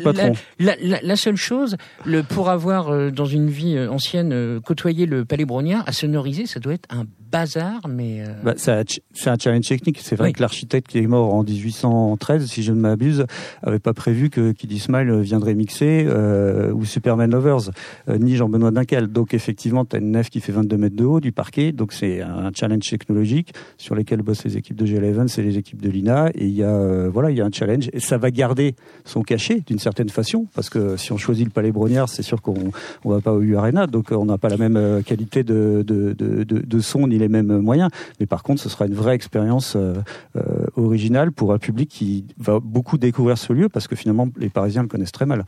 la, 0.59 0.75
la, 0.81 0.99
la, 1.01 1.15
seule 1.15 1.35
chose, 1.35 1.77
le, 2.05 2.23
pour 2.23 2.49
avoir 2.49 2.89
euh, 2.89 3.11
dans 3.11 3.25
une 3.25 3.49
vie 3.49 3.75
euh, 3.75 3.89
ancienne 3.89 4.59
côtoyé 4.65 5.05
le 5.05 5.25
Palais 5.25 5.45
Brognard, 5.45 5.83
à 5.87 5.91
sonoriser, 5.91 6.45
ça 6.45 6.59
doit 6.59 6.73
être 6.73 6.87
un 6.89 7.05
bazar, 7.33 7.81
mais. 7.89 8.21
Euh... 8.21 8.33
Bah, 8.43 8.53
c'est 8.55 9.29
un 9.29 9.35
challenge 9.39 9.67
technique. 9.67 9.99
C'est 10.01 10.15
vrai 10.15 10.31
que 10.31 10.41
l'architecte 10.41 10.87
qui 10.87 10.99
est 10.99 11.07
mort 11.07 11.33
en 11.33 11.43
1813, 11.43 12.45
si 12.45 12.63
je 12.63 12.71
ne 12.71 12.79
m'abuse, 12.79 13.25
avait 13.63 13.79
pas 13.79 13.93
prévu 13.93 14.29
que 14.29 14.51
Kid 14.51 14.71
Smile 14.79 15.19
viendrait 15.21 15.55
mixer 15.55 16.05
euh, 16.07 16.71
ou 16.71 16.85
Superman 16.85 17.31
Lovers, 17.31 17.71
euh, 18.07 18.17
ni 18.17 18.35
Jean-Benoît 18.35 18.71
Dunkel. 18.71 19.07
Donc 19.07 19.33
effectivement, 19.33 19.83
tu 19.83 19.95
as 19.95 19.99
une 19.99 20.11
nef 20.11 20.29
qui 20.29 20.39
fait 20.39 20.51
22 20.51 20.77
mètres 20.77 20.95
de 20.95 21.05
haut 21.05 21.19
du 21.19 21.31
parquet, 21.31 21.71
donc 21.71 21.91
c'est 21.91 22.21
un 22.21 22.51
challenge 22.53 22.87
technologique 22.87 23.53
sur 23.77 23.95
lequel 23.95 24.21
bossent 24.21 24.45
les 24.45 24.57
équipes 24.57 24.77
de 24.77 24.85
G11 24.85 25.39
et 25.39 25.43
les 25.43 25.57
équipes 25.57 25.81
de 25.81 25.89
l'INA. 25.89 26.29
Et 26.35 26.45
il 26.45 26.55
y 26.55 26.63
a 26.63 26.69
euh, 26.69 27.09
voilà, 27.11 27.31
il 27.31 27.37
y 27.37 27.41
a 27.41 27.45
un 27.45 27.51
challenge 27.53 27.89
et 27.93 27.99
ça 27.99 28.17
va 28.17 28.31
garder 28.31 28.75
son 29.05 29.21
cachet 29.21 29.61
d'une 29.65 29.79
certaine 29.79 30.09
façon 30.09 30.47
parce 30.55 30.69
que 30.69 30.97
si 30.97 31.11
on 31.11 31.17
choisit 31.17 31.45
le 31.45 31.51
Palais 31.51 31.71
Brognard, 31.71 32.09
c'est 32.09 32.23
sûr 32.23 32.41
qu'on 32.41 32.71
on 33.05 33.09
va 33.09 33.21
pas 33.21 33.33
au 33.33 33.41
U 33.41 33.55
Arena, 33.55 33.87
donc 33.87 34.11
on 34.11 34.25
n'a 34.25 34.37
pas 34.37 34.49
la 34.49 34.57
même 34.57 34.77
euh, 34.77 35.01
qualité 35.01 35.43
de, 35.43 35.83
de, 35.85 36.13
de, 36.13 36.79
son 36.79 37.07
ni 37.07 37.17
les 37.17 37.29
mêmes 37.29 37.59
moyens. 37.59 37.89
Mais 38.19 38.25
par 38.25 38.43
contre, 38.43 38.61
ce 38.61 38.69
sera 38.69 38.85
une 38.85 38.93
vraie 38.93 39.15
expérience 39.15 39.75
euh, 39.75 39.95
euh, 40.35 40.65
originale 40.75 41.31
pour 41.31 41.53
un 41.53 41.59
public 41.59 41.89
qui 41.89 42.25
va 42.37 42.59
beaucoup 42.59 42.97
découvrir 42.97 43.37
ce 43.37 43.53
lieu 43.53 43.69
parce 43.69 43.87
que 43.87 43.95
finalement, 43.95 44.27
les 44.37 44.49
Parisiens 44.49 44.81
le 44.81 44.87
connaissent 44.87 45.11
très 45.11 45.25
mal. 45.25 45.45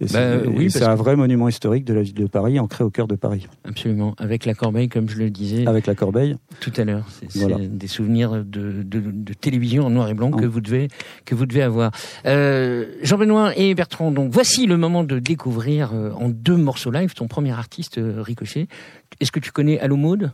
Et 0.00 0.08
c'est 0.08 0.42
bah, 0.42 0.50
oui, 0.54 0.70
un 0.82 0.94
vrai 0.94 1.16
monument 1.16 1.48
historique 1.48 1.84
de 1.84 1.94
la 1.94 2.02
ville 2.02 2.14
de 2.14 2.26
Paris, 2.26 2.58
ancré 2.58 2.84
au 2.84 2.90
cœur 2.90 3.08
de 3.08 3.14
Paris. 3.14 3.46
Absolument, 3.64 4.14
avec 4.18 4.44
la 4.44 4.54
Corbeille, 4.54 4.90
comme 4.90 5.08
je 5.08 5.16
le 5.16 5.30
disais. 5.30 5.66
Avec 5.66 5.86
la 5.86 5.94
Corbeille. 5.94 6.36
Tout 6.60 6.72
à 6.76 6.84
l'heure. 6.84 7.06
C'est 7.10 7.78
des 7.78 7.86
souvenirs 7.86 8.44
de, 8.44 8.82
de, 8.82 9.00
de, 9.00 9.32
télévision 9.32 9.86
en 9.86 9.90
noir 9.90 10.08
et 10.10 10.14
blanc 10.14 10.30
que 10.30 10.44
vous 10.44 10.60
devez 10.60 10.88
que 11.24 11.34
vous 11.34 11.46
devez 11.46 11.62
avoir. 11.62 11.92
Euh, 12.26 12.86
Jean-Benoît 13.02 13.56
et 13.56 13.74
Bertrand, 13.74 14.10
donc 14.10 14.30
voici 14.30 14.66
le 14.66 14.76
moment 14.76 15.02
de 15.02 15.18
découvrir 15.18 15.92
euh, 15.94 16.10
en 16.12 16.28
deux 16.28 16.56
morceaux 16.56 16.90
live 16.90 17.14
ton 17.14 17.26
premier 17.26 17.52
artiste 17.52 17.98
euh, 17.98 18.22
Ricochet. 18.22 18.68
Est-ce 19.20 19.32
que 19.32 19.40
tu 19.40 19.50
connais 19.50 19.80
Allo 19.80 19.96
Mode 19.96 20.32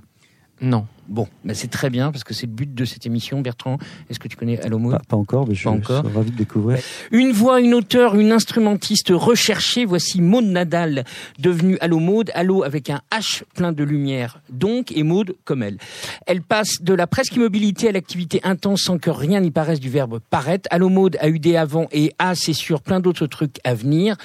non. 0.63 0.87
Bon, 1.09 1.27
mais 1.43 1.55
c'est 1.55 1.69
très 1.69 1.91
bien 1.91 2.13
parce 2.13 2.23
que 2.23 2.33
c'est 2.33 2.47
le 2.47 2.53
but 2.53 2.73
de 2.73 2.85
cette 2.85 3.05
émission. 3.05 3.41
Bertrand, 3.41 3.79
est-ce 4.09 4.21
que 4.21 4.29
tu 4.29 4.37
connais 4.37 4.61
Allo 4.61 4.79
Maud 4.79 4.97
pas, 5.09 5.17
encore, 5.17 5.49
mais 5.49 5.55
je, 5.55 5.69
suis 5.69 5.69
ravi 5.69 6.31
de 6.31 6.37
découvrir. 6.37 6.79
Une 7.11 7.33
voix, 7.33 7.61
une 7.61 7.75
auteure, 7.75 8.15
une 8.15 8.31
instrumentiste 8.31 9.11
recherchée. 9.11 9.85
Voici 9.85 10.23
Maud 10.23 10.45
Nadal, 10.45 11.05
devenue 11.41 11.77
Allo 11.81 11.99
Maud. 11.99 12.31
Allo 12.35 12.63
avec 12.63 12.89
un 12.89 13.01
H 13.11 13.43
plein 13.55 13.73
de 13.73 13.83
lumière, 13.83 14.41
donc, 14.49 14.93
et 14.93 15.03
Maud 15.03 15.35
comme 15.45 15.65
elle. 15.65 15.79
Elle 16.27 16.41
passe 16.41 16.81
de 16.81 16.95
la 16.95 17.09
presque 17.09 17.35
immobilité 17.35 17.89
à 17.89 17.93
l'activité 17.93 18.41
intense 18.45 18.83
sans 18.83 18.99
que 18.99 19.11
rien 19.11 19.41
n'y 19.41 19.51
paraisse 19.51 19.81
du 19.81 19.91
verbe 19.91 20.21
paraître. 20.31 20.69
Allo 20.71 20.89
Maud 20.89 21.17
a 21.21 21.29
eu 21.29 21.41
des 21.41 21.57
avant 21.57 21.89
et 21.91 22.15
a, 22.21 22.37
c'est 22.37 22.53
sûr, 22.53 22.81
plein 22.81 23.01
d'autres 23.01 23.27
trucs 23.27 23.57
à 23.65 23.75
venir. 23.75 24.17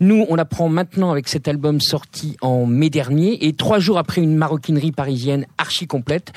Nous, 0.00 0.26
on 0.28 0.34
l'apprend 0.34 0.68
maintenant 0.68 1.10
avec 1.10 1.28
cet 1.28 1.48
album 1.48 1.80
sorti 1.80 2.36
en 2.40 2.66
mai 2.66 2.90
dernier 2.90 3.46
et 3.46 3.52
trois 3.52 3.78
jours 3.78 3.98
après 3.98 4.20
une 4.20 4.34
maroquinerie 4.34 4.92
parisienne 4.92 5.46
archi 5.58 5.86
complète. 5.86 6.32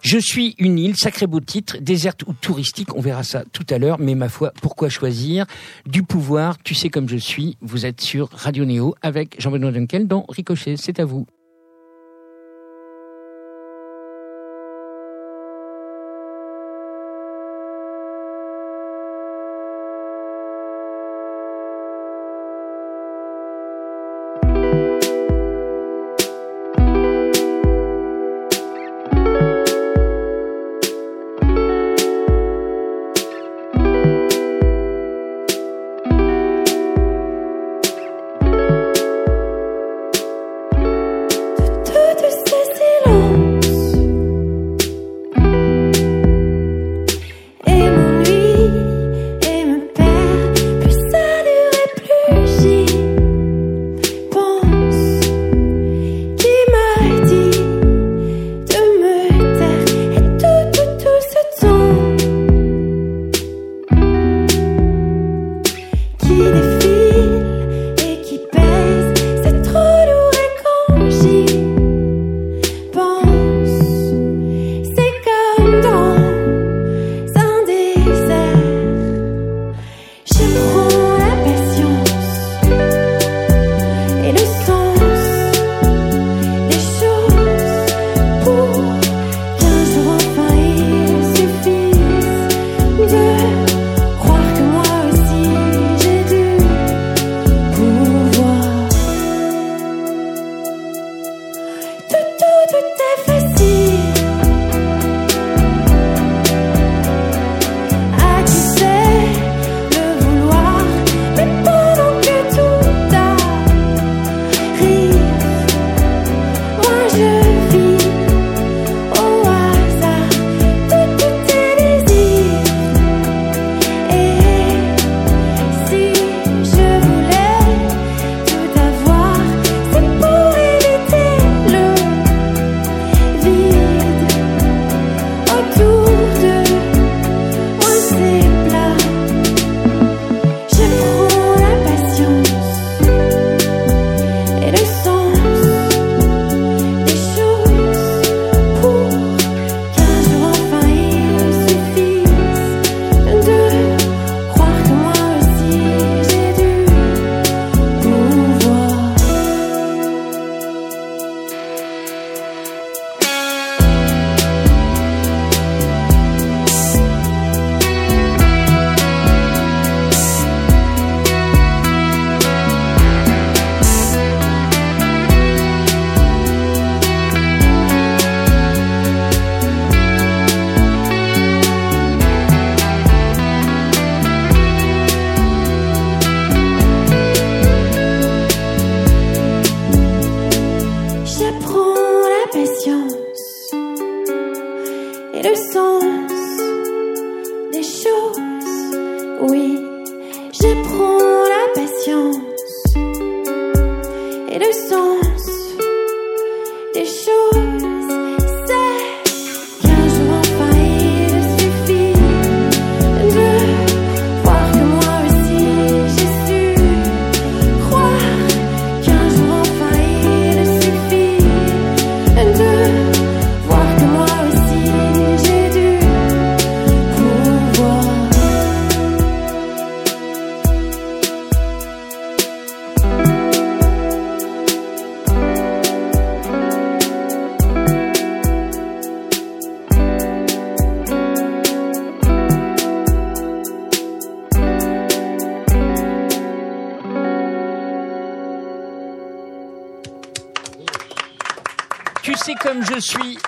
Je 0.00 0.18
suis 0.18 0.54
une 0.58 0.78
île, 0.78 0.96
sacré 0.96 1.26
beau 1.26 1.40
titre, 1.40 1.78
déserte 1.80 2.22
ou 2.26 2.32
touristique, 2.32 2.94
on 2.94 3.00
verra 3.00 3.24
ça 3.24 3.42
tout 3.52 3.66
à 3.68 3.78
l'heure, 3.78 3.98
mais 3.98 4.14
ma 4.14 4.28
foi, 4.28 4.52
pourquoi 4.62 4.88
choisir 4.88 5.44
Du 5.86 6.04
pouvoir, 6.04 6.56
tu 6.62 6.74
sais 6.74 6.88
comme 6.88 7.08
je 7.08 7.16
suis, 7.16 7.56
vous 7.62 7.84
êtes 7.84 8.00
sur 8.00 8.30
Radio 8.30 8.64
Néo 8.64 8.94
avec 9.02 9.40
Jean-Benoît 9.40 9.72
Dunkel 9.72 10.06
dans 10.06 10.24
Ricochet, 10.28 10.76
c'est 10.76 11.00
à 11.00 11.04
vous. 11.04 11.26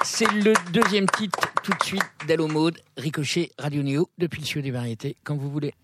C'est 0.02 0.30
le 0.32 0.52
deuxième 0.72 1.06
titre 1.06 1.38
tout 1.62 1.72
de 1.72 1.82
suite 1.82 2.02
d'Allo 2.28 2.46
Mode, 2.46 2.78
Ricochet 2.96 3.50
Radio 3.58 3.82
Néo, 3.82 4.08
depuis 4.18 4.40
le 4.40 4.46
cieux 4.46 4.62
des 4.62 4.70
variétés, 4.70 5.16
quand 5.24 5.36
vous 5.36 5.50
voulez. 5.50 5.74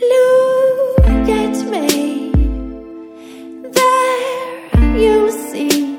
Look 0.00 1.28
at 1.28 1.64
me, 1.70 2.32
there 3.70 4.96
you 4.96 5.30
see 5.30 5.98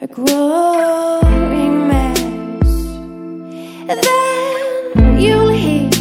a 0.00 0.06
growing 0.06 1.88
mess. 1.88 2.16
Then 3.86 5.20
you'll 5.20 5.50
hit 5.50 5.94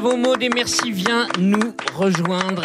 Bravo 0.00 0.16
Maud 0.16 0.42
et 0.42 0.48
merci, 0.48 0.92
viens 0.92 1.28
nous 1.38 1.74
rejoindre. 1.94 2.64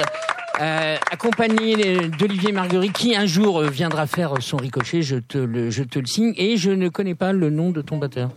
Euh, 0.62 0.95
accompagné 1.12 2.08
d'Olivier 2.17 2.54
Marguerite 2.54 2.93
qui 2.93 3.13
un 3.13 3.26
jour 3.26 3.60
euh, 3.60 3.67
viendra 3.67 4.08
faire 4.08 4.36
son 4.39 4.56
ricochet, 4.56 5.02
je 5.02 5.17
te 5.17 5.38
le, 5.38 5.69
signe, 6.06 6.34
et 6.38 6.56
je 6.56 6.71
ne 6.71 6.88
connais 6.88 7.13
pas 7.13 7.34
le 7.34 7.50
nom 7.50 7.71
de 7.71 7.82
ton 7.82 7.98
batteur. 7.98 8.30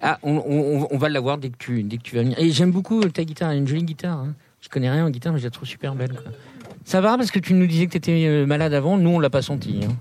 Ah, 0.00 0.18
on, 0.22 0.96
va 0.96 1.10
l'avoir 1.10 1.36
dès 1.36 1.50
que 1.50 1.58
tu 1.58 1.82
dès 1.82 1.98
que 1.98 2.02
tu 2.02 2.16
vas 2.16 2.22
venir. 2.22 2.38
Et 2.38 2.50
j'aime 2.50 2.70
beaucoup 2.70 3.04
ta 3.10 3.24
guitare, 3.24 3.50
une 3.50 3.68
jolie 3.68 3.84
guitare. 3.84 4.16
Hein. 4.20 4.34
Je 4.62 4.70
connais 4.70 4.90
rien 4.90 5.04
en 5.04 5.10
guitare, 5.10 5.34
mais 5.34 5.38
je 5.38 5.44
la 5.44 5.50
trouve 5.50 5.68
super 5.68 5.94
belle. 5.94 6.14
Ça 6.86 7.02
va 7.02 7.18
parce 7.18 7.30
que 7.30 7.40
tu 7.40 7.52
nous 7.52 7.66
disais 7.66 7.88
que 7.88 7.92
tu 7.92 7.98
étais 7.98 8.24
euh, 8.26 8.46
malade 8.46 8.72
avant, 8.72 8.96
nous 8.96 9.10
on 9.10 9.20
l'a 9.20 9.28
pas 9.28 9.42
senti. 9.42 9.80
Hein. 9.84 9.92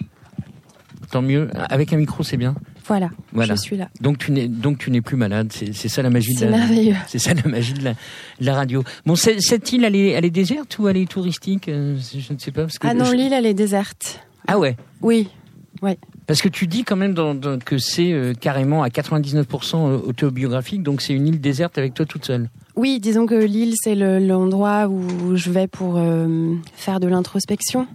Tant 1.12 1.21
mieux. 1.21 1.49
Avec 1.56 1.91
un 1.91 1.97
micro, 1.97 2.23
c'est 2.23 2.38
bien. 2.38 2.56
Voilà, 2.89 3.10
Voilà. 3.32 3.56
je 3.56 3.62
suis 3.62 3.78
là. 3.78 3.88
Donc 4.02 4.17
tu 4.17 4.32
n'es 4.34 4.47
donc 4.49 4.80
tu 4.80 4.91
n'es 4.91 4.99
plus 5.02 5.15
malade. 5.15 5.54
C'est 5.54 5.88
ça 5.88 6.02
la 6.02 6.10
magie 6.10 6.34
de 6.34 6.39
C'est 6.39 6.45
la 6.49 6.58
merveilleux. 6.58 6.95
c'est 7.08 7.19
ça 7.19 7.34
la 7.34 7.43
magie 7.49 7.73
de 7.73 7.84
la, 7.84 7.91
de 7.93 8.45
la 8.45 8.54
radio. 8.56 8.84
Bon, 9.06 9.15
cette 9.15 9.71
île, 9.71 9.86
elle 9.86 9.95
est 9.95 10.10
elle 10.10 10.25
est 10.25 10.30
déserte 10.32 10.78
ou 10.80 10.88
elle 10.89 10.97
est 10.97 11.10
touristique 11.10 11.69
Euh, 11.69 11.95
Je 12.13 12.34
ne 12.34 12.38
sais 12.39 12.52
pas 12.52 12.63
parce 12.63 12.78
que 12.80 12.88
Ah 12.88 12.93
non, 12.93 13.06
je- 13.06 13.13
l'île, 13.13 13.32
elle 13.32 13.45
est 13.45 13.54
déserte. 13.54 14.19
ah 14.47 14.60
ouais. 14.60 14.75
Oui, 15.02 15.30
Parce 16.28 16.41
que 16.41 16.49
tu 16.49 16.67
dis 16.67 16.84
quand 16.84 16.95
même 16.97 17.13
dans, 17.13 17.34
dans- 17.36 17.58
que 17.60 17.78
c'est 17.78 18.12
euh, 18.12 18.34
carrément 18.34 18.84
à 18.84 18.89
99% 18.89 19.78
autobiographique, 20.04 20.84
donc 20.84 21.02
c'est 21.02 21.13
une 21.13 21.28
île 21.28 21.39
déserte 21.39 21.78
avec 21.78 21.93
toi 21.93 22.06
toute 22.06 22.25
seule. 22.25 22.49
oui, 22.75 22.99
disons 22.99 23.25
que 23.25 23.36
l'île, 23.36 23.73
c'est 23.78 23.95
le- 23.95 24.19
l'endroit 24.19 24.88
où 24.88 25.36
je 25.36 25.49
vais 25.52 25.67
pour 25.67 25.95
euh, 25.97 26.56
faire 26.75 26.99
de 26.99 27.08
l'introspection, 27.08 27.88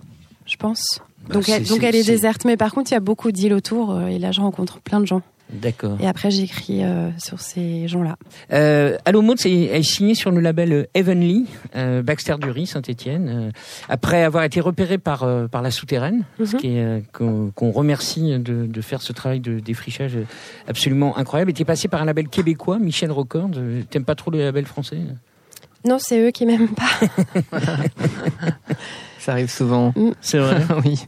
je 0.47 0.57
pense. 0.57 1.01
Bah, 1.29 1.35
Donc, 1.35 1.49
elle, 1.49 1.65
donc 1.65 1.81
c'est- 1.81 1.87
elle 1.87 1.97
est 1.97 2.05
déserte, 2.07 2.45
mais 2.45 2.57
par 2.57 2.73
contre, 2.73 2.91
il 2.91 2.95
y 2.95 2.97
a 2.97 3.01
beaucoup 3.01 3.33
d'îles 3.33 3.55
autour, 3.55 3.91
euh, 3.93 4.07
et 4.07 4.19
là, 4.19 4.31
je 4.33 4.41
rencontre 4.41 4.81
plein 4.81 5.01
de 5.01 5.07
gens. 5.07 5.23
D'accord. 5.53 5.99
Et 6.01 6.07
après, 6.07 6.31
j'écris 6.31 6.83
euh, 6.83 7.11
sur 7.19 7.39
ces 7.39 7.87
gens-là. 7.87 8.17
Euh, 8.53 8.97
Allo 9.05 9.23
est 9.45 9.83
signé 9.83 10.15
sur 10.15 10.31
le 10.31 10.41
label 10.41 10.73
euh, 10.73 10.85
Heavenly, 10.95 11.45
euh, 11.77 12.03
Baxter 12.03 12.37
Dury, 12.41 12.67
Saint-Étienne. 12.67 13.29
euh, 13.29 13.51
après 13.91 14.23
avoir 14.25 14.45
été 14.45 14.61
repéré 14.61 14.97
par 14.97 15.27
par 15.51 15.61
la 15.61 15.71
souterraine, 15.71 16.25
Mhm. 16.39 17.03
qu'on 17.13 17.71
remercie 17.71 18.39
de, 18.39 18.65
de 18.67 18.81
faire 18.81 19.03
ce 19.03 19.13
travail 19.13 19.41
de 19.41 19.61
défrichage 19.61 20.17
absolument 20.67 21.17
incroyable. 21.19 21.51
Et 21.51 21.55
t'es 21.55 21.67
passé 21.67 21.89
par 21.89 22.01
un 22.01 22.07
label 22.07 22.29
québécois, 22.29 22.79
Michel 22.79 23.13
Records. 23.13 23.51
Euh, 23.57 23.83
T'aimes 23.91 24.05
pas 24.07 24.15
trop 24.15 24.31
le 24.31 24.39
label 24.39 24.65
français? 24.65 24.99
Non, 25.87 25.99
c'est 26.01 26.19
eux 26.27 26.31
qui 26.31 26.47
m'aiment 26.47 26.69
pas. 26.69 27.07
Ça 29.25 29.33
arrive 29.33 29.51
souvent. 29.51 29.95
C'est 30.21 30.39
vrai. 30.39 30.61
oui. 30.85 31.03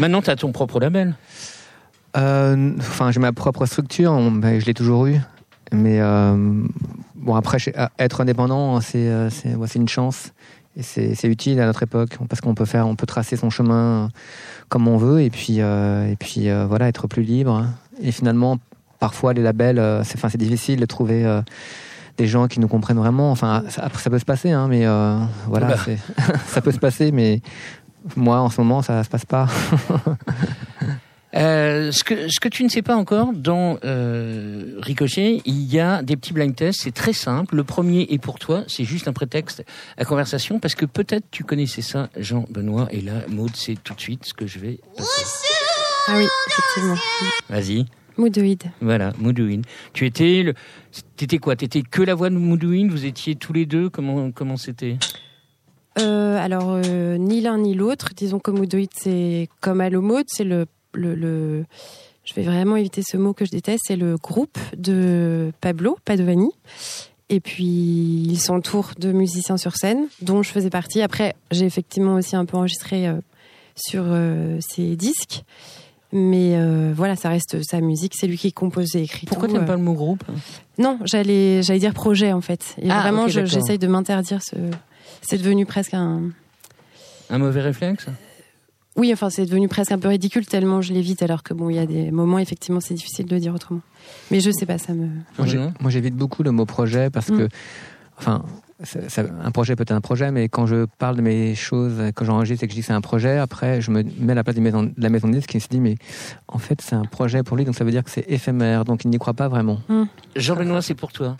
Maintenant, 0.00 0.20
t'as 0.22 0.34
ton 0.34 0.50
propre 0.50 0.80
label. 0.80 1.14
Euh, 2.16 2.72
Enfin, 2.78 3.12
j'ai 3.12 3.20
ma 3.20 3.32
propre 3.32 3.64
structure. 3.66 4.10
on- 4.10 4.32
ben, 4.32 4.60
je 4.60 4.66
l'ai 4.66 4.74
toujours 4.74 5.06
eu. 5.06 5.18
Mais 5.72 6.00
euh, 6.00 6.34
bon, 7.14 7.34
après, 7.36 7.58
à- 7.76 7.90
être 8.00 8.22
indépendant, 8.22 8.80
c'est 8.80 8.98
euh, 9.08 9.30
c'est 9.30 9.54
ouais, 9.54 9.68
c'est 9.68 9.78
une 9.78 9.88
chance 9.88 10.32
et 10.76 10.82
c'est 10.82 11.28
utile 11.28 11.60
à 11.60 11.66
notre 11.66 11.82
époque 11.82 12.16
parce 12.28 12.40
qu'on 12.40 12.54
peut 12.54 12.64
faire, 12.64 12.86
on 12.86 12.94
peut 12.96 13.06
tracer 13.06 13.36
son 13.36 13.50
chemin 13.50 14.08
comme 14.68 14.86
on 14.88 14.96
veut 14.96 15.20
et 15.22 15.28
puis 15.30 15.60
euh, 15.60 16.10
et 16.10 16.16
puis 16.16 16.48
euh, 16.48 16.66
voilà, 16.66 16.88
être 16.88 17.06
plus 17.06 17.22
libre. 17.22 17.66
Et 18.00 18.10
finalement, 18.12 18.58
parfois 18.98 19.32
les 19.34 19.42
labels, 19.42 19.78
euh, 19.78 20.02
c'est 20.04 20.16
enfin 20.16 20.28
c'est 20.28 20.38
difficile 20.38 20.80
de 20.80 20.86
trouver. 20.86 21.24
Des 22.18 22.26
gens 22.26 22.48
qui 22.48 22.60
nous 22.60 22.68
comprennent 22.68 22.98
vraiment. 22.98 23.30
Enfin, 23.30 23.62
ça, 23.68 23.84
après, 23.84 24.02
ça 24.02 24.10
peut 24.10 24.18
se 24.18 24.24
passer, 24.24 24.50
hein, 24.50 24.66
mais 24.68 24.84
euh, 24.86 25.16
voilà, 25.46 25.68
Bah. 25.68 25.78
ça 26.46 26.60
peut 26.60 26.72
se 26.72 26.78
passer, 26.78 27.12
mais 27.12 27.40
moi, 28.16 28.40
en 28.40 28.50
ce 28.50 28.60
moment, 28.60 28.82
ça 28.82 29.02
se 29.04 29.08
passe 29.08 29.24
pas. 29.24 29.48
Euh, 31.34 31.92
ce 31.92 32.04
que 32.04 32.28
ce 32.30 32.40
que 32.40 32.48
tu 32.48 32.64
ne 32.64 32.70
sais 32.70 32.80
pas 32.80 32.96
encore 32.96 33.34
dans 33.34 33.76
euh, 33.84 34.78
Ricochet, 34.80 35.42
il 35.44 35.62
y 35.72 35.78
a 35.78 36.02
des 36.02 36.16
petits 36.16 36.32
blind 36.32 36.56
tests. 36.56 36.80
C'est 36.84 36.94
très 36.94 37.12
simple. 37.12 37.54
Le 37.54 37.64
premier 37.64 38.06
est 38.10 38.18
pour 38.18 38.38
toi. 38.38 38.64
C'est 38.66 38.84
juste 38.84 39.08
un 39.08 39.12
prétexte 39.12 39.62
à 39.98 40.06
conversation 40.06 40.58
parce 40.58 40.74
que 40.74 40.86
peut-être 40.86 41.26
tu 41.30 41.44
connaissais 41.44 41.82
ça, 41.82 42.08
Jean 42.16 42.46
Benoît. 42.48 42.88
Et 42.92 43.02
là, 43.02 43.12
Maud, 43.28 43.50
c'est 43.54 43.76
tout 43.84 43.92
de 43.92 44.00
suite 44.00 44.24
ce 44.24 44.32
que 44.32 44.46
je 44.46 44.58
vais. 44.58 44.80
passer. 44.96 45.52
Ah 46.08 46.14
oui, 46.16 46.26
effectivement. 46.48 46.96
Vas-y. 47.50 47.86
Moodouid. 48.18 48.64
Voilà, 48.80 49.12
Moodouin. 49.18 49.62
Tu 49.92 50.04
étais 50.06 50.42
le, 50.42 50.54
t'étais 51.16 51.38
quoi? 51.38 51.56
T'étais 51.56 51.82
que 51.82 52.02
la 52.02 52.14
voix 52.14 52.28
de 52.30 52.34
Moodouin 52.36 52.88
Vous 52.90 53.04
étiez 53.06 53.36
tous 53.36 53.52
les 53.52 53.64
deux? 53.64 53.88
Comment 53.88 54.30
comment 54.32 54.56
c'était? 54.56 54.96
Euh, 55.98 56.36
alors, 56.38 56.80
euh, 56.84 57.16
ni 57.16 57.40
l'un 57.40 57.58
ni 57.58 57.74
l'autre. 57.74 58.10
Disons 58.16 58.38
que 58.38 58.50
Moodouid, 58.50 58.90
c'est 58.94 59.48
comme 59.60 59.80
Allo 59.80 60.00
Mode, 60.02 60.26
c'est 60.28 60.44
le, 60.44 60.66
le, 60.92 61.14
le- 61.14 61.64
Je 62.24 62.34
vais 62.34 62.42
vraiment 62.42 62.76
éviter 62.76 63.02
ce 63.02 63.16
mot 63.16 63.32
que 63.32 63.44
je 63.44 63.50
déteste, 63.50 63.84
c'est 63.86 63.96
le 63.96 64.16
groupe 64.16 64.58
de 64.76 65.50
Pablo 65.60 65.96
Padovani. 66.04 66.50
Et 67.30 67.40
puis, 67.40 67.64
il 67.64 68.38
s'entoure 68.38 68.92
de 68.98 69.12
musiciens 69.12 69.56
sur 69.58 69.76
scène, 69.76 70.06
dont 70.22 70.42
je 70.42 70.50
faisais 70.50 70.70
partie. 70.70 71.02
Après, 71.02 71.34
j'ai 71.50 71.66
effectivement 71.66 72.14
aussi 72.14 72.36
un 72.36 72.44
peu 72.46 72.56
enregistré 72.56 73.06
euh, 73.08 73.14
sur 73.76 74.04
euh, 74.06 74.58
ses 74.60 74.96
disques. 74.96 75.42
Mais 76.12 76.52
euh, 76.56 76.92
voilà, 76.96 77.16
ça 77.16 77.28
reste 77.28 77.62
sa 77.62 77.80
musique, 77.80 78.14
c'est 78.16 78.26
lui 78.26 78.38
qui 78.38 78.52
compose 78.52 78.96
et 78.96 79.02
écrit 79.02 79.26
Pourquoi 79.26 79.46
tout, 79.48 79.54
t'aimes 79.54 79.64
euh. 79.64 79.66
pas 79.66 79.76
le 79.76 79.82
mot 79.82 79.92
groupe? 79.92 80.24
Non, 80.78 80.98
j'allais, 81.04 81.62
j'allais 81.62 81.80
dire 81.80 81.92
projet 81.92 82.32
en 82.32 82.40
fait. 82.40 82.74
Et 82.80 82.90
Ah, 82.90 83.02
vraiment, 83.02 83.28
j'essaye 83.28 83.78
de 83.78 83.86
m'interdire 83.86 84.42
ce. 84.42 84.56
C'est 85.22 85.36
devenu 85.38 85.66
presque 85.66 85.92
un. 85.94 86.30
Un 87.28 87.38
mauvais 87.38 87.60
réflexe? 87.60 88.06
Oui, 88.96 89.12
enfin, 89.12 89.28
c'est 89.30 89.44
devenu 89.44 89.68
presque 89.68 89.92
un 89.92 89.98
peu 89.98 90.08
ridicule 90.08 90.46
tellement 90.46 90.80
je 90.80 90.92
l'évite, 90.92 91.22
alors 91.22 91.42
que 91.42 91.52
bon, 91.54 91.68
il 91.70 91.76
y 91.76 91.78
a 91.78 91.86
des 91.86 92.10
moments, 92.10 92.38
effectivement, 92.38 92.80
c'est 92.80 92.94
difficile 92.94 93.26
de 93.26 93.34
le 93.34 93.40
dire 93.40 93.54
autrement. 93.54 93.80
Mais 94.30 94.40
je 94.40 94.50
sais 94.50 94.66
pas, 94.66 94.78
ça 94.78 94.94
me. 94.94 95.08
Moi, 95.36 95.90
j'évite 95.90 96.16
beaucoup 96.16 96.42
le 96.42 96.50
mot 96.52 96.64
projet 96.64 97.10
parce 97.10 97.26
que, 97.28 97.44
Mm. 97.44 97.48
enfin, 98.18 98.44
ça- 98.82 99.08
ça- 99.08 99.22
un 99.42 99.50
projet 99.50 99.74
peut 99.76 99.82
être 99.82 99.90
un 99.92 100.00
projet, 100.00 100.30
mais 100.30 100.48
quand 100.48 100.66
je 100.66 100.86
parle 100.98 101.16
de 101.16 101.22
mes 101.22 101.54
choses, 101.54 101.94
quand 102.14 102.24
j'enregistre 102.24 102.64
et 102.64 102.66
que 102.66 102.72
je 102.72 102.76
dis 102.76 102.80
que 102.82 102.86
c'est 102.86 102.92
un 102.92 103.00
projet, 103.00 103.38
après, 103.38 103.80
je 103.80 103.90
me 103.90 104.02
mets 104.20 104.32
à 104.32 104.34
la 104.36 104.44
place 104.44 104.56
maison- 104.56 104.84
de 104.84 104.92
la 104.96 105.08
maison 105.08 105.28
de 105.28 105.34
disque 105.34 105.50
qui 105.50 105.60
se 105.60 105.68
dit, 105.68 105.80
mais 105.80 105.96
en 106.46 106.58
fait, 106.58 106.80
c'est 106.80 106.94
un 106.94 107.04
projet 107.04 107.42
pour 107.42 107.56
lui, 107.56 107.64
donc 107.64 107.74
ça 107.74 107.84
veut 107.84 107.90
dire 107.90 108.04
que 108.04 108.10
c'est 108.10 108.24
éphémère, 108.28 108.84
donc 108.84 109.04
il 109.04 109.10
n'y 109.10 109.18
croit 109.18 109.34
pas 109.34 109.48
vraiment. 109.48 109.80
Jean 110.36 110.54
Benoît, 110.56 110.80
c'est 110.82 110.94
pour 110.94 111.12
toi. 111.12 111.36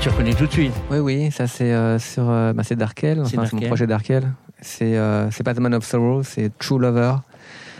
Tu 0.00 0.08
reconnais 0.08 0.34
tout 0.34 0.46
de 0.46 0.52
suite. 0.52 0.72
Oui, 0.90 0.98
oui, 0.98 1.30
ça 1.32 1.46
c'est 1.48 1.72
euh, 1.72 1.98
sur, 1.98 2.30
euh, 2.30 2.52
bah, 2.52 2.62
c'est 2.64 2.76
Darkel, 2.76 3.22
C'est 3.26 3.38
enfin, 3.38 3.46
c'est 3.50 3.56
mon 3.56 3.66
projet 3.66 3.86
Darkel. 3.86 4.32
C'est 4.60 4.96
euh, 4.96 5.30
c'est 5.32 5.42
pas 5.42 5.52
The 5.52 5.58
Man 5.58 5.74
of 5.74 5.84
Sorrow, 5.84 6.22
c'est 6.22 6.56
True 6.58 6.78
Lover. 6.78 7.14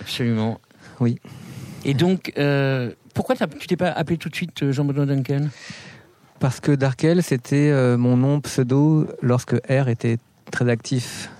Absolument. 0.01 0.61
Oui. 1.01 1.19
Et 1.85 1.95
donc, 1.95 2.33
euh, 2.37 2.90
pourquoi 3.16 3.35
tu 3.35 3.66
t'es 3.66 3.76
pas 3.76 3.90
appelé 3.90 4.18
tout 4.18 4.29
de 4.29 4.37
suite 4.37 4.62
euh, 4.62 4.72
Jean-Benoît 4.72 5.07
Duncan? 5.07 5.48
Parce 6.38 6.61
que 6.61 6.70
Darkel, 6.72 7.22
c'était 7.22 7.70
euh, 7.70 7.96
mon 7.96 8.16
nom 8.16 8.40
pseudo 8.40 9.09
lorsque 9.22 9.55
R 9.68 9.88
était 9.88 10.18
très 10.50 10.68
actif. 10.68 11.31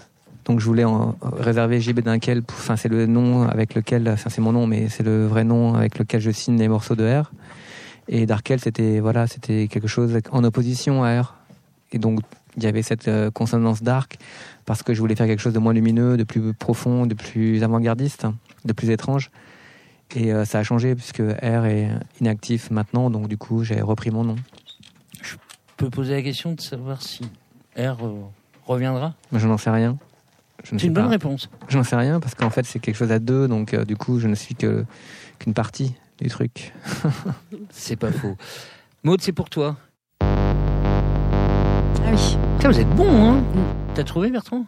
Donc 0.47 0.61
je 0.61 0.65
voulais 0.65 0.85
en 0.85 1.17
réserver 1.21 1.81
JB 1.81 2.01
Dunkel. 2.01 2.43
Enfin, 2.51 2.77
c'est 2.77 2.89
le 2.89 3.07
nom 3.07 3.43
avec 3.47 3.75
lequel, 3.75 4.17
c'est 4.17 4.39
mon 4.39 4.53
nom, 4.53 4.67
mais 4.67 4.89
c'est 4.89 5.03
le 5.03 5.27
vrai 5.27 5.45
nom 5.45 5.75
avec 5.75 5.99
lequel 5.99 6.21
je 6.21 6.31
signe 6.31 6.59
les 6.59 6.69
morceaux 6.69 6.95
de 6.95 7.05
R. 7.05 7.31
Et 8.09 8.25
Darkel, 8.25 8.59
c'était 8.59 9.01
voilà, 9.01 9.27
c'était 9.27 9.69
quelque 9.69 9.89
chose 9.89 10.19
en 10.31 10.45
opposition 10.45 11.05
à 11.05 11.21
R. 11.21 11.35
Et 11.93 11.99
donc 11.99 12.21
il 12.57 12.63
y 12.63 12.67
avait 12.67 12.83
cette 12.83 13.09
euh, 13.09 13.31
consonance 13.31 13.83
dark 13.83 14.17
parce 14.65 14.83
que 14.83 14.95
je 14.95 15.01
voulais 15.01 15.15
faire 15.15 15.27
quelque 15.27 15.41
chose 15.41 15.53
de 15.53 15.59
moins 15.59 15.75
lumineux, 15.75 16.17
de 16.17 16.25
plus 16.25 16.55
profond, 16.55 17.07
de 17.07 17.15
plus 17.15 17.63
avant-gardiste, 17.63 18.27
de 18.65 18.73
plus 18.73 18.91
étrange. 18.91 19.31
Et 20.15 20.33
euh, 20.33 20.45
ça 20.45 20.61
a 20.61 20.63
changé 20.63 20.95
puisque 20.95 21.19
R 21.21 21.67
est 21.67 21.91
inactif 22.21 22.71
maintenant, 22.71 23.11
donc 23.11 23.29
du 23.29 23.37
coup 23.37 23.65
j'ai 23.65 23.81
repris 23.81 24.11
mon 24.11 24.25
nom. 24.25 24.37
Je 25.21 25.35
peux 25.77 25.91
poser 25.91 26.15
la 26.15 26.23
question 26.23 26.53
de 26.53 26.61
savoir 26.61 27.03
si 27.03 27.25
R 27.77 27.97
euh, 28.03 28.23
reviendra? 28.67 29.15
Mais 29.33 29.39
je 29.41 29.47
n'en 29.49 29.59
sais 29.59 29.71
rien. 29.71 29.99
Je 30.65 30.75
ne 30.75 30.79
C'est 30.79 30.85
sais 30.85 30.89
une 30.89 30.95
bonne 30.95 31.05
pas. 31.05 31.11
réponse. 31.11 31.51
Je 31.69 31.77
n'en 31.77 31.85
sais 31.85 31.97
rien 31.97 32.19
parce 32.21 32.35
qu'en 32.35 32.51
fait 32.51 32.65
c'est 32.65 32.79
quelque 32.79 32.95
chose 32.97 33.13
à 33.13 33.19
deux, 33.19 33.47
donc 33.49 33.75
euh, 33.75 33.85
du 33.85 33.97
coup 33.97 34.19
je 34.21 34.29
ne 34.29 34.35
suis 34.35 34.55
que 34.55 34.85
qu'une 35.39 35.53
partie 35.55 35.95
du 36.19 36.29
truc. 36.29 36.73
C'est 37.71 37.97
pas 37.97 38.11
faux. 38.11 38.37
Maud, 39.05 39.21
c'est 39.21 39.33
pour 39.33 39.51
toi. 39.51 39.77
Ah 40.23 42.11
oui. 42.11 42.37
Putain, 42.57 42.71
vous 42.71 42.81
êtes 42.81 42.89
bon, 42.91 43.25
hein? 43.35 43.43
T'as 43.95 44.03
trouvé, 44.05 44.31
Bertrand? 44.31 44.65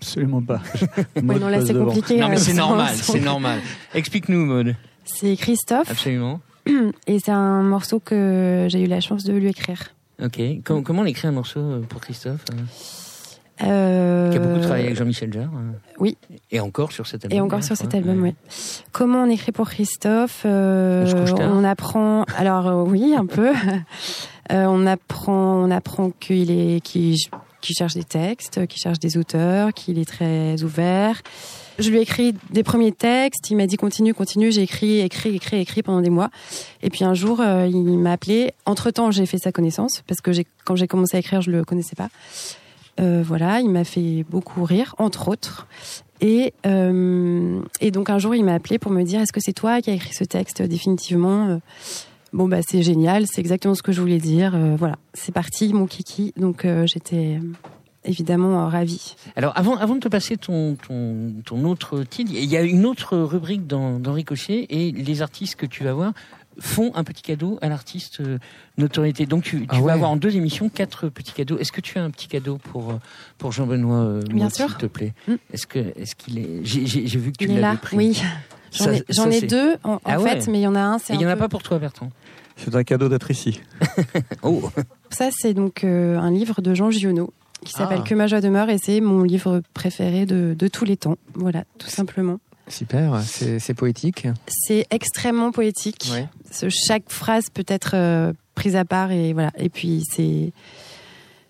Absolument 0.00 0.42
pas. 0.42 0.60
Non, 1.22 1.48
là, 1.48 1.64
c'est 1.64 1.74
compliqué. 1.74 2.18
Non, 2.18 2.28
mais 2.28 2.36
euh, 2.36 2.38
c'est 2.42 2.54
normal, 2.54 2.94
c'est 2.94 3.20
normal. 3.20 3.60
Explique-nous, 3.94 4.44
Maud. 4.46 4.74
C'est 5.04 5.36
Christophe, 5.36 5.90
Absolument. 5.90 6.40
et 7.06 7.18
c'est 7.18 7.30
un 7.32 7.62
morceau 7.62 8.00
que 8.00 8.66
j'ai 8.70 8.82
eu 8.82 8.86
la 8.86 9.00
chance 9.00 9.24
de 9.24 9.32
lui 9.34 9.48
écrire. 9.48 9.94
Ok. 10.22 10.40
Com- 10.64 10.82
comment 10.84 11.02
on 11.02 11.06
écrit 11.06 11.28
un 11.28 11.32
morceau 11.32 11.60
euh, 11.60 11.80
pour 11.80 12.00
Christophe 12.00 12.44
euh, 12.52 13.66
Euh, 13.66 14.30
Qui 14.30 14.36
a 14.38 14.40
beaucoup 14.40 14.60
travaillé 14.60 14.86
avec 14.86 14.96
Jean-Michel 14.96 15.32
Jarre 15.32 15.50
euh, 15.54 15.72
oui. 15.98 16.16
Et 16.50 16.60
encore 16.60 16.92
sur 16.92 17.06
cet 17.06 17.24
album. 17.24 17.36
Et 17.38 17.40
encore 17.42 17.58
ouais, 17.58 17.64
sur 17.64 17.76
cet 17.76 17.94
album, 17.94 18.22
Ouais. 18.22 18.34
oui. 18.40 18.82
Comment 18.92 19.22
on 19.24 19.30
écrit 19.30 19.52
pour 19.52 19.68
Christophe 19.68 20.42
euh, 20.46 21.04
On 21.04 21.10
se 21.10 21.14
couche 21.14 21.34
tard 21.34 21.50
On 21.52 21.64
apprend. 21.64 22.24
Alors 22.38 22.66
euh, 22.68 22.82
oui, 22.84 23.14
un 23.16 23.26
peu. 23.26 23.52
Euh, 24.52 24.64
on 24.66 24.84
apprend, 24.84 25.62
on 25.64 25.70
apprend 25.70 26.10
qu'il 26.10 26.50
est, 26.50 26.80
qu'il 26.80 27.14
qu'il 27.60 27.74
cherche 27.76 27.94
des 27.94 28.04
textes, 28.04 28.66
qu'il 28.66 28.80
cherche 28.80 28.98
des 28.98 29.16
auteurs, 29.16 29.72
qu'il 29.72 29.98
est 29.98 30.04
très 30.04 30.62
ouvert. 30.62 31.22
je 31.78 31.90
lui 31.90 31.98
ai 31.98 32.02
écrit 32.02 32.34
des 32.50 32.62
premiers 32.62 32.92
textes. 32.92 33.50
Il 33.50 33.56
m'a 33.56 33.66
dit 33.66 33.76
continue, 33.76 34.14
continue. 34.14 34.52
J'ai 34.52 34.62
écrit, 34.62 35.00
écrit, 35.00 35.36
écrit, 35.36 35.60
écrit 35.60 35.82
pendant 35.82 36.00
des 36.00 36.10
mois. 36.10 36.30
Et 36.82 36.90
puis 36.90 37.04
un 37.04 37.14
jour, 37.14 37.40
euh, 37.40 37.66
il 37.66 37.98
m'a 37.98 38.12
appelé. 38.12 38.52
Entre 38.66 38.90
temps, 38.90 39.10
j'ai 39.10 39.26
fait 39.26 39.38
sa 39.38 39.52
connaissance 39.52 40.02
parce 40.06 40.20
que 40.20 40.30
quand 40.64 40.76
j'ai 40.76 40.86
commencé 40.86 41.16
à 41.16 41.20
écrire, 41.20 41.40
je 41.40 41.50
le 41.50 41.64
connaissais 41.64 41.96
pas. 41.96 42.08
Euh, 43.00 43.22
voilà, 43.24 43.60
il 43.60 43.70
m'a 43.70 43.84
fait 43.84 44.24
beaucoup 44.28 44.64
rire, 44.64 44.94
entre 44.98 45.28
autres. 45.28 45.66
Et, 46.20 46.52
euh, 46.66 47.60
et 47.80 47.90
donc 47.90 48.10
un 48.10 48.18
jour, 48.18 48.34
il 48.34 48.44
m'a 48.44 48.54
appelé 48.54 48.78
pour 48.78 48.92
me 48.92 49.02
dire 49.04 49.20
est-ce 49.20 49.32
que 49.32 49.40
c'est 49.40 49.54
toi 49.54 49.80
qui 49.80 49.90
as 49.90 49.94
écrit 49.94 50.12
ce 50.12 50.24
texte 50.24 50.60
définitivement? 50.60 51.60
Bon 52.32 52.46
bah 52.48 52.58
c'est 52.66 52.82
génial, 52.82 53.26
c'est 53.26 53.40
exactement 53.40 53.74
ce 53.74 53.82
que 53.82 53.92
je 53.92 54.00
voulais 54.00 54.18
dire. 54.18 54.54
Euh, 54.54 54.76
voilà, 54.76 54.96
c'est 55.14 55.32
parti, 55.32 55.72
mon 55.72 55.86
kiki. 55.86 56.32
Donc 56.36 56.64
euh, 56.64 56.86
j'étais 56.86 57.38
euh, 57.40 57.52
évidemment 58.04 58.64
euh, 58.64 58.68
ravie. 58.68 59.16
Alors, 59.34 59.52
avant, 59.56 59.76
avant 59.76 59.96
de 59.96 60.00
te 60.00 60.08
passer 60.08 60.36
ton, 60.36 60.76
ton, 60.76 61.32
ton 61.44 61.64
autre 61.64 62.04
titre, 62.04 62.30
il 62.34 62.44
y 62.44 62.56
a 62.56 62.62
une 62.62 62.86
autre 62.86 63.16
rubrique 63.18 63.66
dans, 63.66 63.98
dans 63.98 64.12
Ricochet 64.12 64.66
et 64.70 64.92
les 64.92 65.22
artistes 65.22 65.56
que 65.56 65.66
tu 65.66 65.82
vas 65.82 65.92
voir 65.92 66.12
font 66.58 66.92
un 66.94 67.04
petit 67.04 67.22
cadeau 67.22 67.58
à 67.62 67.68
l'artiste 67.68 68.20
notoriété. 68.76 69.24
Donc, 69.24 69.44
tu, 69.44 69.60
tu 69.62 69.66
Ah 69.70 69.80
vas 69.80 69.92
avoir 69.94 70.10
en 70.10 70.16
deux 70.16 70.36
émissions 70.36 70.68
quatre 70.68 71.08
petits 71.08 71.32
cadeaux. 71.32 71.56
Est-ce 71.58 71.72
que 71.72 71.80
tu 71.80 71.98
as 71.98 72.04
un 72.04 72.10
petit 72.10 72.28
cadeau 72.28 72.58
pour, 72.58 72.98
pour 73.38 73.50
Jean-Benoît 73.52 73.96
euh, 74.04 74.22
Bien 74.22 74.44
Maud, 74.44 74.54
sûr. 74.54 74.68
s'il 74.68 74.76
te 74.76 74.86
plaît? 74.86 75.14
Mm. 75.26 75.34
Est-ce 75.52 75.66
que 75.66 75.78
est-ce 75.96 76.14
qu'il 76.14 76.38
est 76.38 76.60
J'ai 76.64 77.18
vu 77.18 77.32
que 77.32 77.38
tu 77.38 77.44
Il 77.44 77.50
est 77.52 77.60
l'avais 77.60 77.74
là, 77.74 77.76
pris. 77.80 77.96
oui. 77.96 78.22
J'en 78.72 79.30
ai, 79.30 79.40
deux 79.42 79.76
en, 79.84 79.94
en 79.94 80.00
Ah 80.04 80.20
ouais. 80.20 80.40
fait, 80.40 80.50
mais 80.50 80.58
il 80.60 80.62
y 80.62 80.66
en 80.66 80.74
a 80.74 80.80
un. 80.80 80.98
Il 81.10 81.18
n'y 81.18 81.26
en 81.26 81.28
a 81.28 81.34
peu- 81.34 81.40
pas 81.40 81.48
pour 81.48 81.62
toi, 81.62 81.78
Bertrand 81.78 82.10
C'est 82.56 82.74
un 82.74 82.84
cadeau 82.84 83.08
d'être 83.08 83.30
ici. 83.30 83.60
Oh 84.42 84.62
Ça, 85.10 85.28
c'est 85.32 85.54
donc 85.54 85.84
euh, 85.84 86.18
un 86.18 86.30
livre 86.30 86.60
de 86.62 86.74
Jean 86.74 86.90
Giono 86.90 87.32
qui 87.64 87.72
s'appelle 87.72 88.00
Ah. 88.04 88.08
Que 88.08 88.14
ma 88.14 88.26
joie 88.26 88.40
demeure 88.40 88.70
et 88.70 88.78
c'est 88.78 89.00
mon 89.00 89.22
livre 89.22 89.60
préféré 89.74 90.24
de, 90.24 90.54
de 90.58 90.68
tous 90.68 90.84
les 90.84 90.96
temps. 90.96 91.16
Voilà, 91.34 91.64
tout 91.78 91.88
simplement. 91.90 92.38
Super, 92.68 93.20
c'est 93.24 93.58
c'est 93.58 93.74
poétique. 93.74 94.28
C'est 94.48 94.86
extrêmement 94.90 95.50
poétique. 95.50 96.08
Ouais. 96.12 96.28
Ce- 96.52 96.68
Chaque 96.68 97.10
phrase 97.10 97.46
peut 97.52 97.64
être 97.66 97.92
euh, 97.94 98.32
prise 98.54 98.76
à 98.76 98.84
part 98.84 99.10
et 99.10 99.32
voilà. 99.32 99.50
Et 99.58 99.68
puis 99.68 100.04
c'est 100.10 100.52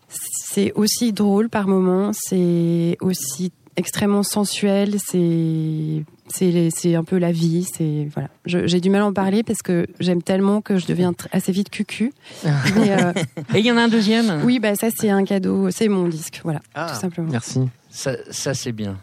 c'est 0.09 0.73
aussi 0.73 1.13
drôle 1.13 1.49
par 1.51 1.69
moments. 1.69 2.13
C'est 2.15 2.97
aussi 3.01 3.53
extrêmement 3.77 4.23
sensuel. 4.23 4.97
C'est 5.07 6.03
c'est 6.35 6.69
c'est 6.75 6.95
un 6.95 7.05
peu 7.05 7.19
la 7.19 7.33
vie. 7.33 7.67
C'est 7.77 8.09
voilà. 8.15 8.29
J'ai 8.47 8.81
du 8.81 8.91
mal 8.91 9.03
à 9.03 9.07
en 9.07 9.13
parler 9.13 9.43
parce 9.43 9.63
que 9.63 9.87
j'aime 10.01 10.23
tellement 10.23 10.61
que 10.61 10.77
je 10.79 10.87
deviens 10.87 11.13
assez 11.33 11.53
vite 11.53 11.71
cucu. 11.71 12.13
Mais, 12.77 12.91
euh, 13.03 13.13
Et 13.55 13.59
il 13.59 13.67
y 13.67 13.71
en 13.73 13.77
a 13.77 13.83
un 13.83 13.89
deuxième? 13.89 14.41
oui, 14.45 14.59
bah 14.59 14.75
ça 14.75 14.89
c'est 14.97 15.11
un 15.11 15.25
cadeau. 15.25 15.71
C'est 15.71 15.89
mon 15.89 16.09
disque. 16.09 16.41
Voilà, 16.45 16.61
Ah. 16.75 16.91
tout 16.95 17.01
simplement. 17.01 17.29
Merci. 17.31 17.61
Ça, 17.91 18.13
ça 18.31 18.55
c'est 18.55 18.73
bien. 18.73 18.97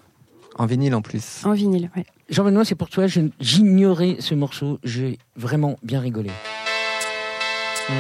En 0.58 0.66
vinyle 0.66 0.96
en 0.96 1.02
plus. 1.02 1.42
En 1.46 1.54
vinyle. 1.54 1.90
Ouais. 1.96 2.06
Jean-Benoît, 2.30 2.66
c'est 2.66 2.76
pour 2.76 2.90
toi. 2.90 3.06
J'ignorais 3.40 4.18
ce 4.20 4.34
morceau. 4.36 4.80
J'ai 4.84 5.20
vraiment 5.36 5.78
bien 5.84 6.00
rigolé. 6.00 6.30
Hmm. 7.90 7.94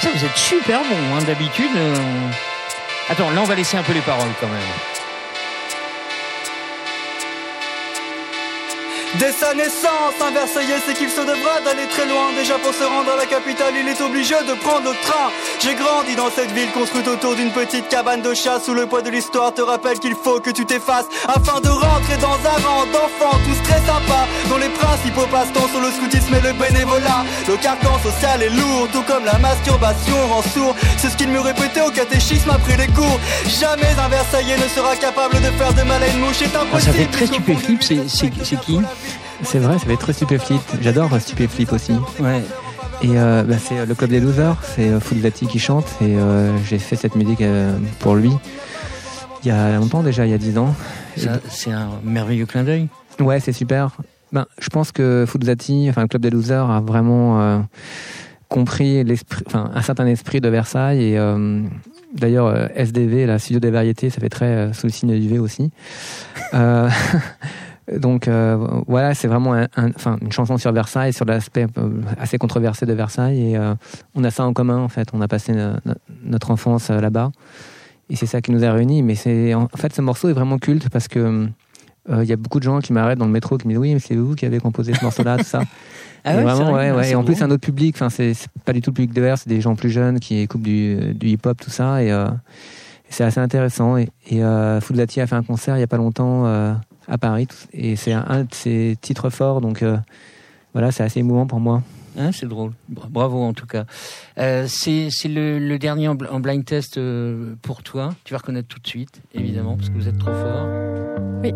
Ça, 0.00 0.08
vous 0.14 0.24
êtes 0.24 0.36
super 0.36 0.80
bon, 0.80 1.14
hein, 1.14 1.22
d'habitude. 1.26 1.70
euh, 1.76 1.94
Attends, 3.08 3.30
là, 3.30 3.40
on 3.40 3.44
va 3.44 3.54
laisser 3.54 3.76
un 3.76 3.82
peu 3.82 3.92
les 3.92 4.00
paroles 4.00 4.28
quand 4.40 4.48
même. 4.48 4.95
Dès 9.18 9.32
sa 9.32 9.54
naissance, 9.54 10.12
un 10.20 10.30
Versaillais 10.30 10.78
sait 10.84 10.92
qu'il 10.92 11.08
se 11.08 11.20
devra 11.20 11.60
d'aller 11.64 11.86
très 11.90 12.04
loin. 12.06 12.32
Déjà 12.36 12.58
pour 12.58 12.74
se 12.74 12.84
rendre 12.84 13.10
à 13.12 13.16
la 13.16 13.24
capitale, 13.24 13.72
il 13.80 13.88
est 13.88 14.00
obligé 14.02 14.34
de 14.46 14.52
prendre 14.60 14.90
le 14.90 14.96
train. 15.06 15.30
J'ai 15.62 15.74
grandi 15.74 16.14
dans 16.16 16.28
cette 16.30 16.50
ville 16.52 16.70
construite 16.72 17.08
autour 17.08 17.34
d'une 17.34 17.50
petite 17.50 17.88
cabane 17.88 18.20
de 18.20 18.34
chasse 18.34 18.68
où 18.68 18.74
le 18.74 18.86
poids 18.86 19.00
de 19.00 19.08
l'histoire 19.10 19.54
te 19.54 19.62
rappelle 19.62 19.98
qu'il 20.00 20.14
faut 20.14 20.38
que 20.40 20.50
tu 20.50 20.66
t'effaces 20.66 21.06
afin 21.28 21.60
de 21.60 21.68
rentrer 21.68 22.16
dans 22.20 22.36
un 22.44 22.58
rang 22.66 22.84
d'enfants 22.92 23.38
tous 23.46 23.62
très 23.68 23.80
sympas 23.86 24.26
dont 24.50 24.58
les 24.58 24.68
principaux 24.68 25.26
passe-temps 25.30 25.68
sont 25.72 25.80
le 25.80 25.90
scoutisme 25.92 26.34
et 26.34 26.40
le 26.40 26.52
bénévolat. 26.52 27.24
Le 27.48 27.56
carcan 27.56 27.98
social 28.02 28.42
est 28.42 28.50
lourd, 28.50 28.88
tout 28.92 29.02
comme 29.02 29.24
la 29.24 29.38
masturbation 29.38 30.18
rend 30.28 30.42
sourd. 30.42 30.74
C'est 30.98 31.08
ce 31.08 31.16
qu'il 31.16 31.28
me 31.28 31.40
répétait 31.40 31.80
au 31.80 31.90
catéchisme 31.90 32.50
après 32.50 32.76
les 32.76 32.88
cours. 32.92 33.18
Jamais 33.46 33.94
un 33.98 34.08
Versaillais 34.08 34.56
ne 34.58 34.68
sera 34.68 34.94
capable 34.96 35.36
de 35.36 35.50
faire 35.56 35.72
de 35.72 35.82
mal 35.84 36.02
à 36.02 36.06
une 36.08 36.18
mouche. 36.20 36.36
C'est 36.38 36.54
impossible. 36.54 36.74
Ah, 36.74 36.80
ça 36.80 36.92
fait 36.92 37.06
très 37.06 37.26
stupéflip, 37.26 37.82
c'est- 37.82 38.08
c'est- 38.08 38.32
c'est 38.44 38.60
qui? 38.60 38.78
C'est 39.42 39.58
vrai, 39.58 39.78
ça 39.78 39.86
fait 39.86 39.96
très 39.96 40.12
stupéflip. 40.12 40.60
J'adore 40.80 41.12
euh, 41.12 41.18
stupéflip 41.18 41.72
aussi. 41.72 41.92
Ouais. 42.20 42.42
Et 43.02 43.10
euh, 43.18 43.42
bah, 43.42 43.56
c'est 43.58 43.78
euh, 43.78 43.86
le 43.86 43.94
club 43.94 44.10
des 44.10 44.20
losers, 44.20 44.56
c'est 44.62 44.98
Foudlati 45.00 45.46
qui 45.46 45.58
chante 45.58 45.86
et 46.00 46.16
euh, 46.16 46.56
j'ai 46.64 46.78
fait 46.78 46.96
cette 46.96 47.14
musique 47.14 47.42
euh, 47.42 47.76
pour 48.00 48.14
lui 48.14 48.32
il 49.42 49.48
y 49.48 49.50
a 49.52 49.76
longtemps 49.76 50.02
déjà, 50.02 50.26
il 50.26 50.30
y 50.30 50.34
a 50.34 50.38
10 50.38 50.58
ans. 50.58 50.74
C'est 51.48 51.70
un 51.70 51.90
merveilleux 52.02 52.46
clin 52.46 52.64
d'œil. 52.64 52.88
Ouais, 53.20 53.38
c'est 53.38 53.52
super. 53.52 53.96
Ben, 54.32 54.46
je 54.58 54.68
pense 54.70 54.90
que 54.90 55.24
Foudlati, 55.24 55.86
enfin 55.88 56.02
le 56.02 56.08
club 56.08 56.22
des 56.22 56.30
losers, 56.30 56.68
a 56.68 56.80
vraiment 56.80 57.64
compris 58.48 59.04
l'esprit, 59.04 59.44
enfin 59.46 59.70
un 59.72 59.82
certain 59.82 60.06
esprit 60.06 60.40
de 60.40 60.48
Versailles 60.48 61.00
et 61.00 61.36
d'ailleurs 62.12 62.70
SDV, 62.74 63.26
la 63.26 63.38
studio 63.38 63.60
des 63.60 63.70
variétés, 63.70 64.10
ça 64.10 64.20
fait 64.20 64.30
très 64.30 64.72
sous 64.72 64.86
le 64.88 64.92
signe 64.92 65.16
du 65.16 65.28
V 65.28 65.38
aussi. 65.38 65.70
Donc 67.94 68.26
euh, 68.26 68.56
voilà, 68.88 69.14
c'est 69.14 69.28
vraiment 69.28 69.54
un- 69.54 69.68
un- 69.76 69.90
enfin 69.94 70.16
une 70.20 70.32
chanson 70.32 70.56
sur 70.58 70.72
Versailles, 70.72 71.12
sur 71.12 71.24
l'aspect 71.24 71.66
euh, 71.78 71.88
assez 72.18 72.36
controversé 72.36 72.84
de 72.84 72.92
Versailles 72.92 73.52
et 73.52 73.56
euh, 73.56 73.74
on 74.16 74.24
a 74.24 74.30
ça 74.32 74.44
en 74.44 74.52
commun 74.52 74.78
en 74.78 74.88
fait. 74.88 75.08
On 75.12 75.20
a 75.20 75.28
passé 75.28 75.52
no- 75.52 75.74
no- 75.84 75.94
notre 76.24 76.50
enfance 76.50 76.90
euh, 76.90 77.00
là-bas 77.00 77.30
et 78.10 78.16
c'est 78.16 78.26
ça 78.26 78.40
qui 78.40 78.50
nous 78.50 78.64
a 78.64 78.72
réunis. 78.72 79.02
Mais 79.02 79.14
c'est 79.14 79.54
en 79.54 79.68
fait 79.76 79.92
ce 79.94 80.02
morceau 80.02 80.28
est 80.28 80.32
vraiment 80.32 80.58
culte 80.58 80.88
parce 80.90 81.06
que 81.08 81.46
il 82.08 82.24
y 82.24 82.32
a 82.32 82.36
beaucoup 82.36 82.58
de 82.60 82.64
gens 82.64 82.78
qui 82.80 82.92
m'arrêtent 82.92 83.18
dans 83.18 83.26
le 83.26 83.32
métro 83.32 83.58
qui 83.58 83.66
me 83.66 83.72
disent 83.72 83.80
oui 83.80 83.92
mais 83.94 83.98
c'est 84.00 84.14
vous 84.14 84.34
qui 84.36 84.46
avez 84.46 84.60
composé 84.60 84.94
ce 84.94 85.02
morceau-là 85.04 85.38
tout 85.38 85.44
ça. 85.44 85.62
Ah 86.28 86.34
ouais, 86.34 86.42
vraiment 86.42 86.72
ouais 86.72 86.90
ouais. 86.90 87.04
c'est 87.04 87.10
Et 87.12 87.14
en 87.14 87.22
plus 87.22 87.36
c'est 87.36 87.44
un 87.44 87.50
autre 87.52 87.60
public. 87.64 87.94
Enfin 87.96 88.10
c'est 88.10 88.32
pas 88.64 88.72
du 88.72 88.80
tout 88.80 88.90
le 88.90 88.94
public 88.94 89.12
de 89.12 89.20
verre, 89.20 89.38
c'est 89.38 89.48
des 89.48 89.60
gens 89.60 89.76
plus 89.76 89.90
jeunes 89.90 90.18
qui 90.18 90.38
écoutent 90.40 90.62
du, 90.62 91.14
du 91.14 91.28
hip-hop 91.28 91.60
tout 91.62 91.70
ça 91.70 92.02
et 92.02 92.12
c'est 93.08 93.22
assez 93.22 93.38
intéressant. 93.38 93.96
Et, 93.96 94.08
et 94.28 94.40
Foudlati 94.80 95.20
a 95.20 95.28
fait 95.28 95.36
un 95.36 95.44
concert 95.44 95.76
il 95.76 95.80
y 95.80 95.84
a 95.84 95.86
pas 95.86 95.98
longtemps 95.98 96.44
à 97.08 97.18
Paris 97.18 97.48
et 97.72 97.96
c'est 97.96 98.12
un, 98.12 98.24
un 98.28 98.42
de 98.44 98.52
ses 98.54 98.96
titres 99.00 99.30
forts 99.30 99.60
donc 99.60 99.82
euh, 99.82 99.96
voilà 100.74 100.90
c'est 100.92 101.02
assez 101.04 101.20
émouvant 101.20 101.46
pour 101.46 101.60
moi. 101.60 101.82
Hein, 102.18 102.30
c'est 102.32 102.46
drôle. 102.48 102.72
Bra- 102.88 103.08
Bravo 103.10 103.42
en 103.42 103.52
tout 103.52 103.66
cas. 103.66 103.84
Euh, 104.38 104.64
c'est 104.68 105.08
c'est 105.10 105.28
le, 105.28 105.58
le 105.58 105.78
dernier 105.78 106.08
en, 106.08 106.14
bl- 106.14 106.30
en 106.30 106.40
blind 106.40 106.64
test 106.64 106.96
euh, 106.96 107.54
pour 107.60 107.82
toi. 107.82 108.14
Tu 108.24 108.32
vas 108.32 108.38
reconnaître 108.38 108.68
tout 108.68 108.78
de 108.80 108.86
suite, 108.86 109.20
évidemment, 109.34 109.76
parce 109.76 109.90
que 109.90 109.94
vous 109.94 110.08
êtes 110.08 110.16
trop 110.18 110.32
fort. 110.32 110.66
Oui. 111.42 111.52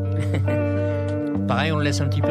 Pareil, 1.48 1.72
on 1.72 1.78
le 1.78 1.84
laisse 1.84 2.02
un 2.02 2.08
petit 2.08 2.20
peu. 2.20 2.28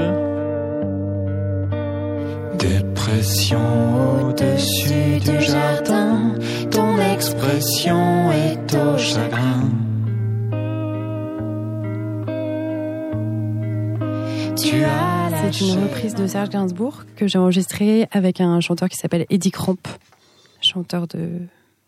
Dépression 2.60 4.28
au-dessus 4.28 5.20
du 5.20 5.42
jardin, 5.42 6.36
ton 6.70 7.00
expression 7.00 8.32
est 8.32 8.76
au 8.76 8.98
chagrin. 8.98 9.64
Tu 14.58 14.76
as 14.84 15.30
la 15.30 15.52
C'est 15.52 15.66
une 15.66 15.84
reprise 15.84 16.16
de 16.16 16.28
Serge 16.28 16.50
Gainsbourg 16.50 17.04
que 17.16 17.28
j'ai 17.28 17.38
enregistrée 17.38 18.08
avec 18.12 18.42
un 18.42 18.60
chanteur 18.60 18.90
qui 18.90 18.98
s'appelle 18.98 19.26
Eddie 19.30 19.52
Cramp, 19.52 19.78
chanteur 20.62 21.08
de, 21.08 21.42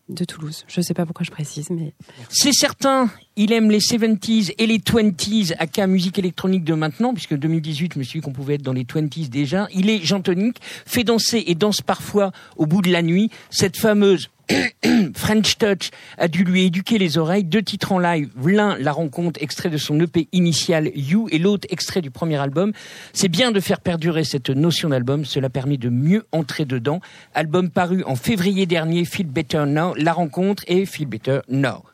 de 0.10 0.26
Toulouse. 0.26 0.66
Je 0.68 0.82
sais 0.82 0.94
pas 0.94 1.06
pourquoi 1.06 1.24
je 1.26 1.32
précise, 1.32 1.70
mais 1.70 1.94
C'est 2.30 2.54
certain, 2.54 3.10
il 3.36 3.52
aime 3.52 3.72
les 3.72 3.80
70s 3.80 4.54
et 4.58 4.68
les 4.68 4.80
20s 4.80 5.54
à 5.60 5.68
cas 5.68 5.88
musique 5.88 6.20
électronique 6.20 6.64
de 6.64 6.74
maintenant, 6.74 7.14
puisque 7.14 7.36
2018, 7.36 7.94
je 7.94 8.00
me 8.00 8.04
suis 8.04 8.20
dit 8.20 8.26
qu'on 8.26 8.34
pouvait 8.34 8.56
être 8.56 8.62
dans 8.62 8.74
les 8.74 8.84
20s 8.84 9.30
déjà. 9.30 9.68
Il 9.74 9.90
est 9.90 10.04
gentonique, 10.04 10.58
fait 10.62 11.04
danser 11.04 11.44
et 11.48 11.56
danse 11.56 11.82
parfois 11.82 12.32
au 12.58 12.66
bout 12.66 12.82
de 12.82 12.92
la 12.92 13.02
nuit. 13.02 13.30
Cette 13.50 13.78
fameuse 13.78 14.30
French 15.16 15.58
Touch 15.58 15.92
a 16.18 16.28
dû 16.28 16.44
lui 16.44 16.66
éduquer 16.66 16.98
les 16.98 17.18
oreilles. 17.18 17.44
Deux 17.44 17.62
titres 17.62 17.92
en 17.92 18.00
live, 18.00 18.30
l'un 18.46 18.78
la 18.78 18.92
rencontre, 18.92 19.42
extrait 19.42 19.70
de 19.70 19.78
son 19.78 20.00
EP 20.00 20.28
initial 20.32 20.92
You, 20.96 21.28
et 21.32 21.38
l'autre 21.38 21.68
extrait 21.70 22.02
du 22.02 22.12
premier 22.12 22.38
album. 22.38 22.72
C'est 23.14 23.30
bien 23.30 23.52
de 23.52 23.60
faire 23.60 23.82
perdurer 23.82 24.24
cette 24.24 24.50
notion 24.50 24.90
d'album, 24.90 25.26
cela 25.26 25.50
permet 25.50 25.78
de 25.78 25.90
mieux 25.90 26.26
entrer 26.32 26.66
dedans. 26.66 27.02
Album 27.34 27.70
paru 27.70 28.04
en 28.06 28.16
février 28.16 28.66
dernier, 28.66 29.06
Feel 29.06 29.28
Better 29.28 29.66
Now, 29.68 29.94
la 29.96 30.14
rencontre 30.14 30.64
et 30.68 30.86
Feel 30.86 31.08
Better 31.08 31.40
Now. 31.50 31.91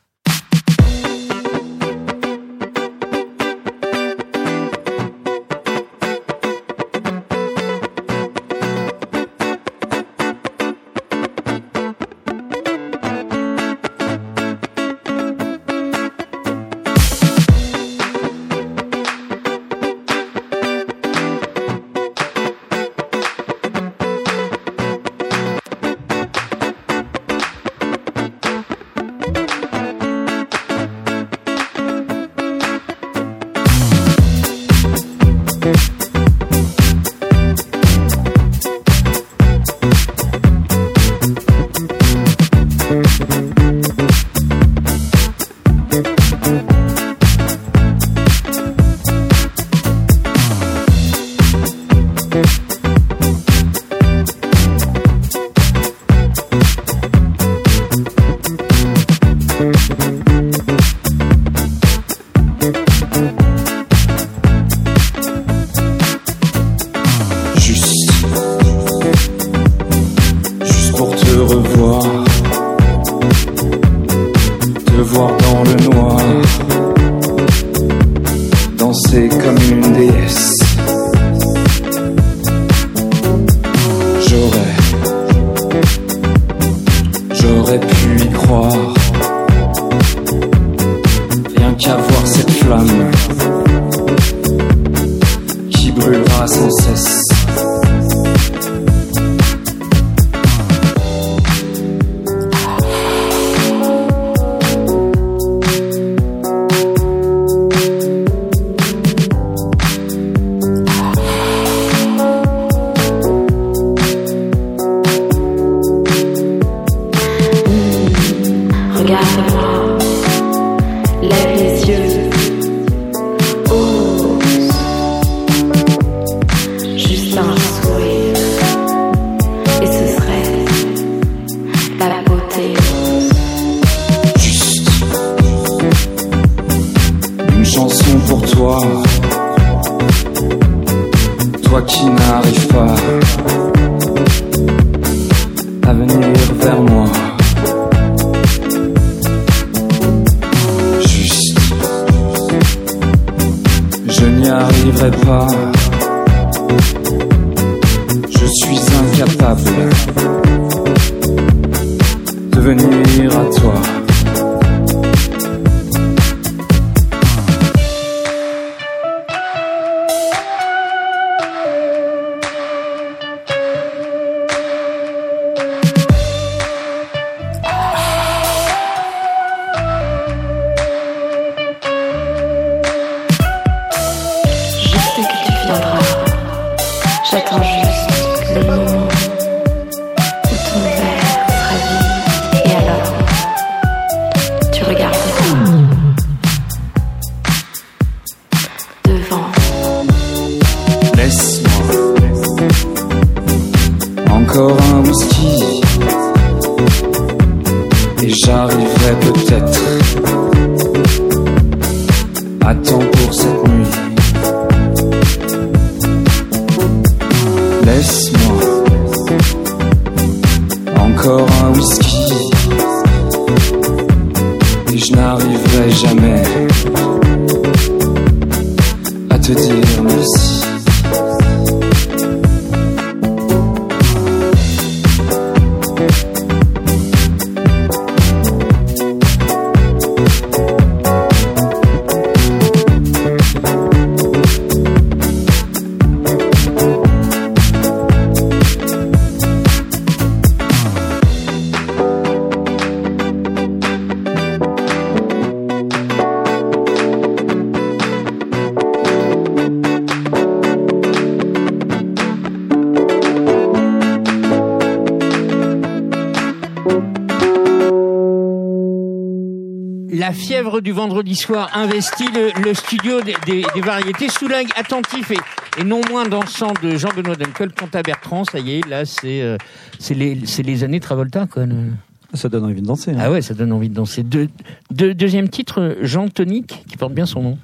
Du 270.88 270.93
vendredi 270.93 271.35
soir 271.35 271.69
investit 271.73 272.29
le, 272.33 272.49
le 272.63 272.73
studio 272.73 273.19
des, 273.19 273.35
des- 273.45 273.65
des 273.75 273.81
variétés 273.81 274.29
sous 274.29 274.47
l'œil 274.47 274.67
attentif 274.77 275.31
et, 275.31 275.38
et 275.81 275.83
non 275.83 275.99
moins 276.09 276.25
dansant 276.29 276.71
de 276.81 276.95
Jean-Benoît 276.95 277.35
Dunkel, 277.35 277.71
Ponta 277.71 278.01
Bertrand. 278.01 278.45
Ça 278.45 278.59
y 278.59 278.75
est, 278.77 278.88
là, 278.88 279.03
c'est 279.03 279.41
euh, 279.41 279.57
c'est 279.99 280.13
les, 280.13 280.45
c'est 280.45 280.63
les 280.63 280.85
années 280.85 281.01
Travolta, 281.01 281.45
quoi. 281.45 281.65
le- 281.65 281.91
Ça 282.35 282.47
donne 282.47 282.63
envie 282.63 282.81
de 282.81 282.88
danser. 282.88 283.11
hein. 283.11 283.17
Ah 283.19 283.29
ouais, 283.29 283.41
ça 283.41 283.53
donne 283.53 283.73
envie 283.73 283.89
de 283.89 283.95
danser. 283.95 284.23
Deux- 284.23 284.47
deuxième 284.89 285.49
titre, 285.49 285.97
Jean 286.03 286.29
Tonique, 286.29 286.85
qui 286.88 286.95
porte 286.95 287.11
bien 287.13 287.25
son 287.25 287.41
nom. 287.43 287.57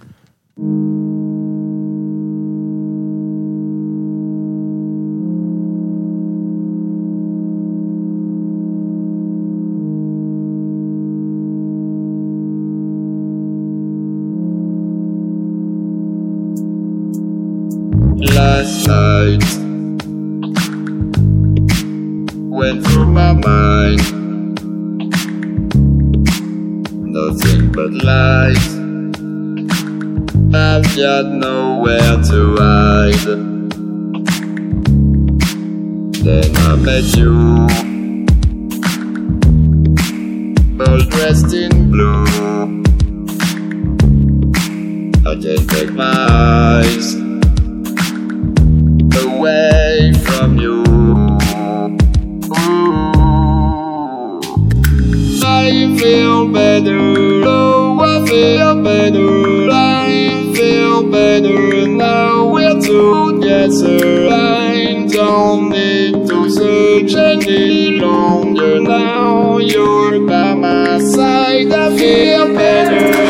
Dressed 41.24 41.53
in 41.53 41.89
blue. 41.89 42.26
I 45.26 45.34
can't 45.41 45.69
take 45.69 45.93
my 45.93 46.15
eyes 46.30 47.15
away 49.24 50.11
from 50.26 50.57
you. 50.57 50.84
I 55.45 55.95
feel 55.97 56.51
better, 56.51 56.99
oh, 57.45 57.99
I 58.01 58.28
feel 58.28 58.84
better, 58.84 59.69
I 59.71 60.51
feel 60.53 61.09
better 61.09 61.88
now 61.88 62.47
we're 62.53 62.82
together. 62.82 64.28
I 64.30 65.07
don't 65.09 65.69
need 65.69 66.28
to 66.28 66.49
search 66.49 67.13
any 67.15 67.91
longer 67.91 68.82
now. 68.82 69.57
You're 69.59 70.19
my 70.19 70.42
side. 71.74 71.93
I 71.93 71.97
feel 71.97 72.53
better 72.53 73.22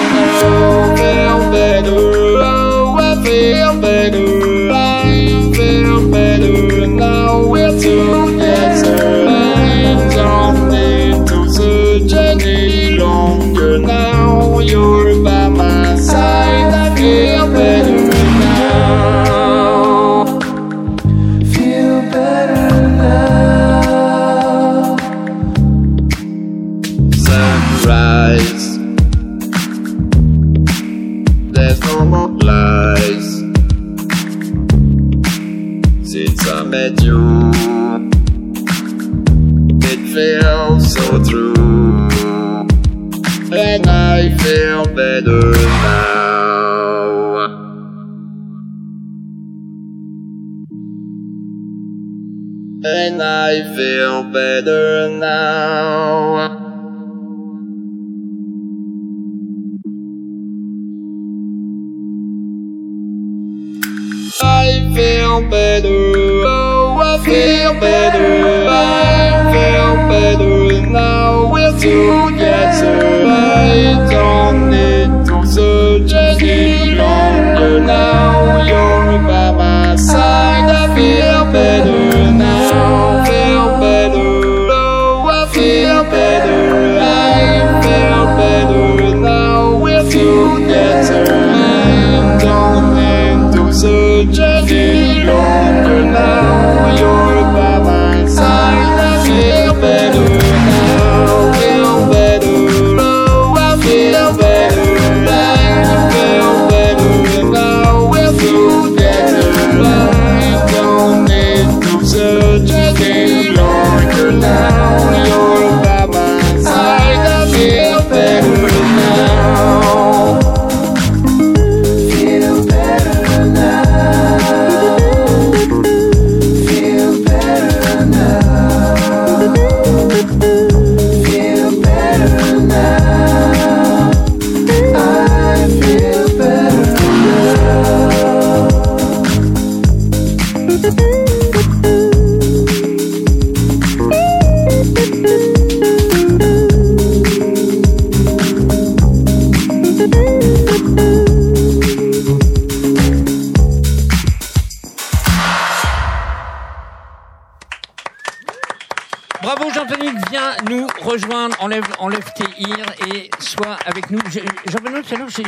better 54.33 55.09
now. 55.09 55.72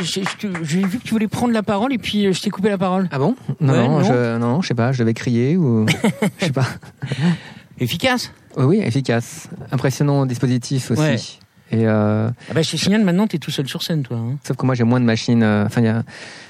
J'ai- 0.02 0.82
vu 0.84 0.98
que 0.98 1.04
tu 1.04 1.10
voulais 1.10 1.28
prendre 1.28 1.52
la 1.52 1.62
parole 1.62 1.92
et 1.92 1.98
puis 1.98 2.26
euh, 2.26 2.32
je 2.32 2.40
t'ai 2.40 2.50
coupé 2.50 2.68
la 2.68 2.78
parole. 2.78 3.08
Ah 3.12 3.18
bon? 3.18 3.36
Non, 3.60 3.72
Ouais, 3.72 3.88
non, 3.88 3.98
non. 4.00 4.04
je, 4.04 4.36
non, 4.38 4.62
je 4.62 4.68
sais 4.68 4.74
pas, 4.74 4.92
je 4.92 4.98
devais 5.00 5.14
crier 5.14 5.56
ou. 5.56 5.86
je 6.40 6.44
sais 6.46 6.52
pas. 6.52 6.66
Efficace? 7.78 8.32
Oui, 8.56 8.64
oui, 8.64 8.78
efficace. 8.78 9.48
Impressionnant 9.70 10.24
dispositif 10.24 10.90
aussi. 10.90 11.00
Ouais. 11.02 11.16
Et 11.72 11.86
euh, 11.86 12.28
ah 12.50 12.54
bah, 12.54 12.62
Je 12.62 12.70
te 12.70 12.76
signale 12.76 13.02
maintenant, 13.04 13.26
t'es 13.26 13.38
tout 13.38 13.50
seul 13.50 13.68
sur 13.68 13.82
scène, 13.82 14.02
toi. 14.02 14.16
hein. 14.16 14.36
sauf 14.46 14.56
que 14.56 14.64
moi 14.64 14.74
j'ai 14.74 14.84
moins 14.84 15.00
de 15.00 15.04
machines. 15.04 15.42
euh, 15.42 15.66
Enfin, 15.66 15.84
a- 15.84 16.02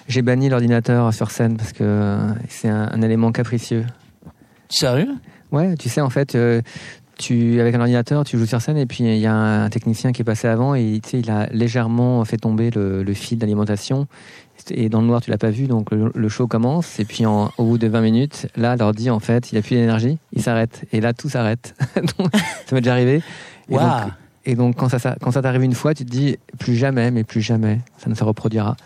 j'ai 0.09 0.23
banni 0.23 0.49
l'ordinateur 0.49 1.13
sur 1.13 1.31
scène 1.33 1.57
parce 1.57 1.73
que 1.73 1.79
euh, 1.83 2.19
c'est 2.49 2.69
un, 2.69 2.91
un 2.93 3.03
élément 3.03 3.33
capricieux. 3.33 3.85
Sérieux? 4.69 5.09
Ouais, 5.53 5.75
tu 5.77 5.89
sais, 5.89 6.01
en 6.01 6.11
fait, 6.11 6.35
euh, 6.35 6.61
tu, 7.19 7.61
avec 7.61 7.75
un 7.75 7.81
ordinateur, 7.81 8.25
tu 8.25 8.39
joues 8.39 8.47
sur 8.47 8.61
scène 8.61 8.77
et 8.77 8.87
puis 8.87 9.05
il 9.05 9.19
y 9.19 9.27
a 9.27 9.35
un 9.35 9.69
technicien 9.71 10.13
qui 10.13 10.23
est 10.23 10.25
passé 10.25 10.49
avant 10.49 10.75
et 10.75 11.01
tu 11.03 11.11
sais, 11.11 11.21
il 11.21 11.31
a 11.31 11.47
légèrement 11.49 12.25
fait 12.25 12.37
tomber 12.37 12.71
le, 12.71 13.03
le 13.03 13.15
fil 13.15 13.39
d'alimentation. 13.39 14.07
Et 14.71 14.89
dans 14.89 15.01
le 15.03 15.07
noir, 15.07 15.21
tu 15.21 15.31
l'as 15.31 15.39
pas 15.39 15.51
vu, 15.51 15.67
donc 15.67 15.91
le, 15.91 16.11
le 16.15 16.29
show 16.29 16.47
commence. 16.47 16.99
Et 16.99 17.05
puis 17.05 17.27
en- 17.27 17.51
au 17.59 17.65
bout 17.65 17.79
de 17.79 17.87
20 17.87 18.01
minutes, 18.01 18.49
là, 18.57 18.75
l'ordi, 18.77 19.11
en 19.11 19.21
fait, 19.21 19.53
il 19.53 19.59
a 19.59 19.63
plus 19.63 19.77
d'énergie, 19.77 20.19
il 20.33 20.43
s'arrête. 20.43 20.85
Et 20.93 21.01
là, 21.01 21.13
tout 21.13 21.29
s'arrête. 21.29 21.75
ça 21.95 22.75
m'est 22.75 22.81
déjà 22.81 22.93
arrivé. 22.93 23.23
Et 23.69 23.75
donc, 24.05 24.13
et 24.47 24.55
donc, 24.55 24.77
quand 24.77 24.89
ça, 24.89 24.99
ça- 24.99 25.17
quand 25.21 25.31
ça 25.31 25.43
t'arrive 25.43 25.63
une 25.63 25.75
fois, 25.75 25.93
tu 25.95 26.05
te 26.05 26.11
dis 26.11 26.39
plus 26.59 26.75
jamais, 26.77 27.11
mais 27.11 27.23
plus 27.25 27.41
jamais, 27.43 27.81
ça 27.99 28.09
ne 28.09 28.15
se 28.15 28.25
reproduira. 28.25 28.77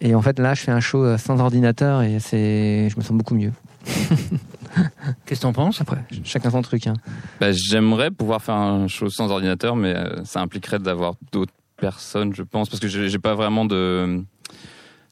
Et 0.00 0.14
en 0.14 0.22
fait, 0.22 0.38
là, 0.38 0.54
je 0.54 0.60
fais 0.62 0.72
un 0.72 0.80
show 0.80 1.02
euh, 1.04 1.16
sans 1.18 1.38
ordinateur 1.40 2.02
et 2.02 2.18
c'est, 2.20 2.88
je 2.90 2.96
me 2.96 3.02
sens 3.02 3.16
beaucoup 3.16 3.34
mieux. 3.34 3.52
Qu'est-ce 5.26 5.40
que 5.40 5.46
t'en 5.46 5.52
penses 5.52 5.80
Après, 5.80 5.98
chacun 6.24 6.50
son 6.50 6.62
truc. 6.62 6.86
Hein. 6.86 6.94
Bah, 7.40 7.52
J'aimerais 7.52 8.10
pouvoir 8.10 8.42
faire 8.42 8.54
un 8.56 8.88
show 8.88 9.08
sans 9.10 9.30
ordinateur, 9.30 9.76
mais 9.76 9.94
euh, 9.96 10.24
ça 10.24 10.40
impliquerait 10.40 10.78
d'avoir 10.78 11.14
d'autres 11.32 11.52
personnes, 11.76 12.34
je 12.34 12.42
pense, 12.42 12.68
parce 12.68 12.80
que 12.80 12.88
j'ai 12.88 13.18
pas 13.18 13.34
vraiment 13.34 13.64
de, 13.64 14.20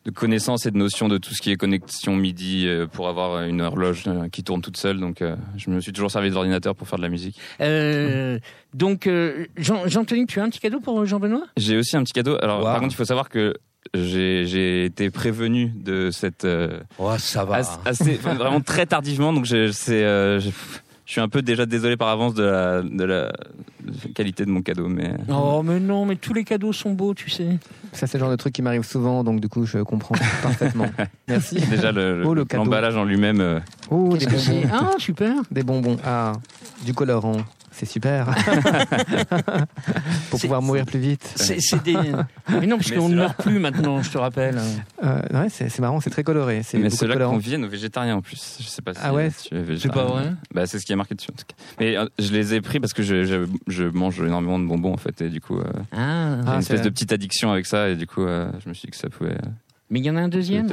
de 0.05 0.11
connaissances 0.11 0.67
et 0.67 0.71
de 0.71 0.77
notions 0.77 1.09
de 1.09 1.19
tout 1.19 1.33
ce 1.35 1.41
qui 1.41 1.51
est 1.53 1.57
connexion 1.57 2.17
MIDI 2.17 2.67
euh, 2.67 2.87
pour 2.87 3.09
avoir 3.09 3.43
une 3.45 3.61
horloge 3.61 4.05
euh, 4.07 4.29
qui 4.29 4.43
tourne 4.43 4.63
toute 4.63 4.77
seule. 4.77 4.99
Donc, 4.99 5.23
euh, 5.23 5.37
je 5.57 5.71
me 5.71 5.81
suis 5.81 5.93
toujours 5.93 6.11
servi 6.11 6.29
de 6.31 6.35
l'ordinateur 6.35 6.75
pour 6.75 6.89
faire 6.89 6.99
de 6.99 7.03
la 7.05 7.09
musique. 7.09 7.39
Euh, 7.61 8.39
donc, 8.75 9.07
euh, 9.07 9.47
Jean- 9.57 9.87
Jean-Denis, 9.87 10.27
tu 10.27 10.41
as 10.41 10.45
un 10.45 10.49
petit 10.51 10.61
cadeau 10.61 10.81
pour 10.81 11.05
Jean-Benoît? 11.07 11.45
J'ai 11.57 11.77
aussi 11.77 11.97
un 11.97 12.03
petit 12.03 12.13
cadeau. 12.13 12.37
Alors, 12.43 12.59
Wow. 12.59 12.65
par 12.65 12.81
contre, 12.81 12.95
il 12.95 12.97
faut 12.97 13.05
savoir 13.05 13.29
que 13.29 13.55
j'ai 13.95 14.84
été 14.84 15.11
prévenu 15.11 15.72
de 15.74 16.11
cette 16.11 16.45
euh, 16.45 16.80
Oh, 16.99 17.11
ça 17.18 17.47
assez, 17.84 18.16
enfin, 18.18 18.34
vraiment 18.34 18.61
très 18.61 18.87
tardivement, 18.87 19.32
donc 19.32 19.45
je, 19.45 19.70
euh, 19.91 20.41
je, 20.41 20.49
je 21.05 21.12
suis 21.12 21.20
un 21.20 21.28
peu 21.28 21.43
déjà 21.43 21.66
désolé 21.66 21.97
par 21.97 22.09
avance 22.09 22.34
de 22.34 22.43
la, 22.45 22.82
de 22.82 23.05
la 23.05 23.32
qualité 24.14 24.45
de 24.45 24.51
mon 24.51 24.62
cadeau, 24.62 24.89
mais 24.89 25.12
Oh, 25.28 25.62
mais 25.64 25.78
non, 25.78 26.05
mais 26.05 26.16
tous 26.16 26.34
les 26.34 26.43
cadeaux 26.45 26.72
sont 26.72 26.91
beaux, 26.93 27.14
tu 27.14 27.30
sais. 27.30 27.59
Ça, 27.93 28.07
c'est 28.07 28.18
le 28.18 28.22
genre 28.24 28.30
de 28.30 28.37
truc 28.37 28.53
qui 28.53 28.62
m'arrive 28.62 28.82
souvent, 28.84 29.22
donc 29.22 29.41
du 29.41 29.49
coup, 29.49 29.64
je 29.66 29.78
comprends 29.78 30.16
parfaitement. 30.43 30.89
Merci. 31.28 31.57
déjà 31.70 31.93
le, 31.93 32.22
Oh, 32.26 32.34
le 32.34 32.41
le- 32.41 32.45
cadeau. 32.45 32.64
l'emballage 32.64 32.97
en 32.97 33.05
lui-même. 33.05 33.41
euh, 33.41 33.61
Oh, 33.91 34.16
des 34.16 34.26
bonbons. 34.26 34.68
Ah, 34.72 34.91
super. 34.99 35.34
Des 35.51 35.62
bonbons. 35.62 35.97
Ah, 36.05 36.32
du 36.84 36.93
colorant. 36.93 37.37
C'est 37.79 37.85
super. 37.87 38.27
Pour 40.31 40.41
C'est- 40.41 40.47
pouvoir 40.47 40.62
mourir 40.62 40.87
plus 40.87 40.99
vite. 40.99 41.31
C'est 41.37 41.61
c'est 41.61 41.83
des. 41.83 41.93
Mais 42.49 42.66
non, 42.66 42.79
parce 42.79 42.91
qu'on 42.91 43.05
ne 43.09 43.14
c'est 43.14 43.14
meurt 43.16 43.43
plus 43.43 43.59
maintenant, 43.59 44.03
je 44.03 44.11
te 44.11 44.16
rappelle. 44.18 44.59
Euh, 45.05 45.20
ouais, 45.35 45.49
c'est 45.51 45.68
c'est 45.68 45.81
marrant, 45.83 46.01
c'est 46.01 46.09
très 46.11 46.24
coloré. 46.24 46.62
C'est 46.62 46.79
mais 46.79 46.89
colorant. 46.89 47.33
conviennent 47.35 47.64
aux 47.64 47.68
végétariens 47.68 48.16
en 48.16 48.22
plus. 48.22 48.57
Je 48.61 48.66
sais 48.66 48.81
pas 48.83 48.95
si 48.95 49.01
Ah 49.03 49.12
ouais 49.12 49.31
tu 49.31 49.55
es 49.55 49.61
végétarien. 49.62 50.03
pas 50.07 50.11
vrai 50.11 50.33
Bah, 50.55 50.66
c'est 50.66 50.79
ce 50.79 50.87
qui 50.87 50.93
est 50.93 50.97
marqué 50.97 51.14
dessus 51.14 51.31
en 51.31 51.37
tout 51.37 51.45
cas. 51.47 51.55
Mais 51.79 51.97
euh, 51.99 52.07
je 52.18 52.33
les 52.33 52.55
ai 52.55 52.61
pris 52.62 52.81
parce 52.81 52.93
que 52.95 53.03
je, 53.03 53.24
je, 53.24 53.47
je 53.66 53.85
mange 53.85 54.20
énormément 54.20 54.59
de 54.59 54.64
bonbons 54.66 54.95
en 54.95 54.99
fait, 54.99 55.20
et 55.20 55.29
du 55.29 55.41
coup, 55.41 55.59
euh, 55.59 55.64
Ah, 55.93 55.97
j'ai 55.97 55.99
Ah, 55.99 56.55
une 56.57 56.62
c'est- 56.62 56.72
espèce 56.72 56.83
de 56.83 56.91
petite 56.91 57.12
addiction 57.12 57.51
avec 57.53 57.66
ça, 57.66 57.89
et 57.91 57.97
du 57.97 58.07
coup, 58.07 58.22
euh, 58.22 58.51
je 58.64 58.68
me 58.70 58.74
suis 58.74 58.87
dit 58.87 58.91
que 58.93 58.97
ça 58.97 59.09
pouvait. 59.11 59.37
Mais 59.89 60.01
il 60.01 60.05
y 60.07 60.11
en 60.11 60.16
a 60.16 60.20
un 60.20 60.28
deuxième. 60.28 60.66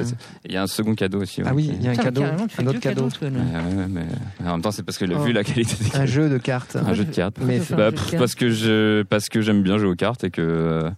Il 0.44 0.50
y 0.52 0.56
a 0.56 0.62
un 0.62 0.66
second 0.66 0.94
cadeau 0.96 1.22
aussi. 1.22 1.40
ouais. 1.40 1.48
Ah 1.48 1.54
oui, 1.54 1.70
il 1.72 1.82
y 1.84 1.86
a 1.86 1.90
un 1.90 1.92
Putain, 1.92 2.02
cadeau, 2.04 2.22
un 2.24 2.34
autre 2.66 2.80
cadeau. 2.80 3.08
cadeaux, 3.08 3.08
ouais, 3.22 3.86
mais 3.88 4.02
en 4.44 4.52
même 4.54 4.60
temps, 4.62 4.72
c'est 4.72 4.82
parce 4.82 4.98
que 4.98 5.04
Oh. 5.14 5.22
vu 5.22 5.32
la 5.32 5.44
qualité 5.44 5.76
des 5.78 5.86
Un 5.86 5.90
cartes. 5.90 6.06
jeu 6.08 6.28
de 6.28 6.38
cartes. 6.38 6.76
Un 6.76 6.94
jeu 6.94 7.04
de 7.04 7.12
cartes. 7.14 7.36
Mais 7.40 7.58
Pourquoi 7.58 7.64
c'est- 7.64 7.74
Bah, 7.76 7.76
faire 7.76 7.86
un 7.86 7.90
jeu 7.90 7.90
de 7.92 7.96
pff, 8.00 8.10
cartes 8.10 8.18
parce 8.20 8.34
que 8.34 8.50
je 8.50 9.02
parce 9.04 9.28
que 9.28 9.40
j'aime 9.40 9.62
bien 9.62 9.78
jouer 9.78 9.88
aux 9.90 9.94
cartes 9.94 10.24
et 10.24 10.30
que 10.30 10.90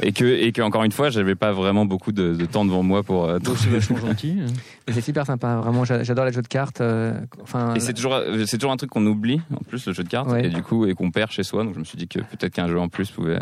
et 0.00 0.12
que 0.12 0.24
et 0.24 0.52
que 0.52 0.62
encore 0.62 0.84
une 0.84 0.92
fois 0.92 1.10
j'avais 1.10 1.34
pas 1.34 1.50
vraiment 1.52 1.84
beaucoup 1.84 2.12
de, 2.12 2.34
de 2.34 2.46
temps 2.46 2.64
devant 2.64 2.84
moi 2.84 3.02
pour 3.02 3.24
euh, 3.24 3.38
c'est 3.56 3.70
vachement 3.70 3.96
gentil. 4.06 4.36
hein. 4.40 4.52
c'est 4.92 5.00
super 5.00 5.26
sympa. 5.26 5.56
Vraiment, 5.56 5.84
j'a- 5.84 6.04
j'adore 6.04 6.26
les 6.26 6.32
jeux 6.32 6.42
de 6.42 6.46
cartes. 6.48 6.80
euh, 6.80 7.18
Enfin, 7.42 7.74
et 7.74 7.80
c'est 7.80 7.92
toujours 7.94 8.20
c'est 8.46 8.58
toujours 8.58 8.70
un 8.72 8.76
truc 8.76 8.90
qu'on 8.90 9.04
oublie 9.06 9.40
en 9.52 9.64
plus 9.68 9.84
le 9.88 9.92
jeu 9.92 10.04
de 10.04 10.08
cartes 10.08 10.30
Ouais. 10.30 10.46
et 10.46 10.48
du 10.48 10.62
coup 10.62 10.86
et 10.86 10.94
qu'on 10.94 11.10
perd 11.10 11.32
chez 11.32 11.42
soi 11.42 11.64
donc 11.64 11.74
je 11.74 11.80
me 11.80 11.84
suis 11.84 11.98
dit 11.98 12.06
que 12.06 12.20
peut-être 12.20 12.52
qu'un 12.52 12.68
jeu 12.68 12.78
en 12.78 12.88
plus 12.88 13.10
pouvait 13.10 13.40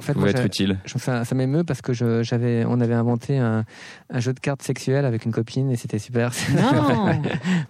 en 0.00 0.02
fait, 0.02 0.12
pouvait 0.14 0.32
moi, 0.32 0.40
être 0.40 0.46
utile 0.46 0.78
je- 0.84 0.98
ça, 0.98 1.24
ça 1.24 1.34
m'émeut 1.34 1.62
parce 1.64 1.80
que 1.82 1.92
je- 1.92 2.22
j'avais, 2.22 2.64
on 2.66 2.80
avait 2.80 2.94
inventé 2.94 3.38
un, 3.38 3.64
un 4.12 4.20
jeu 4.20 4.32
de 4.32 4.40
cartes 4.40 4.62
sexuel 4.62 5.04
avec 5.04 5.24
une 5.24 5.32
copine 5.32 5.70
et 5.70 5.76
c'était 5.76 5.98
super. 5.98 6.32
Non 6.54 7.12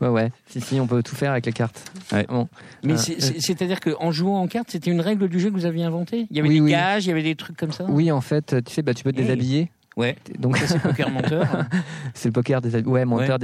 ouais, 0.00 0.08
ouais. 0.08 0.32
Si, 0.46 0.60
si, 0.60 0.80
on 0.80 0.86
peut 0.86 1.02
tout 1.02 1.14
faire 1.16 1.32
avec 1.32 1.46
les 1.46 1.52
cartes. 1.52 1.90
Ouais. 2.12 2.26
Bon. 2.28 2.48
Mais 2.84 2.94
Euh, 2.94 2.96
c'est- 2.96 3.20
c'est- 3.20 3.40
c'est-à-dire 3.40 3.80
qu'en 3.80 4.10
jouant 4.12 4.40
en 4.40 4.46
cartes, 4.46 4.70
c'était 4.70 4.90
une 4.90 5.00
règle 5.00 5.28
du 5.28 5.38
jeu 5.40 5.50
que 5.50 5.54
vous 5.54 5.66
aviez 5.66 5.84
inventée? 5.84 6.26
Il 6.30 6.36
y 6.36 6.40
avait 6.40 6.48
Oui, 6.48 6.54
des 6.56 6.60
oui. 6.62 6.70
gages, 6.70 7.04
il 7.04 7.08
y 7.08 7.12
avait 7.12 7.22
des 7.22 7.34
trucs 7.36 7.56
comme 7.56 7.72
ça? 7.72 7.84
Oui, 7.88 8.10
en 8.10 8.20
fait, 8.20 8.56
tu 8.64 8.72
sais, 8.72 8.82
bah, 8.82 8.94
tu 8.94 9.04
peux 9.04 9.12
te 9.12 9.18
Hey. 9.18 9.24
déshabiller. 9.24 9.70
Ouais. 9.96 10.16
Donc, 10.38 10.56
c'est 10.56 10.78
poker 10.80 11.10
menteur. 11.10 11.46
hein. 11.54 11.66
c'est 12.14 12.28
le 12.28 12.32
poker 12.32 12.60
des 12.60 12.76
ouais, 12.82 13.04
menteur 13.04 13.38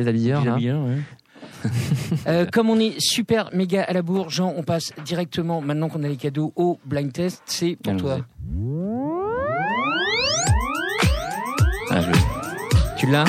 Ouais. 0.55 0.61
bien, 0.61 0.83
ouais. 0.85 0.97
Euh, 2.27 2.47
comme 2.47 2.71
on 2.71 2.79
est 2.79 2.99
super 2.99 3.51
méga 3.53 3.83
à 3.85 3.93
la 3.93 4.03
bourre, 4.03 4.31
Jean, 4.31 4.53
on 4.57 4.63
passe 4.63 4.93
directement, 5.05 5.61
maintenant 5.61 5.89
qu'on 5.89 6.03
a 6.03 6.09
les 6.09 6.17
cadeaux, 6.17 6.53
au 6.57 6.79
blind 6.85 7.13
test. 7.13 7.43
C'est 7.47 7.77
pour 7.77 7.97
toi. 7.97 8.19
Ah, 11.91 12.01
je 12.01 12.99
Tu 12.99 13.07
l'as 13.07 13.25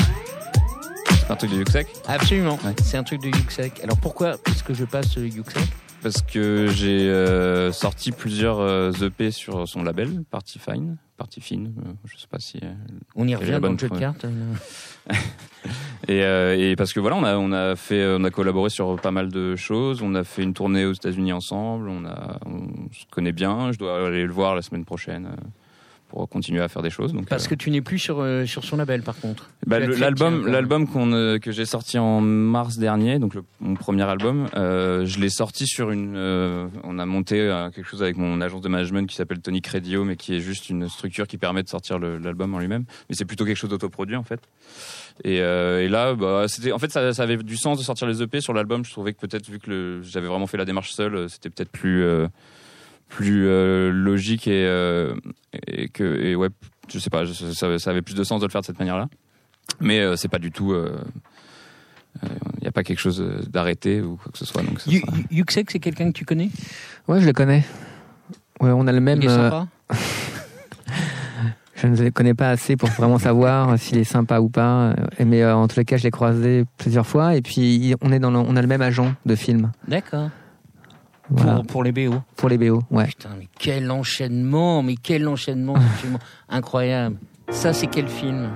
c'est 1.28 1.34
un 1.34 1.36
truc 1.36 1.52
de 1.52 1.58
Yuxek 1.58 1.88
Absolument. 2.08 2.58
Ouais. 2.64 2.74
C'est 2.82 2.96
un 2.96 3.04
truc 3.04 3.22
de 3.22 3.28
Yuxek. 3.28 3.82
Alors 3.84 3.98
pourquoi 3.98 4.38
est-ce 4.48 4.64
que 4.64 4.74
je 4.74 4.86
passe 4.86 5.18
le 5.18 5.28
Yuxek 5.28 5.62
parce 6.02 6.22
que 6.22 6.68
j'ai 6.68 7.10
euh, 7.10 7.72
sorti 7.72 8.12
plusieurs 8.12 8.60
euh, 8.60 8.92
EP 9.02 9.32
sur 9.32 9.68
son 9.68 9.84
label 9.84 10.24
Party 10.30 10.60
Fine 10.60 10.98
Party 11.18 11.42
Fine 11.42 11.74
euh, 11.80 11.92
je 12.06 12.18
sais 12.18 12.28
pas 12.28 12.40
si 12.40 12.60
euh, 12.64 12.74
On 13.16 13.28
y 13.28 13.36
revient 13.36 13.60
dans 13.62 13.72
le 13.72 13.78
jeu 13.78 13.90
de 13.90 13.98
cartes. 13.98 14.26
Et, 16.08 16.24
euh, 16.24 16.56
et 16.58 16.78
parce 16.78 16.94
que 16.94 17.02
voilà, 17.02 17.18
on 17.18 17.24
a 17.24 17.36
on 17.36 17.52
a 17.52 17.76
fait, 17.76 18.16
on 18.18 18.24
a 18.24 18.30
collaboré 18.30 18.70
sur 18.70 18.96
pas 19.02 19.12
mal 19.12 19.30
de 19.30 19.58
choses. 19.58 20.02
On 20.02 20.16
a 20.16 20.24
fait 20.24 20.44
une 20.44 20.54
tournée 20.54 20.86
aux 20.86 20.94
États-Unis 20.94 21.34
ensemble. 21.34 21.90
On 21.90 22.06
a, 22.06 22.40
on 22.46 22.90
se 22.94 23.06
connaît 23.12 23.34
bien. 23.34 23.74
Je 23.74 23.78
dois 23.78 24.08
aller 24.08 24.24
le 24.24 24.32
voir 24.32 24.56
la 24.56 24.62
semaine 24.62 24.86
prochaine 24.86 25.28
pour 26.10 26.28
continuer 26.30 26.62
à 26.62 26.68
faire 26.70 26.82
des 26.82 26.90
choses. 26.90 27.12
Donc, 27.14 27.28
Parce 27.28 27.46
euh, 27.46 27.50
que 27.50 27.56
tu 27.56 27.70
n'es 27.70 27.82
plus 27.82 28.00
sur, 28.00 28.20
euh, 28.22 28.46
sur 28.46 28.64
son 28.64 28.78
label, 28.78 29.02
par 29.02 29.20
contre. 29.20 29.50
bah, 29.66 29.80
l'album, 29.80 30.48
l'album 30.48 30.88
qu'on 30.88 31.12
euh, 31.12 31.38
que 31.38 31.52
j'ai 31.52 31.66
sorti 31.66 31.98
en 32.00 32.22
mars 32.22 32.78
dernier, 32.78 33.20
donc 33.20 33.34
le- 33.34 33.44
mon 33.60 33.74
premier 33.76 34.04
album, 34.04 34.48
euh, 34.56 35.06
je 35.06 35.20
l'ai 35.20 35.30
sorti 35.30 35.68
sur 35.68 35.92
une. 35.92 36.16
euh, 36.16 36.68
on 36.84 36.98
a 37.00 37.06
monté 37.06 37.36
quelque 37.76 37.88
chose 37.88 38.02
avec 38.02 38.16
mon 38.18 38.40
agence 38.42 38.62
de 38.62 38.70
management 38.70 39.08
qui 39.10 39.16
s'appelle 39.16 39.40
Tony 39.42 39.62
Credio, 39.62 40.04
mais 40.06 40.16
qui 40.16 40.34
est 40.36 40.40
juste 40.40 40.70
une 40.70 40.88
structure 40.90 41.28
qui 41.28 41.38
permet 41.38 41.62
de 41.64 41.70
sortir 41.70 42.00
l'album 42.00 42.54
en 42.56 42.60
lui-même. 42.60 42.86
Mais 43.10 43.16
c'est 43.16 43.26
plutôt 43.26 43.44
quelque 43.46 43.58
chose 43.58 43.70
d'autoproduit 43.70 44.16
en 44.16 44.24
fait. 44.24 44.40
Et, 45.24 45.42
euh, 45.42 45.84
et 45.84 45.90
là, 45.90 46.14
bah, 46.14 46.46
c'était, 46.48 46.72
en 46.72 46.80
fait, 46.80 46.92
ça, 46.92 47.12
ça 47.14 47.24
avait 47.24 47.38
du 47.38 47.58
sens 47.58 47.78
de 47.80 47.84
sortir 47.84 48.08
les 48.08 48.22
EP 48.22 48.40
sur 48.40 48.54
l'album. 48.54 48.86
Je 48.86 48.92
trouvais 48.92 49.14
que 49.14 49.20
peut-être, 49.20 49.50
vu 49.50 49.60
que 49.60 50.00
j'avais 50.04 50.28
vraiment 50.28 50.48
fait 50.48 50.58
la 50.58 50.66
démarche 50.66 50.92
seul, 50.92 51.16
euh, 51.16 51.28
c'était 51.28 51.50
peut-être 51.50 51.72
plus, 51.72 52.04
euh, 52.04 52.28
plus 53.10 53.48
euh, 53.48 53.92
logique 53.92 54.48
et, 54.48 54.66
euh, 54.66 55.16
et 55.68 55.88
que, 55.90 56.04
et 56.04 56.36
ouais, 56.36 56.50
je 56.90 57.00
sais 57.00 57.10
pas, 57.10 57.26
je- 57.26 57.34
ça, 57.34 57.80
ça 57.80 57.90
avait 57.90 58.02
plus 58.02 58.16
de 58.16 58.24
sens 58.24 58.42
de 58.42 58.46
le 58.46 58.52
faire 58.52 58.62
de 58.62 58.66
cette 58.66 58.80
manière-là. 58.80 59.08
Mais 59.80 60.00
euh, 60.00 60.16
c'est 60.16 60.28
pas 60.30 60.40
du 60.40 60.52
tout. 60.52 60.76
Il 62.24 62.62
n'y 62.62 62.68
a 62.68 62.72
pas 62.72 62.84
quelque 62.84 63.00
chose 63.00 63.24
d'arrêté 63.52 64.02
ou 64.02 64.16
quoi 64.18 64.32
que 64.32 64.38
ce 64.38 64.46
soit. 64.46 64.64
Donc 64.64 64.80
ça 64.80 64.90
sera- 64.92 65.14
Yu- 65.18 65.26
Yuxek, 65.38 65.70
c'est 65.72 65.80
quelqu'un 65.80 66.08
que 66.08 66.18
tu 66.18 66.26
connais? 66.26 66.50
Ouais, 67.08 67.22
je 67.22 67.26
le 67.28 67.34
connais. 67.34 67.64
Ouais, 68.60 68.72
on 68.72 68.88
a 68.88 68.92
le 68.92 69.00
même. 69.02 69.20
Il 69.22 69.26
est 69.26 69.30
sympa 69.30 69.68
Je 71.76 71.86
ne 71.86 71.96
le 71.96 72.10
connais 72.10 72.34
pas 72.34 72.50
assez 72.50 72.76
pour 72.76 72.90
vraiment 72.90 73.20
savoir 73.20 73.78
s'il 73.80 74.00
est 74.00 74.04
sympa 74.04 74.40
ou 74.40 74.50
pas. 74.50 74.96
Mais 75.24 75.44
euh, 75.44 75.56
en 75.56 75.68
tous 75.68 75.78
les 75.78 75.86
cas, 75.86 75.98
je 75.98 76.04
l'ai 76.04 76.12
croisé 76.12 76.66
plusieurs 76.78 77.06
fois. 77.06 77.36
Et 77.36 77.42
puis, 77.44 77.94
on, 78.02 78.12
est 78.12 78.18
dans 78.20 78.32
le- 78.32 78.40
on 78.40 78.56
a 78.56 78.62
le 78.62 78.68
même 78.68 78.82
agent 78.82 79.14
de 79.28 79.36
film. 79.36 79.72
D'accord. 79.88 80.30
Voilà. 81.30 81.56
Pour, 81.56 81.66
pour 81.68 81.84
les 81.84 81.92
BO. 81.92 82.16
Pour 82.36 82.50
les 82.50 82.58
BO, 82.58 82.84
ouais. 82.92 83.06
Putain, 83.06 83.30
mais 83.38 83.48
quel 83.60 83.92
enchaînement, 83.92 84.82
mais 84.84 84.96
quel 84.96 85.28
enchaînement, 85.28 85.76
absolument 85.76 86.20
incroyable. 86.50 87.18
Ça, 87.50 87.74
c'est 87.74 87.88
quel 87.88 88.08
film? 88.08 88.50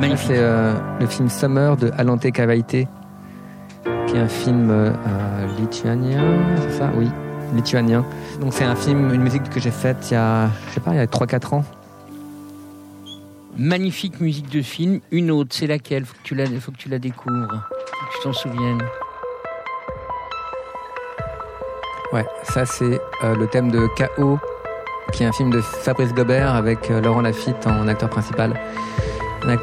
Magnifique. 0.00 0.26
C'est 0.26 0.38
euh, 0.38 0.74
le 1.00 1.06
film 1.06 1.28
Summer 1.28 1.76
de 1.76 1.90
Alante 1.96 2.30
Cavaité, 2.32 2.88
qui 4.06 4.16
est 4.16 4.20
un 4.20 4.28
film 4.28 4.70
euh, 4.70 4.90
euh, 4.90 5.60
lituanien, 5.60 6.22
c'est 6.60 6.78
ça? 6.78 6.90
Oui, 6.96 7.08
lituanien. 7.54 8.04
Donc 8.40 8.52
c'est 8.52 8.64
un 8.64 8.74
film, 8.74 9.12
une 9.14 9.22
musique 9.22 9.48
que 9.48 9.60
j'ai 9.60 9.70
faite 9.70 10.08
il 10.10 10.14
y 10.14 10.16
a, 10.16 10.50
je 10.68 10.74
sais 10.74 10.80
pas, 10.80 10.92
il 10.92 10.96
y 10.96 11.00
a 11.00 11.06
3-4 11.06 11.54
ans. 11.54 11.64
Magnifique 13.56 14.20
musique 14.20 14.50
de 14.50 14.62
film. 14.62 15.00
Une 15.12 15.30
autre, 15.30 15.54
c'est 15.54 15.66
laquelle? 15.66 16.04
Faut 16.04 16.14
que 16.14 16.22
tu 16.24 16.34
la, 16.34 16.46
faut 16.46 16.72
que 16.72 16.78
tu 16.78 16.88
la 16.88 16.98
découvres. 16.98 17.68
Que 18.10 18.16
tu 18.16 18.22
t'en 18.22 18.32
souviennes. 18.32 18.82
Ouais, 22.12 22.26
ça 22.42 22.66
c'est 22.66 23.00
euh, 23.24 23.34
le 23.34 23.46
thème 23.46 23.70
de 23.70 23.86
K.O., 23.96 24.38
qui 25.12 25.22
est 25.22 25.26
un 25.26 25.32
film 25.32 25.50
de 25.50 25.60
Fabrice 25.60 26.12
Gobert 26.12 26.54
avec 26.54 26.90
euh, 26.90 27.00
Laurent 27.00 27.22
Lafitte 27.22 27.66
en 27.66 27.88
acteur 27.88 28.10
principal. 28.10 28.60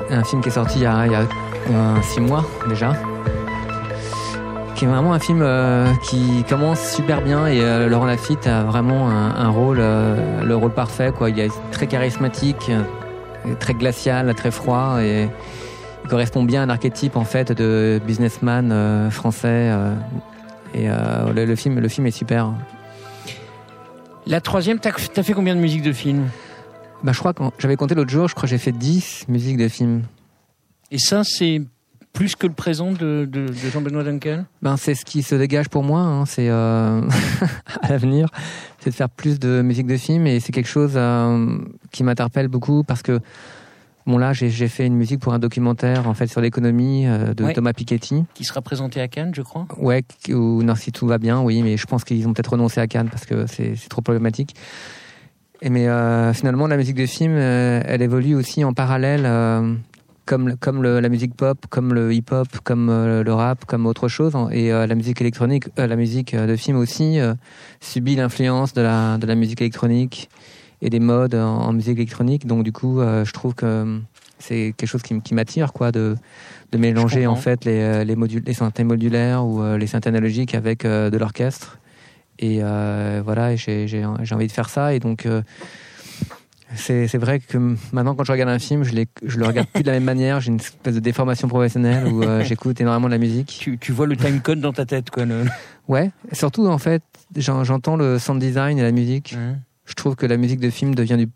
Un, 0.09 0.23
film 0.23 0.41
qui 0.41 0.49
est 0.49 0.53
sorti 0.53 0.79
il 0.79 0.83
y 0.83 0.85
a, 0.85 1.05
il 1.07 1.13
a 1.13 2.01
6 2.01 2.21
mois 2.21 2.43
déjà. 2.67 2.93
Qui 4.75 4.85
est 4.85 4.87
vraiment 4.87 5.13
un 5.13 5.19
film 5.19 5.41
euh, 5.41 5.87
qui 6.03 6.45
commence 6.47 6.79
super 6.79 7.21
bien 7.21 7.47
et 7.47 7.61
euh, 7.61 7.89
Laurent 7.89 8.05
Lafitte 8.05 8.47
a 8.47 8.63
vraiment 8.63 9.09
un, 9.09 9.49
rôle, 9.49 9.79
euh, 9.79 10.43
le 10.43 10.55
rôle 10.55 10.71
parfait. 10.71 11.11
Il 11.27 11.39
est 11.39 11.51
très 11.71 11.87
charismatique, 11.87 12.69
euh, 12.69 13.55
très 13.59 13.73
glacial, 13.73 14.33
très 14.35 14.51
froid 14.51 15.01
et 15.01 15.27
correspond 16.10 16.43
bien 16.43 16.62
à 16.62 16.66
un 16.66 16.70
archétype 16.70 17.16
en 17.16 17.24
fait 17.24 17.51
de 17.53 18.01
businessman 18.05 18.72
euh, 18.72 19.10
français. 19.10 19.47
euh, 19.72 19.93
et 20.74 20.89
euh, 20.89 21.32
le, 21.34 21.45
le 21.45 21.55
film, 21.55 21.80
le 21.80 21.88
film 21.88 22.05
est 22.07 22.12
super. 22.12 22.51
La 24.28 24.41
troisième, 24.41 24.80
t'as 24.80 24.91
as 25.16 25.24
fait 25.24 25.34
combien 25.34 25.55
de 25.55 25.60
musique 25.60 25.82
de 25.82 25.93
film 25.93 26.28
Bah, 27.03 27.12
je 27.14 27.20
crois 27.20 27.34
que 27.34 27.41
j'avais 27.57 27.76
compté 27.76 27.95
l'autre 27.95 28.12
jour, 28.12 28.28
je 28.28 28.36
crois 28.36 28.43
que 28.43 28.49
j'ai 28.49 28.57
fait 28.60 28.72
10 28.72 29.26
musiques 29.28 29.57
de 29.57 29.68
films. 29.68 30.03
Et 30.91 30.99
ça, 30.99 31.24
c'est 31.24 31.62
plus 32.14 32.36
que 32.36 32.47
le 32.47 32.53
présent 32.53 32.91
de, 32.91 33.28
de, 33.30 33.47
de 33.47 33.70
Jean-Benoît 33.72 34.03
Duncan 34.03 34.45
Ben, 34.62 34.78
c'est 34.78 34.93
ce 34.95 35.05
qui 35.05 35.24
se 35.24 35.36
dégage 35.36 35.70
pour 35.70 35.84
moi, 35.84 36.01
hein, 36.01 36.26
c'est 36.26 36.49
euh, 36.49 37.01
à 37.82 37.89
l'avenir, 37.89 38.30
c'est 38.80 38.89
de 38.89 38.95
faire 38.95 39.10
plus 39.10 39.39
de 39.39 39.62
musique 39.62 39.88
de 39.88 39.97
film 39.97 40.28
et 40.28 40.39
c'est 40.39 40.51
quelque 40.51 40.70
chose 40.70 40.93
euh, 40.95 41.57
qui 41.91 42.03
m'interpelle 42.03 42.47
beaucoup 42.47 42.84
parce 42.84 43.01
que 43.01 43.20
bon 44.07 44.17
là 44.17 44.33
j'ai 44.33 44.49
fait 44.67 44.85
une 44.87 44.95
musique 44.95 45.19
pour 45.19 45.33
un 45.33 45.39
documentaire 45.39 46.07
en 46.07 46.13
fait 46.13 46.27
sur 46.27 46.41
l'économie 46.41 47.05
euh, 47.07 47.33
de 47.33 47.43
Ouais. 47.43 47.53
Thomas 47.53 47.73
Piketty. 47.73 48.25
qui 48.33 48.43
sera 48.43 48.61
présenté 48.61 49.01
à 49.01 49.07
Cannes, 49.07 49.33
je 49.35 49.41
crois. 49.41 49.67
Ouais, 49.77 50.03
ou 50.29 50.63
non, 50.63 50.75
si 50.75 50.91
tout 50.91 51.05
va 51.07 51.17
bien, 51.17 51.41
oui, 51.41 51.61
mais 51.61 51.77
je 51.77 51.85
pense 51.85 52.03
qu'ils 52.03 52.27
ont 52.27 52.33
peut-être 52.33 52.51
renoncé 52.53 52.79
à 52.81 52.87
Cannes 52.87 53.09
parce 53.09 53.25
que 53.25 53.45
c'est 53.47 53.75
trop 53.89 54.01
problématique. 54.01 54.55
Et 55.61 55.69
mais 55.69 55.87
euh, 55.87 56.33
finalement, 56.33 56.67
la 56.67 56.77
musique 56.77 56.95
de 56.95 57.05
film, 57.05 57.33
euh, 57.35 57.81
elle 57.85 58.01
évolue 58.01 58.33
aussi 58.35 58.63
en 58.63 58.73
parallèle, 58.73 59.27
comme 60.25 60.55
comme 60.57 60.81
le- 60.81 60.99
la 61.01 61.09
musique 61.09 61.35
pop, 61.35 61.57
comme 61.69 61.93
le 61.93 62.13
hip-hop, 62.13 62.47
comme 62.63 62.87
le 62.87 63.33
rap, 63.33 63.65
comme 63.65 63.85
autre 63.85 64.07
chose. 64.07 64.33
Et 64.51 64.69
la 64.69 64.95
musique 64.95 65.19
électronique, 65.21 65.65
la 65.77 65.95
musique 65.97 66.33
de 66.35 66.55
film 66.55 66.77
aussi 66.77 67.17
subit 67.81 68.15
l'influence 68.15 68.73
de 68.73 68.81
la 68.81 69.17
de 69.17 69.25
la 69.27 69.35
musique 69.35 69.59
électronique 69.61 70.29
et 70.82 70.89
des 70.89 70.99
modes 70.99 71.36
en, 71.36 71.61
en 71.61 71.73
musique 71.73 71.97
électronique. 71.97 72.45
Donc 72.47 72.63
du 72.63 72.71
coup, 72.71 72.99
euh, 72.99 73.25
je 73.25 73.34
trouve 73.34 73.53
que 73.55 73.65
euh, 73.65 73.99
c'est 74.39 74.73
quelque 74.77 74.88
chose 74.89 75.01
qui, 75.01 75.34
m'attire, 75.34 75.73
quoi, 75.73 75.91
de 75.91 76.15
de 76.71 76.77
mélanger 76.77 77.25
en 77.27 77.36
fait 77.36 77.65
les 77.65 77.80
euh, 77.82 78.03
les 78.03 78.15
modules, 78.15 78.43
les 78.45 78.53
synthés 78.53 78.84
modulaires 78.84 79.45
ou 79.45 79.61
les 79.75 79.88
synthés 79.88 80.09
analogiques 80.09 80.55
avec 80.55 80.84
de 80.86 81.17
l'orchestre. 81.17 81.80
Et 82.39 82.61
voilà, 83.23 83.55
j'ai 83.55 84.05
envie 84.32 84.47
de 84.47 84.51
faire 84.51 84.69
ça. 84.69 84.93
Et 84.93 84.99
donc 84.99 85.27
c'est 86.75 87.17
vrai 87.17 87.39
que 87.39 87.57
maintenant 87.91 88.13
quand 88.13 88.23
je 88.23 88.32
regarde 88.32 88.49
un 88.51 88.59
film, 88.59 88.84
je, 88.84 88.93
je 89.25 89.39
le 89.39 89.45
regarde 89.45 89.67
plus 89.67 89.82
de 89.82 89.88
la 89.88 89.93
même 89.93 90.03
manière. 90.03 90.39
J'ai 90.39 90.49
une 90.51 90.57
espèce 90.59 90.93
de 90.95 90.99
déformation 90.99 91.47
professionnelle 91.47 92.05
où 92.07 92.21
euh, 92.23 92.43
j'écoute 92.45 92.80
énormément 92.80 93.07
de 93.07 93.11
la 93.13 93.17
musique. 93.17 93.57
Tu, 93.59 93.77
tu 93.80 93.91
vois 93.91 94.05
le 94.05 94.15
timecode 94.15 94.61
dans 94.61 94.71
ta 94.73 94.86
tête, 94.86 95.09
quoi. 95.09 95.25
le- 95.25 95.45
Ouais, 95.88 96.11
surtout 96.32 96.67
en 96.67 96.77
fait, 96.77 97.01
j'en- 97.36 97.63
j'entends 97.63 97.95
le 97.97 98.19
sound 98.19 98.39
design 98.39 98.77
et 98.77 98.84
la 98.84 98.91
musique. 98.91 99.36
Je 99.89 99.95
trouve 99.95 100.15
que 100.15 100.25
la 100.25 100.37
musique 100.37 100.59
de 100.59 100.69
film 100.69 100.95
devient 100.95 101.17
du 101.17 101.27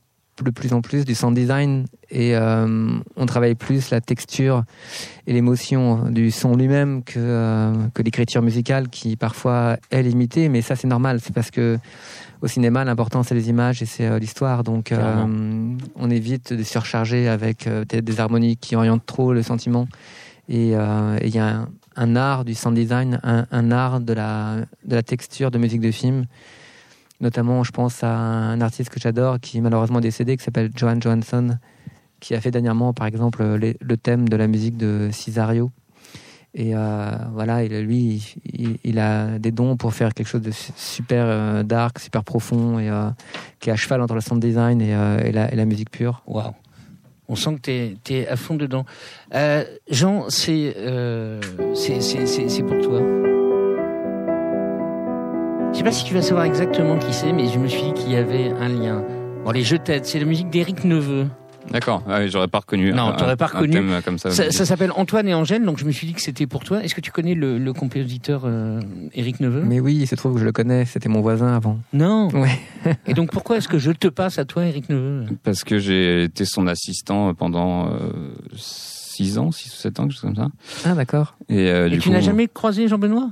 de 0.41 0.49
plus 0.49 0.73
en 0.73 0.81
plus 0.81 1.05
du 1.05 1.13
sound 1.13 1.35
design 1.35 1.85
et 2.09 2.35
euh, 2.35 2.97
on 3.15 3.25
travaille 3.25 3.53
plus 3.53 3.91
la 3.91 4.01
texture 4.01 4.63
et 5.27 5.33
l'émotion 5.33 6.09
du 6.09 6.31
son 6.31 6.55
lui-même 6.55 7.03
que, 7.03 7.19
euh, 7.19 7.71
que 7.93 8.01
l'écriture 8.01 8.41
musicale 8.41 8.89
qui 8.89 9.15
parfois 9.15 9.77
est 9.91 10.01
limitée, 10.01 10.49
mais 10.49 10.63
ça 10.63 10.75
c'est 10.75 10.87
normal, 10.87 11.19
c'est 11.21 11.33
parce 11.33 11.51
que 11.51 11.77
au 12.41 12.47
cinéma 12.47 12.83
l'important 12.83 13.21
c'est 13.21 13.35
les 13.35 13.49
images 13.49 13.83
et 13.83 13.85
c'est 13.85 14.07
euh, 14.07 14.17
l'histoire, 14.17 14.63
donc 14.63 14.91
on 15.95 16.09
évite 16.09 16.51
de 16.51 16.63
surcharger 16.63 17.27
avec 17.27 17.65
peut-être 17.65 18.03
des 18.03 18.19
harmonies 18.19 18.57
qui 18.57 18.75
orientent 18.75 19.05
trop 19.05 19.33
le 19.33 19.43
sentiment. 19.43 19.87
Et 20.49 20.71
et 20.71 21.27
il 21.27 21.35
y 21.35 21.39
a 21.39 21.47
un, 21.47 21.69
un 21.95 22.15
art 22.15 22.43
du 22.43 22.53
sound 22.53 22.75
design, 22.75 23.19
un, 23.23 23.45
un 23.51 23.71
art 23.71 24.01
de 24.01 24.13
la, 24.13 24.57
de 24.83 24.95
la 24.95 25.03
texture 25.03 25.51
de 25.51 25.57
musique 25.57 25.79
de 25.79 25.91
film. 25.91 26.25
Notamment, 27.23 27.63
je 27.63 27.71
pense 27.71 28.03
à 28.03 28.13
un 28.13 28.59
artiste 28.59 28.89
que 28.89 28.99
j'adore 28.99 29.39
qui 29.39 29.57
est 29.57 29.61
malheureusement 29.61 30.01
décédé, 30.01 30.35
qui 30.35 30.43
s'appelle 30.43 30.69
Johan 30.75 30.99
Johansson, 30.99 31.57
qui 32.19 32.35
a 32.35 32.41
fait 32.41 32.51
dernièrement, 32.51 32.91
par 32.91 33.07
exemple, 33.07 33.43
le 33.43 33.97
thème 33.97 34.27
de 34.27 34.35
la 34.35 34.47
musique 34.47 34.75
de 34.75 35.09
Cesario. 35.11 35.71
Et 36.55 36.75
euh, 36.75 37.11
voilà, 37.31 37.63
il, 37.63 37.79
lui, 37.79 38.35
il, 38.83 38.99
a 38.99 39.39
des 39.39 39.51
dons 39.51 39.75
pour 39.75 39.93
faire 39.93 40.13
quelque 40.13 40.27
chose 40.27 40.41
de 40.41 40.51
su- 40.51 40.73
super 40.75 41.23
euh, 41.25 41.63
dark, 41.63 41.97
super 41.97 42.23
profond, 42.23 42.77
et 42.77 42.89
euh, 42.89 43.09
qui 43.59 43.69
est 43.69 43.73
à 43.73 43.75
cheval 43.75 44.01
entre 44.01 44.13
le 44.13 44.21
sound 44.21 44.41
design 44.41 44.81
et, 44.81 45.31
la, 45.31 45.65
musique 45.65 45.89
pure. 45.89 46.21
Waouh. 46.27 46.51
On 47.29 47.35
sent 47.35 47.55
que 47.55 47.93
tu 48.03 48.13
es, 48.13 48.27
à 48.27 48.35
fond 48.35 48.55
dedans. 48.55 48.85
Jean, 49.89 50.29
c'est- 50.29 50.75
c'est 51.73 52.63
pour 52.63 52.81
toi. 52.81 53.32
Je 55.73 55.77
sais 55.79 55.83
pas 55.83 55.91
si 55.91 56.05
tu 56.05 56.13
vas 56.13 56.21
savoir 56.21 56.45
exactement 56.45 56.97
qui 56.97 57.13
c'est, 57.13 57.33
mais 57.33 57.47
je 57.47 57.57
me 57.59 57.67
suis 57.67 57.81
dit 57.81 57.93
qu'il 57.93 58.11
y 58.11 58.15
avait 58.15 58.49
un 58.51 58.69
lien. 58.69 59.03
Bon, 59.43 59.51
les 59.51 59.63
Je 59.63 59.75
t'aide, 59.75 60.05
c'est 60.05 60.19
la 60.19 60.25
musique 60.25 60.49
d'Éric 60.49 60.83
Neveu. 60.85 61.25
D'accord. 61.71 62.03
Ah 62.07 62.19
oui, 62.19 62.29
j'aurais 62.29 62.47
pas 62.49 62.59
reconnu. 62.59 62.91
Non, 62.91 63.07
un- 63.07 63.11
t'aurais 63.13 63.37
pas 63.37 63.45
un 63.45 63.59
reconnu. 63.59 63.73
thème 63.73 64.01
comme 64.03 64.17
ça. 64.19 64.31
Ça, 64.31 64.51
ça 64.51 64.65
s'appelle 64.65 64.91
Antoine 64.95 65.27
et 65.29 65.33
Angèle, 65.33 65.63
donc 65.65 65.77
je 65.79 65.85
me 65.85 65.91
suis 65.91 66.05
dit 66.05 66.13
que 66.13 66.21
c'était 66.21 66.45
pour 66.45 66.63
toi. 66.63 66.83
Est-ce 66.83 66.93
que 66.93 67.01
tu 67.01 67.11
connais 67.11 67.35
le, 67.35 67.57
le 67.57 67.73
compositeur 67.73 68.41
euh, 68.45 68.81
Éric 69.13 69.39
Neveu? 69.39 69.63
Mais 69.63 69.79
oui, 69.79 69.95
il 70.01 70.07
se 70.07 70.15
trouve 70.15 70.33
que 70.33 70.39
je 70.39 70.45
le 70.45 70.51
connais, 70.51 70.85
c'était 70.85 71.09
mon 71.09 71.21
voisin 71.21 71.53
avant. 71.55 71.79
Non. 71.93 72.27
Ouais. 72.33 72.59
Et 73.07 73.13
donc 73.13 73.31
pourquoi 73.31 73.57
est-ce 73.57 73.67
que 73.69 73.79
je 73.79 73.91
te 73.91 74.07
passe 74.09 74.37
à 74.39 74.45
toi, 74.45 74.65
Éric 74.65 74.89
Neveu? 74.89 75.25
Parce 75.43 75.63
que 75.63 75.79
j'ai 75.79 76.23
été 76.25 76.43
son 76.45 76.67
assistant 76.67 77.33
pendant 77.33 77.89
6 78.55 79.37
ans, 79.39 79.51
6 79.51 79.69
ou 79.73 79.75
7 79.77 79.99
ans, 79.99 80.03
quelque 80.03 80.11
chose 80.13 80.21
comme 80.21 80.35
ça. 80.35 80.47
Ah, 80.85 80.93
d'accord. 80.93 81.35
Et, 81.49 81.69
euh, 81.69 81.87
Et 81.87 81.91
du 81.91 81.99
tu 81.99 82.09
coup, 82.09 82.13
n'as 82.13 82.19
jamais 82.21 82.47
croisé 82.47 82.87
Jean-Benoît? 82.89 83.29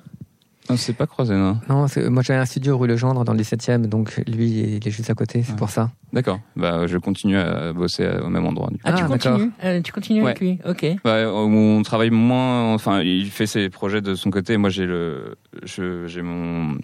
On 0.72 0.78
s'est 0.78 0.94
pas 0.94 1.08
croisé, 1.08 1.34
non? 1.36 1.60
Non, 1.70 1.86
moi 2.10 2.24
j'avais 2.24 2.40
un 2.40 2.46
studio 2.46 2.78
rue 2.78 2.88
Legendre 2.88 3.24
dans 3.24 3.34
le 3.34 3.40
17e, 3.40 3.86
donc 3.88 4.22
lui 4.28 4.50
il 4.78 4.88
est 4.88 4.92
juste 4.92 5.10
à 5.10 5.14
côté, 5.14 5.44
c'est 5.44 5.52
Ouais. 5.52 5.58
pour 5.58 5.70
ça. 5.70 5.92
D'accord. 6.14 6.40
Bah, 6.56 6.88
je 6.88 6.98
continue 6.98 7.38
à 7.38 7.74
bosser 7.74 8.08
au 8.24 8.30
même 8.30 8.46
endroit. 8.46 8.70
Du 8.70 8.76
coup. 8.78 8.82
Ah, 8.86 8.94
tu 8.94 9.04
Ah, 9.04 9.08
continues? 9.08 9.52
Euh, 9.64 9.82
Tu 9.82 9.92
continues 9.92 10.24
avec 10.24 10.40
lui? 10.40 10.60
Ok. 10.66 10.86
Bah, 11.04 11.32
on 11.34 11.82
travaille 11.84 12.10
moins. 12.10 12.74
Enfin, 12.74 13.02
il 13.02 13.30
fait 13.30 13.46
ses 13.46 13.70
projets 13.70 14.02
de 14.02 14.16
son 14.16 14.30
côté. 14.32 14.58
Moi, 14.58 14.70
j'ai 14.70 14.86
le, 14.86 15.36
je- 15.64 16.08
j'ai 16.08 16.22
mon 16.22 16.78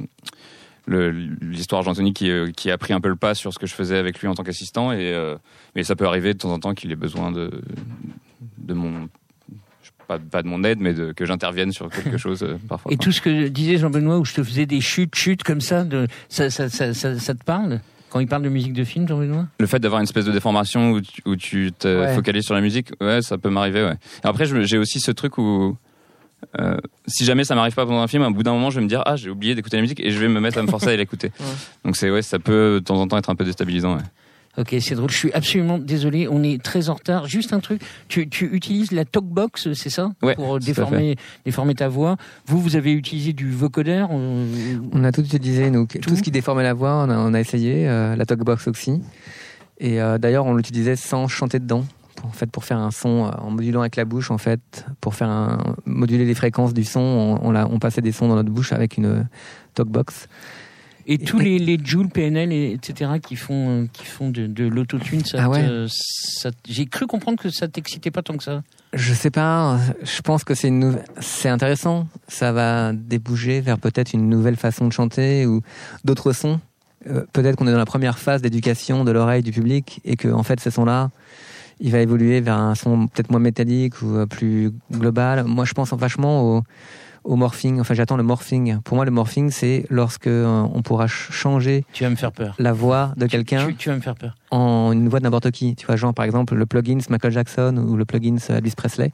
le- 0.86 1.12
l'histoire 1.12 1.84
Jean-Anthony 1.84 2.14
qui, 2.14 2.30
euh, 2.32 2.50
qui 2.56 2.72
a 2.72 2.78
pris 2.78 2.94
un 2.94 3.02
peu 3.02 3.10
le 3.10 3.18
pas 3.18 3.36
sur 3.36 3.54
ce 3.54 3.60
que 3.60 3.68
je 3.68 3.74
faisais 3.74 3.98
avec 3.98 4.20
lui 4.22 4.28
en 4.30 4.36
tant 4.36 4.44
qu'assistant. 4.44 4.92
Et 4.94 5.12
euh, 5.14 5.36
mais 5.76 5.84
ça 5.84 5.96
peut 5.98 6.08
arriver 6.08 6.34
de 6.34 6.38
temps 6.40 6.52
en 6.54 6.60
temps 6.60 6.74
qu'il 6.74 6.92
ait 6.92 6.96
besoin 6.96 7.32
de 7.32 7.62
de 8.60 8.74
mon 8.74 9.10
pas, 10.08 10.20
pas 10.20 10.42
de 10.44 10.48
mon 10.48 10.64
aide, 10.64 10.80
mais 10.80 10.94
de, 10.94 11.12
que 11.12 11.26
j'intervienne 11.26 11.72
sur 11.72 11.90
quelque 11.90 12.18
chose 12.18 12.44
euh, 12.44 12.58
parfois. 12.68 12.92
Et 12.92 12.96
quoi. 12.98 13.04
tout 13.06 13.12
ce 13.12 13.22
que 13.22 13.48
disait 13.48 13.78
Jean-Benoît, 13.78 14.18
où 14.20 14.26
je 14.26 14.34
te 14.34 14.44
faisais 14.44 14.66
des 14.66 14.82
chutes, 14.82 15.16
chutes 15.16 15.44
comme 15.44 15.62
ça, 15.62 15.84
de, 15.84 16.08
ça, 16.30 16.50
ça, 16.50 16.70
ça, 16.70 16.94
te 16.94 17.44
parle 17.44 17.82
Quand 18.10 18.20
il 18.20 18.28
parle 18.28 18.44
de 18.44 18.50
musique 18.50 18.74
de 18.74 18.84
film, 18.84 19.08
Jean-Benoît? 19.08 19.48
Le 19.60 19.68
fait 19.68 19.80
d'avoir 19.80 20.00
une 20.00 20.06
espèce 20.06 20.26
de 20.26 20.32
déformation 20.32 20.92
où 20.92 21.02
tu, 21.02 21.22
où 21.26 21.36
tu 21.36 21.72
te 21.78 21.88
Ouais. 21.88 22.16
focalises 22.16 22.46
sur 22.46 22.54
la 22.56 22.62
musique, 22.62 22.90
ouais, 23.02 23.22
ça 23.22 23.38
peut 23.38 23.50
m'arriver, 23.50 23.84
ouais. 23.84 23.96
Après, 24.24 24.46
j'ai 24.46 24.78
aussi 24.78 25.00
ce 25.00 25.12
truc 25.12 25.38
où, 25.38 25.76
euh, 26.60 26.78
si 27.08 27.26
jamais 27.26 27.44
ça 27.44 27.56
m'arrive 27.56 27.74
pas 27.76 27.86
pendant 27.86 28.02
un 28.02 28.08
film, 28.08 28.24
à 28.24 28.30
bout 28.30 28.44
d'un 28.44 28.54
moment, 28.54 28.70
je 28.70 28.78
vais 28.80 28.84
me 28.84 28.90
dire, 28.90 29.04
ah, 29.06 29.16
j'ai 29.16 29.30
oublié 29.30 29.56
d'écouter 29.56 29.78
la 29.78 29.82
musique 29.82 30.00
et 30.00 30.12
je 30.12 30.20
vais 30.20 30.30
me 30.30 30.40
mettre 30.40 30.58
à 30.58 30.62
me 30.64 30.68
forcer 30.68 30.90
à 30.90 30.96
l'écouter. 30.98 31.32
Ouais. 31.40 31.46
Donc 31.86 31.98
c'est, 31.98 32.10
ouais, 32.12 32.22
ça 32.22 32.40
peut 32.40 32.76
de 32.76 32.86
temps 32.86 33.00
en 33.02 33.08
temps 33.08 33.18
être 33.18 33.30
un 33.30 33.36
peu 33.36 33.44
déstabilisant, 33.46 33.96
ouais. 33.98 34.04
Ok, 34.58 34.76
c'est 34.80 34.96
drôle. 34.96 35.10
Je 35.12 35.18
suis 35.18 35.32
absolument 35.34 35.78
désolé. 35.78 36.28
On 36.28 36.42
est 36.44 36.62
très 36.62 36.90
en 36.90 36.96
retard. 36.96 37.28
Juste 37.28 37.54
un 37.54 37.60
truc. 37.60 37.82
Tu, 38.08 38.28
tu 38.28 38.46
utilises 38.46 38.92
la 38.92 39.06
talkbox, 39.06 39.74
c'est 39.74 39.90
ça 39.90 40.12
Ouais, 40.24 40.36
Pour 40.36 40.56
à 40.56 40.60
déformer, 40.60 41.16
déformer 41.46 41.76
ta 41.76 41.88
voix. 41.88 42.18
Vous, 42.48 42.60
vous 42.60 42.76
avez 42.76 42.92
utilisé 42.92 43.34
du 43.34 43.52
vocodeur 43.52 44.10
euh, 44.12 44.78
On 44.92 45.04
a 45.04 45.12
tout 45.12 45.22
utilisé, 45.22 45.70
nous. 45.70 45.86
Tout, 45.86 46.16
ce 46.16 46.24
qui 46.24 46.32
déformait 46.32 46.64
la 46.64 46.74
voix, 46.74 47.04
on 47.06 47.10
a, 47.10 47.18
on 47.18 47.34
a 47.34 47.40
essayé, 47.40 47.88
euh, 47.88 48.16
la 48.16 48.26
talkbox 48.26 48.68
aussi. 48.68 49.02
Et 49.80 50.02
euh, 50.02 50.18
d'ailleurs, 50.18 50.46
on 50.46 50.56
l'utilisait 50.56 50.96
sans 50.96 51.28
chanter 51.28 51.60
dedans. 51.60 51.86
Pour, 52.16 52.30
en 52.30 52.32
fait, 52.32 52.50
pour 52.50 52.66
faire 52.66 52.80
un 52.80 52.92
son, 52.92 53.26
euh, 53.26 53.30
en 53.38 53.52
modulant 53.52 53.82
avec 53.82 53.96
la 53.96 54.06
bouche, 54.06 54.32
en 54.32 54.40
fait, 54.40 54.86
pour 55.02 55.14
faire 55.14 55.30
un, 55.30 55.76
moduler 55.86 56.26
les 56.26 56.34
fréquences 56.34 56.74
du 56.74 56.84
son, 56.84 57.00
on, 57.00 57.40
on, 57.44 57.56
on 57.56 57.80
passait 57.80 58.02
des 58.02 58.12
sons 58.12 58.28
dans 58.28 58.36
notre 58.36 58.50
bouche 58.50 58.74
avec 58.74 58.98
une 58.98 59.06
euh, 59.06 59.24
talkbox. 59.76 60.28
Et 61.10 61.18
tous 61.18 61.40
les, 61.40 61.58
les 61.58 61.80
Joule, 61.84 62.10
PNL, 62.10 62.52
et- 62.52 62.74
etc., 62.74 63.12
qui 63.26 63.36
font, 63.38 63.70
euh, 63.84 63.86
qui 63.94 64.06
font 64.06 64.30
de, 64.30 64.46
de 64.46 64.68
l'autotune, 64.68 65.24
ça, 65.24 65.38
Ah 65.46 65.50
ouais. 65.50 65.66
te- 65.66 65.88
ça- 65.90 66.52
j'ai 66.68 66.86
cru 66.86 67.08
comprendre 67.08 67.38
que 67.42 67.50
ça 67.50 67.68
t'excitait 67.70 68.12
pas 68.12 68.22
tant 68.22 68.36
que 68.36 68.44
ça. 68.44 68.62
Je 68.94 69.14
sais 69.14 69.32
pas, 69.32 69.80
je 70.04 70.22
pense 70.22 70.44
que 70.44 70.54
c'est 70.54 70.72
c'est 71.22 71.50
intéressant. 71.50 72.08
Ça 72.28 72.52
va 72.52 72.92
déboucher 72.94 73.62
vers 73.62 73.78
peut-être 73.80 74.14
une 74.14 74.28
nouvelle 74.30 74.58
façon 74.58 74.86
de 74.88 74.94
chanter 74.94 75.46
ou 75.46 75.62
d'autres 76.04 76.34
sons. 76.34 76.60
Euh, 77.08 77.24
peut-être 77.32 77.56
qu'on 77.56 77.68
est 77.68 77.72
dans 77.72 77.78
la 77.78 77.86
première 77.86 78.20
phase 78.20 78.42
d'éducation 78.42 79.06
de 79.06 79.12
l'oreille 79.12 79.44
du 79.44 79.52
public 79.52 80.02
et 80.04 80.16
que 80.18 80.28
en 80.28 80.44
fait 80.44 80.60
ce 80.60 80.70
son-là, 80.70 81.10
il 81.80 81.92
va 81.92 82.00
évoluer 82.00 82.42
vers 82.42 82.58
un 82.58 82.76
son 82.76 83.08
peut-être 83.08 83.30
moins 83.30 83.40
métallique 83.40 84.02
ou 84.02 84.16
euh, 84.16 84.26
plus 84.26 84.72
global. 84.92 85.44
Moi, 85.46 85.64
je 85.64 85.74
pense 85.74 85.94
vachement 85.94 86.42
au, 86.58 86.64
au 87.28 87.36
morphing. 87.36 87.80
Enfin, 87.80 87.94
j'attends 87.94 88.18
le 88.18 88.24
morphing. 88.24 88.80
Pour 88.82 88.96
moi, 88.96 89.06
le 89.06 89.12
morphing, 89.12 89.52
c'est 89.52 89.86
lorsque 89.90 90.28
euh, 90.28 90.46
on 90.74 90.82
pourra 90.82 91.08
ch- 91.08 91.28
changer 91.32 91.84
Tu 91.94 92.04
vas 92.04 92.10
me 92.10 92.16
faire 92.16 92.32
peur. 92.32 92.56
la 92.58 92.74
voix 92.74 93.14
de 93.18 93.28
quelqu'un 93.28 93.68
Tu, 93.68 93.76
tu 93.76 93.90
vas 93.90 93.96
me 93.96 94.02
faire 94.02 94.16
peur. 94.16 94.36
en 94.52 94.92
une 94.94 95.10
voix 95.10 95.20
de 95.20 95.26
n'importe 95.26 95.52
qui. 95.52 95.76
Tu 95.76 95.86
vois, 95.86 95.96
genre 95.98 96.14
par 96.14 96.26
exemple 96.26 96.56
le 96.56 96.66
plugin 96.66 96.98
Michael 97.10 97.32
Jackson 97.32 97.78
ou 97.88 97.96
le 97.98 98.06
plugin 98.06 98.38
Elvis 98.50 98.74
Presley. 98.76 99.12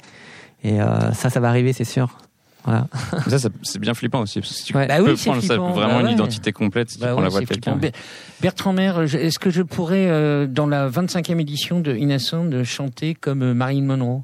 Et 0.64 0.80
euh, 0.82 1.11
ça, 1.11 1.30
ça 1.30 1.39
va 1.41 1.49
arriver, 1.49 1.74
c'est 1.74 1.84
sûr. 1.84 2.18
Voilà. 2.66 2.88
Ça, 3.28 3.39
ça- 3.39 3.49
c'est 3.61 3.78
bien 3.80 3.93
flippant 3.93 4.22
aussi, 4.22 4.39
parce 4.39 4.53
que 4.53 4.57
si 4.59 4.64
tu 4.64 4.78
Ouais. 4.78 4.88
Bah 4.88 4.95
peux 4.99 5.11
oui, 5.11 5.18
prendre 5.26 5.41
ça, 5.43 5.57
vraiment 5.57 5.76
Bah 5.76 6.01
une 6.01 6.07
identité 6.14 6.53
complète 6.53 6.91
si 6.91 6.95
tu 6.95 7.01
Bah 7.01 7.07
prends 7.09 7.18
ouais, 7.18 7.24
la 7.24 7.30
voix 7.30 7.41
de 7.41 7.45
quelqu'un. 7.45 7.78
Bertrand 8.41 8.72
Maire, 8.72 9.01
est-ce 9.01 9.38
que 9.38 9.49
je 9.49 9.61
pourrais, 9.64 10.07
euh, 10.09 10.47
dans 10.47 10.66
la 10.66 10.89
25e 10.89 11.39
édition 11.41 11.82
de 11.82 11.93
Innocent, 11.93 12.45
de 12.45 12.64
chanter 12.64 13.16
comme 13.16 13.51
Marilyn 13.51 13.84
Monroe? 13.84 14.22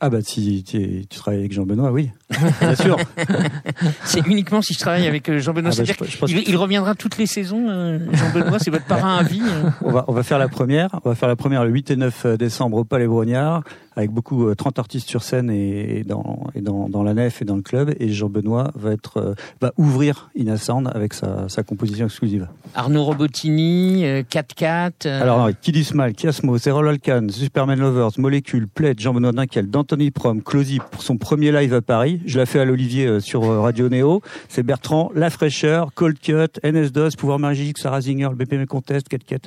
Ah 0.00 0.10
bah 0.10 0.18
si 0.22 0.62
tu, 0.64 1.06
tu 1.08 1.18
travailles 1.18 1.40
avec 1.40 1.52
Jean-Benoît, 1.54 1.90
oui, 1.92 2.10
bien 2.60 2.74
sûr. 2.74 2.96
C'est 4.04 4.26
uniquement 4.26 4.62
si 4.62 4.74
je 4.74 4.78
travaille 4.78 5.06
avec 5.06 5.28
euh, 5.28 5.38
Jean-Benoît. 5.38 5.70
Ah 5.74 5.78
bah, 5.78 5.84
je- 5.84 6.04
je 6.10 6.18
que- 6.20 6.48
il, 6.50 6.56
reviendra 6.56 6.94
toutes 6.94 7.18
les 7.18 7.26
saisons, 7.26 7.66
euh, 7.68 7.98
Jean-Benoît, 8.12 8.58
c'est 8.58 8.70
votre 8.70 8.84
parrain 8.86 9.16
à 9.18 9.22
vie. 9.22 9.42
euh. 9.42 9.70
On 9.82 9.90
va, 9.92 10.04
on 10.08 10.12
va 10.12 10.22
faire 10.22 10.38
la 10.38 10.48
première. 10.48 10.88
On 11.04 11.08
va 11.08 11.14
faire 11.14 11.28
la 11.28 11.36
première 11.36 11.64
le 11.64 11.70
8 11.70 11.90
et 11.92 11.96
9 11.96 12.26
décembre 12.36 12.78
au 12.78 12.84
Palais 12.84 13.06
Brognard, 13.06 13.62
avec 13.94 14.10
beaucoup 14.10 14.46
euh, 14.48 14.54
30 14.54 14.78
artistes 14.78 15.08
sur 15.08 15.22
scène 15.22 15.50
et, 15.50 16.00
et 16.00 16.04
dans 16.04 16.46
et 16.54 16.60
dans, 16.60 16.88
dans 16.88 17.02
la 17.02 17.14
nef 17.14 17.42
et 17.42 17.44
dans 17.44 17.56
le 17.56 17.62
club. 17.62 17.94
Et 18.00 18.10
Jean-Benoît 18.12 18.70
va 18.74 18.92
être 18.92 19.34
va 19.60 19.72
ouvrir 19.76 20.30
Inasound 20.34 20.90
avec 20.94 21.14
sa, 21.14 21.48
sa 21.48 21.62
composition 21.62 22.06
exclusive. 22.06 22.48
Arnaud 22.74 23.04
Robotini, 23.04 24.04
euh, 24.04 24.22
4-4. 24.22 24.90
euh, 25.06 25.22
Alors 25.22 25.42
avec 25.42 25.60
Kid 25.60 25.76
Ismail, 25.76 26.14
Kiasmo, 26.14 26.56
Alkan, 26.66 27.26
Superman 27.30 27.78
Lovers, 27.78 28.10
Molécule, 28.18 28.66
Pledge, 28.68 29.00
Jean-Benoît 29.00 29.32
Dinkel, 29.32 29.68
d'Anthony 29.70 30.10
Prom, 30.10 30.42
Closy 30.42 30.80
pour 30.90 31.02
son 31.02 31.16
premier 31.16 31.52
live 31.52 31.74
à 31.74 31.82
Paris. 31.82 32.15
Je 32.24 32.38
l'ai 32.38 32.46
fait 32.46 32.60
à 32.60 32.64
l'Olivier 32.64 33.06
euh, 33.06 33.20
sur 33.20 33.44
euh, 33.44 33.60
Radio 33.60 33.88
Néo. 33.88 34.22
C'est 34.48 34.62
Bertrand, 34.62 35.10
La 35.14 35.30
Fraîcheur, 35.30 35.92
Cold 35.94 36.18
Cut, 36.18 36.60
NS-DOS, 36.62 37.16
Pouvoir 37.16 37.38
Magique, 37.38 37.78
Sarah 37.78 38.00
Zinger, 38.00 38.30
BPM 38.34 38.66
Contest, 38.66 39.08
Cat 39.08 39.38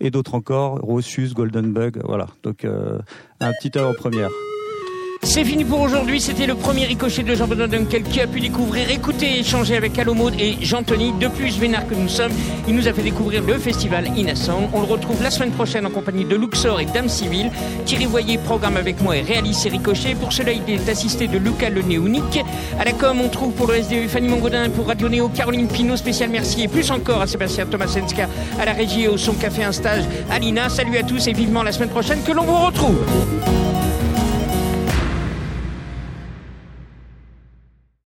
et 0.00 0.10
d'autres 0.10 0.34
encore, 0.34 0.78
Rossus, 0.80 1.30
Golden 1.34 1.72
Bug, 1.72 2.00
voilà. 2.04 2.26
Donc 2.42 2.64
euh, 2.64 2.98
un 3.40 3.52
petit 3.60 3.78
avant-première. 3.78 4.30
C'est 5.30 5.44
fini 5.44 5.62
pour 5.62 5.82
aujourd'hui. 5.82 6.22
C'était 6.22 6.46
le 6.46 6.54
premier 6.54 6.86
ricochet 6.86 7.22
de 7.22 7.34
Jean-Benoît 7.34 7.66
Dunkel 7.66 8.02
qui 8.02 8.18
a 8.22 8.26
pu 8.26 8.40
découvrir, 8.40 8.90
écouter 8.90 9.26
et 9.26 9.40
échanger 9.40 9.76
avec 9.76 9.98
Alomode 9.98 10.32
et 10.40 10.56
Jean-Tony. 10.62 11.12
De 11.20 11.28
plus 11.28 11.58
vénard 11.58 11.86
que 11.86 11.94
nous 11.94 12.08
sommes, 12.08 12.32
il 12.66 12.74
nous 12.74 12.88
a 12.88 12.94
fait 12.94 13.02
découvrir 13.02 13.42
le 13.42 13.58
festival 13.58 14.08
Innocent. 14.16 14.70
On 14.72 14.80
le 14.80 14.86
retrouve 14.86 15.22
la 15.22 15.30
semaine 15.30 15.50
prochaine 15.50 15.84
en 15.84 15.90
compagnie 15.90 16.24
de 16.24 16.34
Luxor 16.34 16.80
et 16.80 16.86
Dame 16.86 17.10
Civile. 17.10 17.50
Thierry 17.84 18.06
Voyer 18.06 18.38
programme 18.38 18.78
avec 18.78 19.02
moi 19.02 19.18
et 19.18 19.20
réalise 19.20 19.58
ses 19.58 19.68
ricochets. 19.68 20.14
Pour 20.14 20.32
cela, 20.32 20.50
il 20.50 20.62
est 20.66 20.88
assisté 20.88 21.28
de 21.28 21.36
Lucas 21.36 21.68
Le 21.68 21.82
Néonique. 21.82 22.42
À 22.80 22.86
la 22.86 22.92
com, 22.92 23.20
on 23.22 23.28
trouve 23.28 23.52
pour 23.52 23.66
le 23.66 23.82
SDE 23.82 24.08
Fanny 24.08 24.28
Mongodin, 24.28 24.70
pour 24.70 24.86
Radio 24.86 25.10
Néo 25.10 25.28
Caroline 25.28 25.68
Pinault, 25.68 25.98
spécial 25.98 26.30
merci 26.30 26.62
et 26.62 26.68
plus 26.68 26.90
encore 26.90 27.20
à 27.20 27.26
Sébastien 27.26 27.66
Tomasenska, 27.66 28.30
à 28.58 28.64
la 28.64 28.72
régie 28.72 29.02
et 29.02 29.08
au 29.08 29.18
son 29.18 29.34
café 29.34 29.62
un 29.62 29.72
stage. 29.72 30.04
Alina, 30.30 30.70
salut 30.70 30.96
à 30.96 31.02
tous 31.02 31.28
et 31.28 31.34
vivement 31.34 31.62
la 31.62 31.72
semaine 31.72 31.90
prochaine 31.90 32.22
que 32.24 32.32
l'on 32.32 32.44
vous 32.44 32.56
retrouve. 32.56 32.96